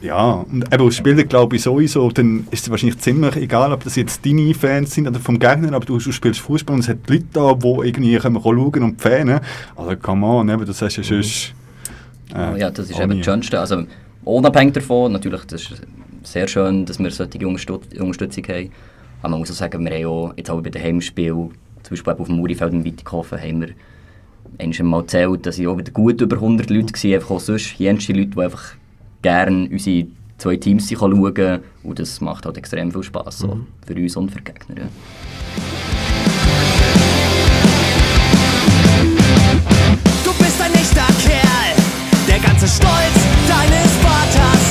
ja, 0.00 0.32
und 0.50 0.72
eben 0.72 0.84
als 0.84 0.96
Spieler 0.96 1.24
glaube 1.24 1.56
ich 1.56 1.62
sowieso, 1.62 2.10
dann 2.10 2.46
ist 2.50 2.64
es 2.64 2.70
wahrscheinlich 2.70 2.98
ziemlich 2.98 3.36
egal, 3.36 3.72
ob 3.72 3.84
das 3.84 3.96
jetzt 3.96 4.24
deine 4.24 4.54
Fans 4.54 4.94
sind 4.94 5.06
oder 5.06 5.20
vom 5.20 5.38
Gegner, 5.38 5.74
aber 5.74 5.84
du, 5.84 5.98
du 5.98 6.12
spielst 6.12 6.40
Fußball 6.40 6.74
und 6.74 6.80
es 6.80 6.88
hat 6.88 7.08
Leute 7.08 7.26
da, 7.32 7.54
die 7.54 7.88
irgendwie 7.88 8.16
kommen 8.16 8.40
schauen 8.42 8.82
und 8.82 9.00
Fans. 9.00 9.40
Also 9.76 9.96
come 9.96 10.26
on, 10.26 10.48
eben, 10.48 10.64
das 10.64 10.80
hast 10.80 10.96
du 10.96 11.02
ja 11.02 11.06
sonst... 11.06 11.54
Oh 12.34 12.56
ja, 12.56 12.70
das 12.70 12.88
ist 12.88 13.00
eben 13.00 13.16
das 13.16 13.24
Schönste. 13.24 13.58
Also, 13.58 13.84
unabhängig 14.24 14.74
davon, 14.74 15.12
natürlich, 15.12 15.44
das 15.46 15.62
ist 15.62 15.82
sehr 16.22 16.46
schön, 16.46 16.86
dass 16.86 16.98
wir 16.98 17.10
solche 17.10 17.46
Unterstüt- 17.46 18.00
Unterstützung 18.00 18.44
haben. 18.48 18.70
Aber 19.22 19.30
man 19.30 19.40
muss 19.40 19.50
auch 19.50 19.54
sagen, 19.54 19.84
wir 19.84 19.90
haben 19.92 20.06
auch, 20.06 20.32
jetzt 20.36 20.50
auch 20.50 20.60
bei 20.60 20.70
den 20.70 20.82
Heimspielen, 20.82 21.50
zum 21.82 21.90
Beispiel 21.90 22.12
auf 22.12 22.26
dem 22.28 22.36
Murifeld 22.36 22.72
in 22.72 22.84
Wittighofen, 22.84 23.38
haben 23.38 23.60
wir 23.62 23.68
einmal 24.58 24.82
mal 24.84 25.00
gezählt, 25.02 25.46
dass 25.46 25.58
ich 25.58 25.66
auch 25.66 25.76
wieder 25.76 25.92
gut 25.92 26.20
über 26.20 26.36
100 26.36 26.70
Leute 26.70 26.92
waren, 26.92 27.14
einfach 27.14 27.30
auch 27.30 27.40
sonst 27.40 27.78
jenste 27.78 28.12
Leute, 28.12 28.30
die 28.30 28.40
einfach 28.40 28.74
gerne 29.22 29.68
unsere 29.70 30.06
zwei 30.38 30.56
Teams 30.56 30.90
schauen 30.90 31.34
können. 31.34 31.60
Und 31.82 31.98
das 31.98 32.20
macht 32.20 32.46
halt 32.46 32.56
extrem 32.56 32.90
viel 32.92 33.02
Spass, 33.02 33.38
so, 33.38 33.48
Mhm. 33.48 33.66
für 33.86 33.94
uns 33.94 34.16
und 34.16 34.30
für 34.30 34.38
die 34.38 34.44
Gegner. 34.44 34.76
Ja. 34.82 34.88
Du 40.24 40.32
bist 40.34 40.60
ein 40.60 40.72
echter 40.74 41.06
Kerl, 41.26 41.74
der 42.28 42.38
ganze 42.38 42.66
Stolz 42.68 43.16
deines 43.48 43.90
Vaters. 44.02 44.64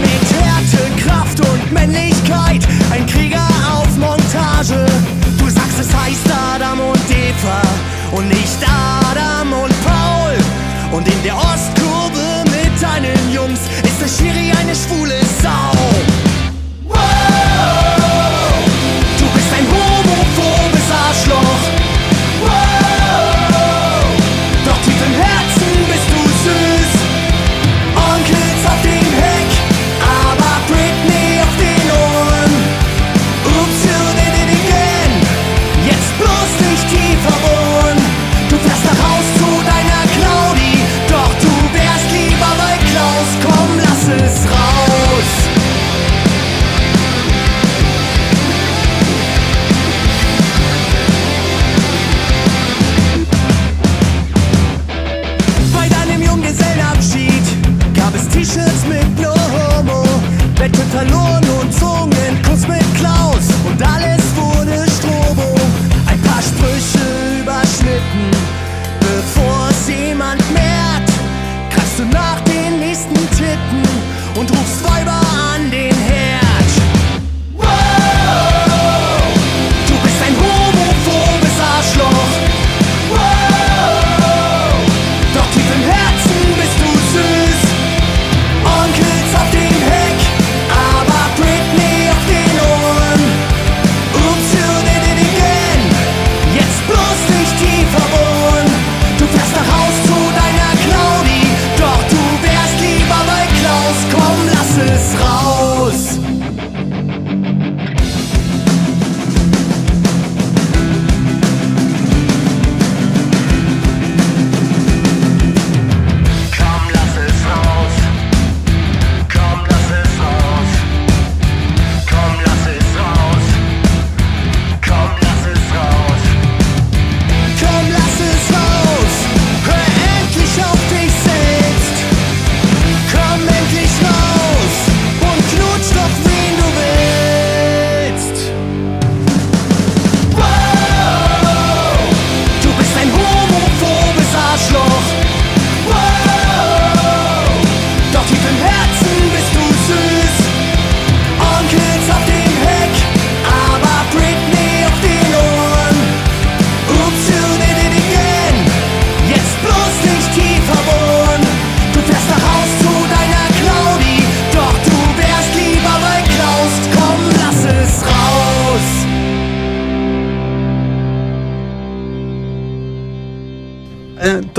Mit 0.00 0.42
Härte, 0.42 1.02
Kraft 1.02 1.40
und 1.40 1.72
Männlichkeit, 1.72 2.66
ein 2.90 3.06
Krieger 3.06 3.46
auf 3.72 3.88
Montage. 3.98 4.86
Du 5.38 5.48
sagst, 5.48 5.78
es 5.80 5.94
heißt 5.94 6.26
Adam 6.54 6.80
und 6.80 7.00
Eva 7.10 7.62
und 8.16 8.28
nicht 8.28 8.58
Adam 8.66 9.52
und 9.52 9.74
Paul. 9.84 10.36
Und 10.98 11.06
in 11.08 11.22
der 11.22 11.32
Jungs 11.34 11.81
ist 14.22 14.28
der 14.28 14.34
Schiri 14.34 14.52
eine 14.52 14.74
schwule 14.74 15.11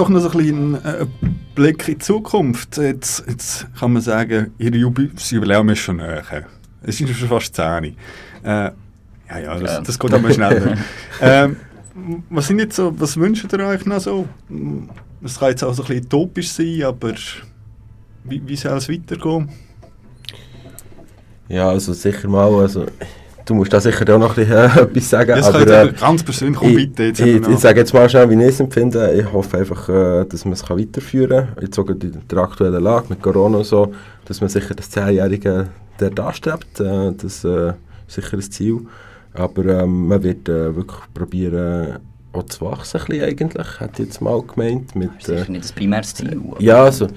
doch 0.04 0.10
noch 0.10 0.20
so 0.20 0.32
ein 0.32 0.38
bisschen 0.38 0.76
äh, 0.86 1.06
Blick 1.56 1.88
in 1.88 1.94
die 1.94 2.00
Zukunft. 2.00 2.78
Jetzt, 2.78 3.24
jetzt 3.28 3.68
kann 3.80 3.94
man 3.94 4.02
sagen, 4.02 4.54
ihr 4.58 4.72
Jubi 4.72 5.10
das 5.14 5.32
Jubiläum 5.32 5.70
ist 5.70 5.80
schon 5.80 5.98
näher. 5.98 6.24
Es 6.82 7.00
ist 7.00 7.16
schon 7.16 7.30
fast 7.30 7.56
10. 7.56 7.64
Äh, 7.64 7.94
ja, 8.44 8.74
ja, 9.30 9.58
das, 9.58 9.72
Ja. 9.72 9.82
das 9.82 9.98
geht 9.98 10.14
aber 10.14 10.34
schneller. 10.34 10.78
ähm, 11.22 11.56
was 12.30 12.48
sind 12.48 12.60
jetzt 12.60 12.76
so, 12.76 12.94
was 13.00 13.16
wünscht 13.16 13.46
ihr 13.54 13.60
euch 13.66 13.86
noch 13.86 14.02
so? 14.02 14.28
Es 15.24 15.40
kann 15.40 15.50
jetzt 15.52 15.64
auch 15.64 15.74
so 15.74 15.84
ein 15.84 15.88
bisschen 15.88 16.06
utopisch 16.06 16.52
sein, 16.52 16.84
aber 16.84 17.14
wie, 18.26 18.46
wie 18.46 18.56
soll 18.58 18.78
es 18.78 18.90
weitergehen? 18.90 19.48
Ja, 21.48 21.70
also 21.70 21.94
sicher 21.94 22.28
mal, 22.28 22.54
also 22.54 22.88
du 23.46 23.54
musst 23.56 23.74
da 23.74 23.80
sicher 23.80 24.04
auch 24.16 24.20
noch 24.20 24.38
ein 24.38 24.46
bisschen, 24.46 24.54
äh, 24.58 24.66
etwas 24.82 25.10
sagen. 25.10 25.36
Das 25.36 25.48
aber, 25.48 25.60
könnt 25.60 25.70
ihr 25.70 25.82
äh, 25.84 25.94
ganz 26.00 26.24
persönlich, 26.24 26.58
komm 26.60 26.70
ich, 26.70 26.76
bitte, 26.76 27.04
jetzt 27.04 27.20
ich, 27.20 27.36
ich, 27.36 27.42
noch- 27.42 27.60
sage 27.60 27.80
jetzt 27.80 27.94
mal 27.94 28.10
schnell, 28.10 28.30
wie 28.30 28.36
ich 28.42 28.50
es 28.50 28.60
empfinde. 28.60 29.14
Ich 29.14 29.32
hoffe 29.32 29.58
einfach, 29.58 29.90
äh, 29.90 30.26
dass 30.26 30.46
man 30.46 30.54
es 30.54 30.64
kann 30.66 30.80
weiterführen 30.80 31.48
kann. 31.54 31.64
Jetzt 31.64 31.76
sogar 31.76 31.96
in 32.02 32.22
der 32.30 32.38
aktuellen 32.40 32.84
Lage 32.84 33.06
mit 33.10 33.22
Corona 33.22 33.58
und 33.60 33.66
so, 33.66 33.92
dass 34.26 34.40
man 34.42 34.50
sicher 34.50 34.74
das 34.76 34.92
10-Jährige 34.92 35.68
dort 35.98 36.20
anstrebt. 36.20 36.80
Äh, 36.80 37.12
das 37.14 37.44
äh, 37.44 37.70
ist 38.08 38.16
sicher 38.16 38.38
ein 38.38 38.42
Ziel. 38.42 38.80
Aber 39.34 39.66
ähm, 39.66 40.08
man 40.08 40.22
wird 40.24 40.48
äh, 40.48 40.76
wirklich 40.76 41.00
probieren, 41.14 42.00
auch 42.34 42.44
zu 42.44 42.66
wachsen, 42.66 43.02
eigentlich, 43.22 43.80
hätte 43.80 44.02
ich 44.04 44.08
jetzt 44.10 44.22
mal 44.22 44.42
gemeint. 44.42 44.96
Mit, 44.96 45.10
Das 45.22 45.42
ist 45.42 45.50
äh, 45.50 45.52
nicht 45.52 45.64
das 45.66 45.72
primäres 45.72 46.14
Ziel. 46.14 46.40
ja, 46.60 46.84
also, 46.84 47.08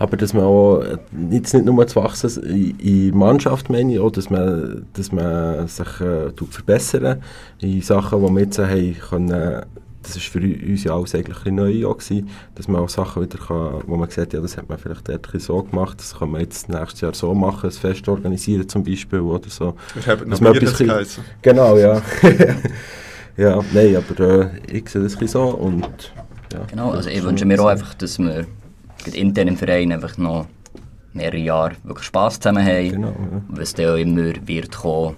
aber 0.00 0.16
dass 0.16 0.32
man 0.32 0.44
auch, 0.44 0.80
äh, 0.80 0.96
jetzt 1.30 1.52
nicht 1.52 1.66
nur 1.66 1.86
zu 1.86 1.96
wachsen, 1.96 2.42
in, 2.44 2.78
in 2.78 3.06
der 3.10 3.16
Mannschaft 3.16 3.68
meine 3.68 3.92
ich 3.92 4.00
auch, 4.00 4.10
dass 4.10 4.30
man, 4.30 4.86
dass 4.94 5.12
man 5.12 5.68
sich 5.68 6.00
äh, 6.00 6.32
tut 6.32 6.54
verbessern 6.54 7.22
in 7.60 7.82
Sachen, 7.82 8.26
die 8.26 8.34
wir 8.34 8.40
jetzt 8.40 8.58
haben 8.58 8.96
können, 8.98 9.62
das 10.02 10.16
ist 10.16 10.24
für 10.24 10.40
uns 10.40 10.84
ja 10.84 10.94
alles 10.94 11.14
eigentlich 11.14 11.44
ein 11.44 11.54
neu 11.54 11.86
auch 11.86 11.98
gewesen, 11.98 12.30
dass 12.54 12.66
man 12.66 12.80
auch 12.80 12.88
Sachen 12.88 13.22
wieder 13.22 13.36
kann, 13.36 13.82
wo 13.86 13.96
man 13.96 14.08
gesagt 14.08 14.32
ja, 14.32 14.40
das 14.40 14.56
hat 14.56 14.70
man 14.70 14.78
vielleicht 14.78 15.06
dort 15.06 15.34
ein 15.34 15.38
so 15.38 15.62
gemacht, 15.62 15.98
das 15.98 16.18
kann 16.18 16.30
man 16.30 16.40
jetzt 16.40 16.70
nächstes 16.70 17.02
Jahr 17.02 17.12
so 17.12 17.34
machen, 17.34 17.68
ein 17.68 17.72
Fest 17.72 18.08
organisieren 18.08 18.66
zum 18.70 18.82
Beispiel 18.82 19.20
oder 19.20 19.50
so. 19.50 19.74
Ich 19.98 20.08
habe 20.08 20.22
noch 20.22 20.30
Dass 20.30 20.40
man 20.40 20.54
Bier, 20.54 20.62
hat's 20.62 20.78
bisschen-. 20.78 21.24
Genau, 21.42 21.76
ja. 21.76 22.00
ja, 23.36 23.60
nein, 23.74 23.96
aber 23.96 24.20
äh, 24.20 24.78
ich 24.78 24.88
sehe 24.88 25.02
das 25.02 25.18
ein 25.18 25.28
so 25.28 25.42
und 25.42 26.14
ja. 26.54 26.60
Genau, 26.70 26.92
also 26.92 27.10
ich 27.10 27.16
das 27.16 27.24
wünsche 27.26 27.44
mir 27.44 27.60
auch 27.62 27.66
einfach, 27.66 27.92
dass 27.92 28.18
wir 28.18 28.46
intern 29.06 29.48
im 29.48 29.56
Verein 29.56 29.92
einfach 29.92 30.16
noch 30.18 30.46
mehrere 31.12 31.38
Jahre 31.38 31.72
wirklich 31.84 32.06
Spass 32.06 32.38
zusammen 32.38 32.64
haben. 32.64 32.90
Genau, 32.90 33.14
Was 33.48 33.74
dann 33.74 33.90
auch 33.90 33.96
immer 33.96 34.32
wird 34.46 34.76
kommen, 34.76 35.16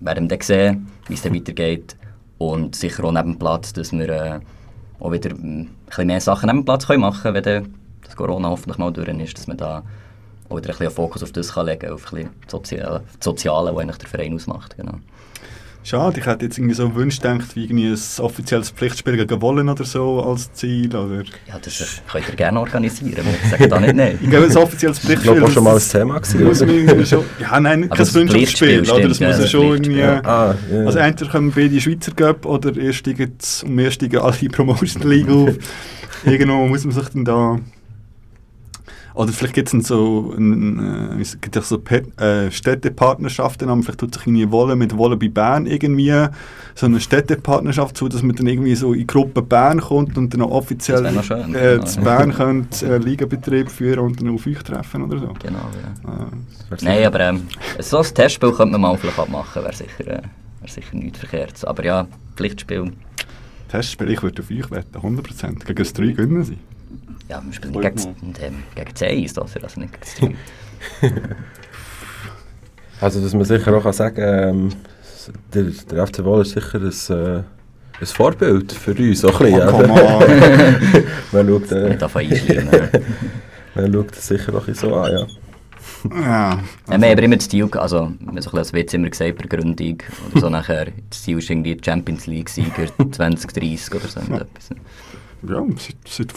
werden 0.00 0.30
wir 0.30 0.36
dann 0.36 0.46
sehen, 0.46 0.88
wie 1.08 1.14
es 1.14 1.22
dann 1.22 1.34
weitergeht. 1.34 1.96
Und 2.38 2.74
sicher 2.74 3.04
auch 3.04 3.12
neben 3.12 3.32
dem 3.32 3.38
Platz, 3.38 3.72
dass 3.72 3.92
wir 3.92 4.08
äh, 4.08 4.40
auch 4.98 5.12
wieder 5.12 5.34
mm, 5.34 5.38
ein 5.38 5.68
bisschen 5.86 6.06
mehr 6.06 6.20
Sachen 6.20 6.46
neben 6.46 6.60
dem 6.60 6.64
Platz 6.64 6.86
können 6.86 7.00
machen 7.00 7.22
können, 7.22 7.34
wenn 7.34 7.42
dann 7.42 7.74
das 8.02 8.16
Corona 8.16 8.48
hoffentlich 8.48 8.78
mal 8.78 8.92
durch 8.92 9.08
ist, 9.08 9.38
dass 9.38 9.46
man 9.46 9.56
da 9.56 9.82
auch 10.48 10.56
wieder 10.56 10.70
ein 10.70 10.78
bisschen 10.78 10.90
Fokus 10.90 11.22
auf 11.22 11.32
das 11.32 11.52
kann 11.52 11.66
legen 11.66 11.80
kann, 11.80 11.92
auf 11.92 12.12
ein 12.12 12.16
bisschen 12.16 12.30
das 12.42 12.50
Soziale, 12.50 13.02
das 13.18 13.24
Soziale, 13.24 13.74
was 13.74 13.82
eigentlich 13.82 13.98
der 13.98 14.08
Verein 14.08 14.34
ausmacht. 14.34 14.76
Genau. 14.76 14.94
Schade, 15.82 16.20
ich 16.20 16.26
hätte 16.26 16.44
jetzt 16.44 16.58
irgendwie 16.58 16.74
so 16.74 16.94
Wunsch 16.94 17.16
gedacht, 17.20 17.56
wie 17.56 17.64
irgendwie 17.64 17.86
ein 17.88 17.98
offizielles 18.22 18.68
Pflichtspiel 18.70 19.16
gegen 19.16 19.40
Wollen 19.40 19.66
oder 19.68 19.82
so 19.84 20.22
als 20.22 20.52
Ziel. 20.52 20.94
Oder? 20.94 21.22
Ja, 21.48 21.58
das 21.62 22.02
könnt 22.12 22.28
ihr 22.28 22.36
gerne 22.36 22.60
organisieren, 22.60 23.16
wir 23.24 23.50
sagen 23.50 23.70
da 23.70 23.80
nicht 23.80 23.96
nein. 23.96 24.18
Ich 24.22 24.28
glaube, 24.28 24.46
ein 24.46 24.56
offizielles 24.58 24.98
Ich 24.98 25.04
Pflichtspiel. 25.04 25.32
glaube, 25.36 25.46
auch 25.46 25.54
schon 25.54 25.64
mal 25.64 25.70
ein 25.70 25.76
das- 25.76 25.88
Thema 25.88 26.18
gewesen, 26.20 26.44
muss 26.44 26.60
man 26.60 27.06
schon, 27.06 27.24
Ja, 27.40 27.58
nein, 27.60 27.84
Aber 27.84 27.96
kein 27.96 28.06
Freundschaftsspiel. 28.06 28.28
Pflichtspiel 28.28 28.80
Oder? 28.90 29.08
Das 29.08 29.20
muss 29.20 29.38
ja, 29.38 29.46
schon 29.46 29.68
Pflichtspiel. 29.68 29.98
irgendwie. 29.98 30.28
Ah, 30.28 30.54
ja. 30.70 30.78
Also, 30.84 30.98
entweder 30.98 31.30
kommen 31.30 31.52
beide 31.56 31.80
Schweizer 31.80 32.12
Cup 32.12 32.44
oder 32.44 32.76
erst 32.76 32.98
steigen 32.98 33.32
um 33.64 33.78
erst 33.78 33.94
steigen 33.94 34.18
alle 34.18 34.48
Promotion 34.52 35.02
League 35.10 35.30
auf. 35.30 35.54
Irgendwo 36.26 36.66
muss 36.68 36.84
man 36.84 36.92
sich 36.92 37.08
dann 37.08 37.24
da. 37.24 37.58
Oder 39.20 39.34
vielleicht 39.34 39.52
gibt 39.52 39.74
es 39.74 39.86
so, 39.86 40.32
ein, 40.34 41.20
äh, 41.20 41.60
so 41.60 41.78
Pet, 41.78 42.18
äh, 42.18 42.50
Städtepartnerschaften, 42.50 43.68
aber 43.68 43.82
vielleicht 43.82 44.00
tut 44.00 44.14
sich 44.14 44.26
irgendwie 44.26 44.50
Wolle 44.50 44.76
mit 44.76 44.96
Wolle 44.96 45.18
bei 45.18 45.28
Bern 45.28 45.66
irgendwie 45.66 46.10
so 46.74 46.86
eine 46.86 47.00
Städtepartnerschaft 47.00 47.98
zu, 47.98 48.08
dass 48.08 48.22
man 48.22 48.34
dann 48.34 48.46
irgendwie 48.46 48.74
so 48.74 48.94
in 48.94 49.06
Gruppe 49.06 49.42
Bern 49.42 49.78
kommt 49.82 50.16
und 50.16 50.32
dann 50.32 50.40
auch 50.40 50.52
offiziell 50.52 51.02
Das 51.02 51.26
schön, 51.26 51.54
äh, 51.54 51.74
genau. 51.74 51.84
zu 51.84 52.00
Bern 52.00 52.32
könnt, 52.32 52.82
äh, 52.82 52.96
Ligabetrieb 52.96 53.70
führen 53.70 53.98
und 53.98 54.22
dann 54.22 54.30
auf 54.30 54.46
euch 54.46 54.62
treffen 54.62 55.02
oder 55.02 55.18
so. 55.18 55.34
Genau, 55.38 55.68
ja. 56.06 56.12
Äh, 56.14 56.76
Nein, 56.80 57.04
aber 57.04 57.20
ähm, 57.20 57.42
so 57.78 57.98
ein 57.98 58.14
Testspiel 58.14 58.52
könnte 58.52 58.78
man 58.78 58.92
mal 58.92 58.96
vielleicht 58.96 59.18
abmachen, 59.18 59.62
wäre 59.62 59.74
sicher, 59.74 60.06
äh, 60.06 60.22
wär 60.60 60.68
sicher 60.68 60.96
nichts 60.96 61.18
verkehrt. 61.18 61.62
Aber 61.66 61.84
ja, 61.84 62.08
Pflichtspiel, 62.36 62.92
Testspiel, 63.68 64.12
ich 64.12 64.22
würde 64.22 64.40
auf 64.40 64.50
euch 64.50 64.70
wetten, 64.70 64.96
100%. 64.96 65.66
Gegen 65.66 65.74
das 65.74 65.92
3 65.92 66.06
gewinnen 66.06 66.42
sie. 66.42 66.56
Ja, 67.28 67.42
wir 67.44 67.52
spielen 67.52 67.72
nicht 67.74 67.96
gegen, 67.96 68.34
ähm, 68.42 68.62
gegen 68.74 68.94
10 68.94 69.24
ist 69.24 69.36
das, 69.36 69.56
also 69.56 69.80
nicht 69.80 69.92
gegen 69.92 70.36
das 71.00 71.00
3. 71.00 71.12
Also, 73.00 73.20
dass 73.22 73.32
man 73.32 73.44
sicher 73.44 73.74
auch 73.74 73.82
kann 73.82 73.92
sagen 73.94 74.20
ähm, 74.22 74.68
der, 75.54 75.64
der 75.90 76.06
FC 76.06 76.22
Wohl 76.24 76.42
ist 76.42 76.50
sicher 76.52 76.78
ein, 76.78 77.16
äh, 77.16 77.42
ein 78.00 78.06
Vorbild 78.06 78.72
für 78.72 78.92
uns. 78.92 79.24
Auch 79.24 79.40
ein 79.40 79.52
bisschen, 79.52 79.68
Oh, 79.68 79.72
come 79.72 79.94
ja. 80.02 80.16
on. 80.16 81.04
man, 81.32 81.48
schaut, 81.48 81.72
äh, 81.72 81.88
Nicht 81.88 82.02
davon 82.02 82.22
man 83.74 83.92
schaut 83.92 84.10
das 84.10 84.26
sicher 84.28 84.54
auch 84.54 84.60
ein 84.60 84.66
bisschen 84.66 84.90
so 84.90 84.94
an, 84.96 85.12
ja. 85.12 85.26
Ja, 86.14 86.50
Ja, 86.50 86.60
wir 86.86 86.94
haben 86.94 87.04
aber 87.04 87.22
immer 87.22 87.36
das 87.36 87.48
Ziel, 87.48 87.68
also 87.72 87.96
wir 87.96 88.02
haben 88.02 88.18
so 88.18 88.30
ein 88.30 88.34
bisschen 88.36 88.58
als 88.58 88.72
Witz 88.74 88.94
immer 88.94 89.08
gesagt, 89.08 89.38
bei 89.38 89.46
Gründung 89.56 89.98
oder 90.30 90.40
so 90.40 90.48
nachher, 90.50 90.88
das 91.08 91.22
Ziel 91.22 91.38
ist 91.38 91.48
irgendwie 91.48 91.78
Champions 91.82 92.26
League-Sieger 92.26 92.86
2030 93.12 93.94
oder 93.94 94.08
so. 94.08 94.20
irgendetwas. 94.20 94.70
Ja 95.42 95.60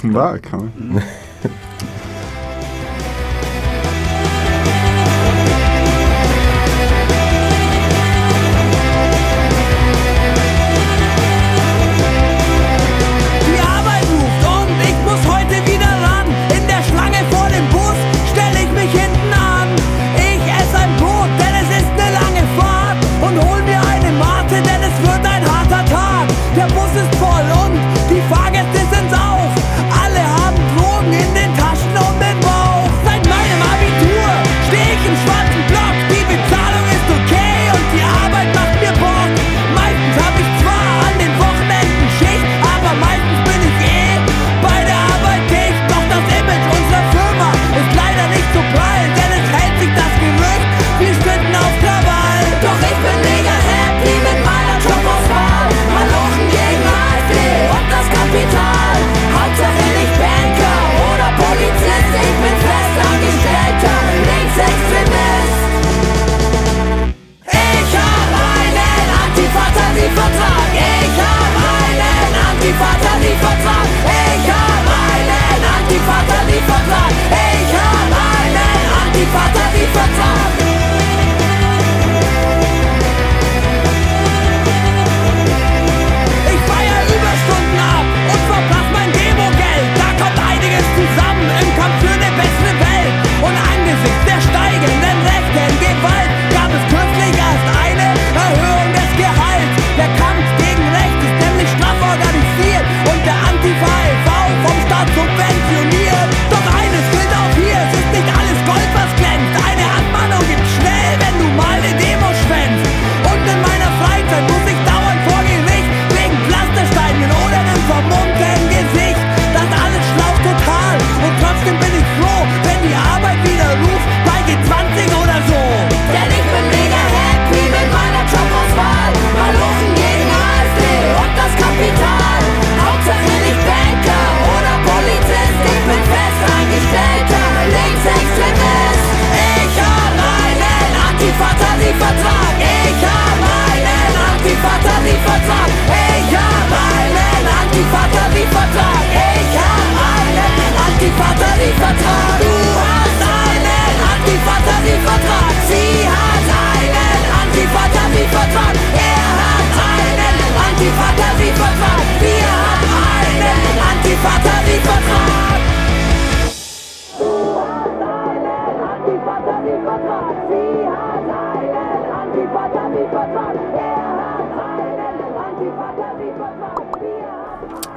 dem 0.01 0.13
Weg. 0.13 0.51
ja. 0.51 0.59
Die 0.77 1.01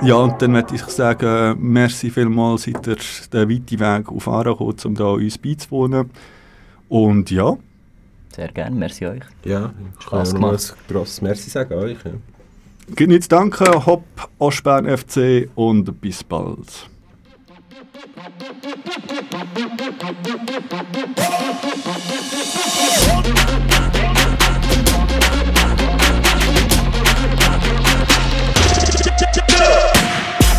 Ja, 0.03 0.17
und 0.17 0.41
dann 0.43 0.53
möchte 0.53 0.75
ich 0.75 0.83
sagen, 0.83 1.57
merci 1.59 2.11
vielmals, 2.11 2.65
seid 2.65 2.87
ihr 2.87 2.97
den 3.33 3.51
weiten 3.51 3.81
Weg 3.81 4.09
auf 4.11 4.29
Aarau 4.29 4.53
gekommen, 4.53 4.77
um 4.85 4.95
da 4.95 5.05
uns 5.07 5.39
beizuwohnen. 5.39 6.11
Und 6.89 7.31
ja. 7.31 7.57
Sehr 8.35 8.49
gerne, 8.49 8.77
merci 8.77 9.07
euch. 9.07 9.23
Ja, 9.45 9.73
ich 9.99 10.07
kann 10.07 10.23
nochmal 10.23 10.51
gemacht. 10.51 10.77
ein 10.77 10.93
grosses 10.93 11.23
Merci 11.23 11.51
sagen 11.51 11.75
euch. 11.75 11.99
Ja. 12.05 12.13
Gibt 12.95 13.11
nichts 13.11 13.25
zu 13.25 13.31
danken, 13.31 13.87
Hopp, 13.87 14.05
Oschbern 14.39 14.87
FC 14.87 15.49
und 15.55 16.01
bis 16.01 16.23
bald. 16.23 16.89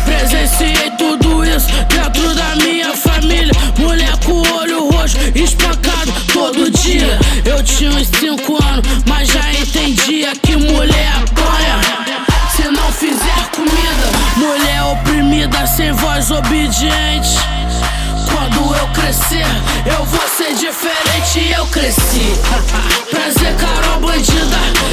Presenciei 0.04 0.90
tudo 0.98 1.44
isso 1.44 1.68
dentro 1.88 2.34
da 2.34 2.56
minha 2.56 2.94
família. 2.96 3.52
Mulher 3.78 4.16
com 4.24 4.40
olho 4.56 4.90
roxo, 4.90 5.16
espancado 5.34 6.12
todo 6.32 6.70
dia. 6.70 7.18
Eu 7.44 7.62
tinha 7.62 7.90
uns 7.90 8.08
5 8.08 8.64
anos, 8.64 8.86
mas 9.06 9.28
já 9.28 9.52
entendia 9.52 10.32
que 10.36 10.56
mulher 10.56 11.12
apanha. 11.22 11.80
Se 12.54 12.62
não 12.68 12.92
fizer 12.92 13.50
comida, 13.54 14.08
mulher 14.36 14.82
oprimida, 14.82 15.66
sem 15.66 15.92
voz 15.92 16.30
obediente. 16.30 17.38
Quando 18.30 18.74
eu 18.74 18.88
crescer, 18.88 19.46
eu 19.86 20.04
vou 20.04 20.28
ser 20.28 20.54
diferente. 20.54 21.52
Eu 21.56 21.66
cresci. 21.66 22.34
Prazer, 23.10 23.54
Carol 23.56 24.00
Bandida. 24.00 24.87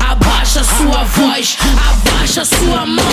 Abaixa 0.00 0.62
sua 0.64 1.04
voz, 1.04 1.56
abaixa 1.88 2.44
sua 2.44 2.86
mão. 2.86 3.04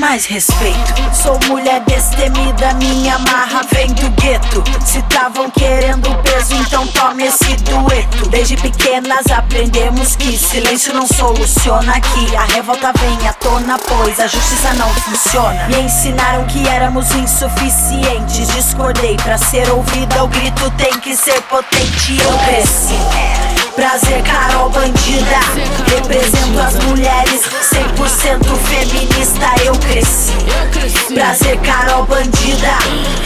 Mais 0.00 0.24
respeito, 0.24 0.94
sou 1.12 1.38
mulher 1.46 1.78
destemida, 1.80 2.72
minha 2.76 3.18
marra 3.18 3.60
vem 3.70 3.92
do 3.92 4.08
gueto. 4.12 4.64
Se 4.82 5.02
tavam 5.02 5.50
querendo 5.50 6.08
peso, 6.22 6.54
então 6.54 6.86
tome 6.86 7.24
esse 7.24 7.54
dueto. 7.56 8.30
Desde 8.30 8.56
pequenas 8.56 9.26
aprendemos 9.30 10.16
que 10.16 10.38
silêncio 10.38 10.94
não 10.94 11.06
soluciona 11.06 11.96
aqui. 11.96 12.34
A 12.34 12.46
revolta 12.46 12.94
vem 12.98 13.28
à 13.28 13.34
tona, 13.34 13.78
pois 13.78 14.18
a 14.18 14.26
justiça 14.26 14.72
não 14.72 14.88
funciona. 14.88 15.68
Me 15.68 15.82
ensinaram 15.82 16.46
que 16.46 16.66
éramos 16.66 17.14
insuficientes. 17.14 18.48
Discordei 18.54 19.18
pra 19.18 19.36
ser 19.36 19.68
ouvida, 19.68 20.24
o 20.24 20.28
grito 20.28 20.70
tem 20.78 20.98
que 21.00 21.14
ser 21.14 21.42
potente. 21.42 22.16
Eu 22.18 22.38
cresci. 22.38 23.49
Prazer, 23.74 24.22
Carol 24.22 24.70
Bandida. 24.70 25.40
Represento 25.88 26.60
as 26.60 26.74
mulheres, 26.84 27.42
100% 27.70 28.56
feminista. 28.68 29.46
Eu 29.64 29.72
cresci. 29.78 31.14
Prazer, 31.14 31.58
Carol 31.60 32.04
Bandida. 32.06 32.78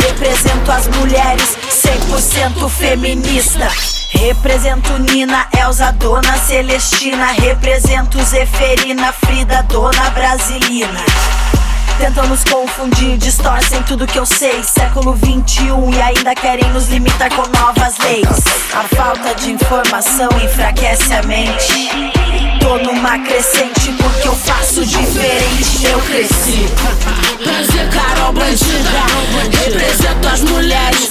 Represento 0.07 0.71
as 0.71 0.87
mulheres, 0.89 1.57
100% 1.71 2.69
feminista. 2.69 3.69
Represento 4.15 4.99
Nina, 4.99 5.47
Elza, 5.59 5.93
Dona 5.93 6.39
Celestina. 6.39 7.33
Represento 7.39 8.23
Zeferina, 8.23 9.13
Frida, 9.13 9.63
Dona 9.65 10.11
Brasilina. 10.11 11.05
Tentam 11.99 12.27
nos 12.27 12.43
confundir, 12.45 13.17
distorcem 13.19 13.83
tudo 13.85 14.07
que 14.07 14.19
eu 14.19 14.27
sei. 14.27 14.63
Século 14.65 15.15
21 15.15 15.91
e 15.95 16.03
ainda 16.03 16.35
querem 16.35 16.69
nos 16.71 16.89
limitar 16.89 17.31
com 17.31 17.47
novas 17.59 17.97
leis. 17.99 18.27
A 18.75 18.83
falta 18.97 19.35
de 19.37 19.53
informação 19.53 20.29
enfraquece 20.43 21.15
a 21.15 21.23
mente. 21.23 21.89
Tô 22.61 22.79
numa 22.79 23.19
crescente 23.21 23.93
porque 23.93 24.27
eu 24.27 24.35
faço 24.35 24.85
diferente. 24.85 25.87
Eu 25.87 26.01
cresci. 26.01 26.69
Prazer, 27.43 27.89
Carol 27.91 28.33
Bandida. 28.33 29.55
Represento 29.65 30.29
as 30.29 30.41
mulheres, 30.41 31.04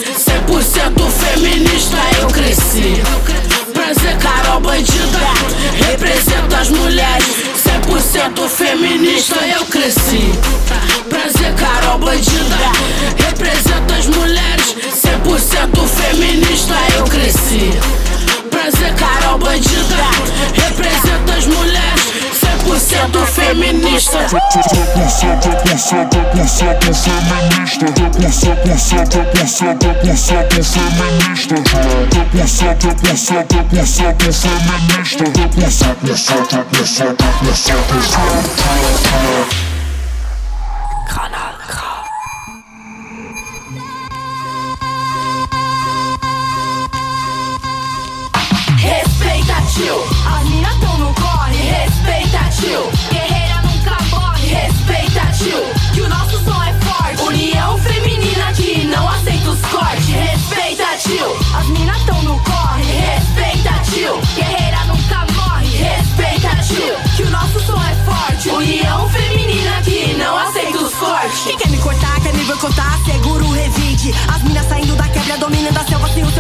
пусяка, 25.63 26.21
пусяка, 26.33 26.93
феминишка 26.93 27.87
Капуся, 27.87 28.55
пусяка, 28.63 29.21
пусяка, 29.33 29.93
пусяка, 30.01 30.63
феминишка 30.63 31.55
Капусяка, 32.11 32.89
пусяка, 33.01 33.59
пусяка, 33.71 34.31
феминишка 34.31 35.25
Капуся, 35.25 35.95
пусяка, 36.01 36.59
пусяка, 36.71 37.27
пусяка, 37.43 37.97
феминишка 38.03 39.72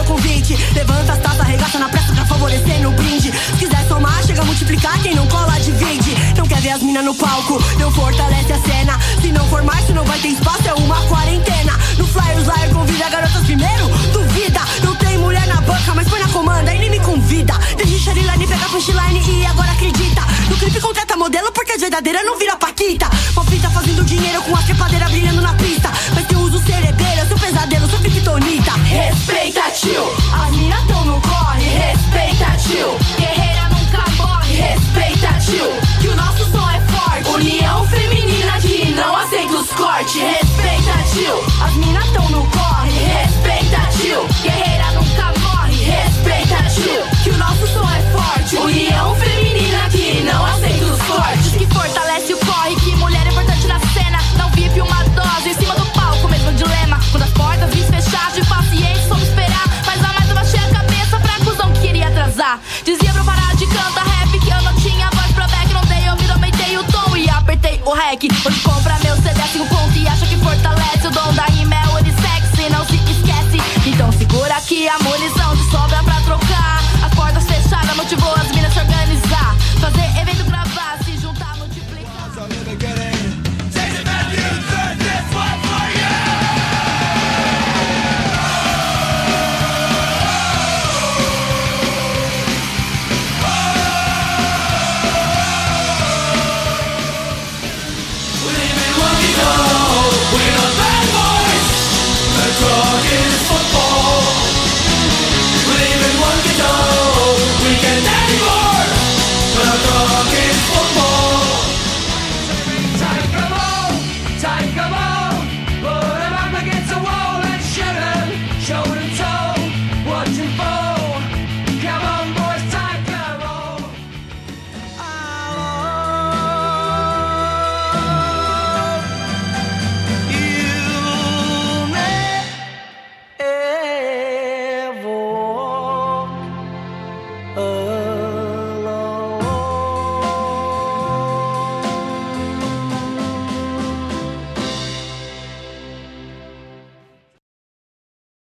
seu 0.03 0.15
convite. 0.15 0.55
Levanta 0.73 1.13
as 1.13 1.19
taças, 1.19 1.39
arregaça 1.39 1.79
na 1.79 1.89
pressa 1.89 2.13
pra 2.13 2.25
favorecer 2.25 2.81
no 2.81 2.91
brinde. 2.91 3.31
Se 3.31 3.57
quiser 3.57 3.87
somar, 3.87 4.23
chega 4.25 4.41
a 4.41 4.45
multiplicar, 4.45 5.01
quem 5.01 5.15
não 5.15 5.25
cola, 5.27 5.59
divide. 5.59 6.15
Não 6.37 6.45
quer 6.45 6.61
ver 6.61 6.71
as 6.71 6.81
minas 6.81 7.03
no 7.03 7.15
palco, 7.15 7.61
não 7.79 7.91
fortalece 7.91 8.53
a 8.53 8.61
cena. 8.61 8.99
Se 9.21 9.31
não 9.31 9.47
for 9.47 9.63
mais, 9.63 9.85
se 9.85 9.93
não 9.93 10.03
vai 10.03 10.19
ter 10.19 10.29
espaço, 10.29 10.67
é 10.67 10.73
uma 10.73 11.01
quarentena. 11.07 11.73
No 11.97 12.05
flyer, 12.07 12.37
os 12.37 12.43
liar 12.43 12.69
convida 12.69 13.09
garotas 13.09 13.43
primeiro, 13.43 13.87
duvida. 14.11 14.61
Não 14.83 14.95
tem 15.13 15.19
mulher 15.19 15.45
na 15.45 15.61
banca, 15.61 15.93
mas 15.93 16.07
põe 16.07 16.19
na 16.19 16.27
comanda, 16.29 16.73
ele 16.73 16.89
me 16.89 16.99
convida. 16.99 17.53
Desde 17.77 17.99
Shariline, 17.99 18.47
pega 18.47 18.67
punchline 18.69 19.21
e 19.29 19.45
agora 19.45 19.71
acredita. 19.71 20.21
No 20.49 20.57
clipe 20.57 20.81
contrata 20.81 21.15
modelo 21.15 21.51
porque 21.51 21.73
as 21.73 21.81
verdadeiras 21.81 22.25
não 22.25 22.37
vira 22.37 22.55
paquita. 22.55 23.07
Palpita 23.35 23.69
fazendo 23.69 24.03
dinheiro 24.03 24.41
com 24.41 24.55
a 24.55 24.61
trepadeira 24.63 25.07
brilhando 25.09 25.41
na 25.41 25.53
pista. 25.53 25.91
Mas 26.15 26.25
eu 26.31 26.39
uso 26.39 26.57
cerebeira, 26.65 27.27
seu 27.27 27.37
pesadelo, 27.37 27.87
sou 27.89 27.99
criptonita. 27.99 28.71
Respeita, 28.71 29.61
tio. 29.79 30.03
As 30.33 30.51
minas 30.51 30.87
tão 30.87 31.05
no 31.05 31.21
corre. 31.21 31.69
Respeita, 31.69 32.45
tio. 32.57 32.97
Guerreira 33.19 33.69
nunca 33.69 34.09
morre. 34.17 34.55
Respeita, 34.55 35.33
tio. 35.45 35.82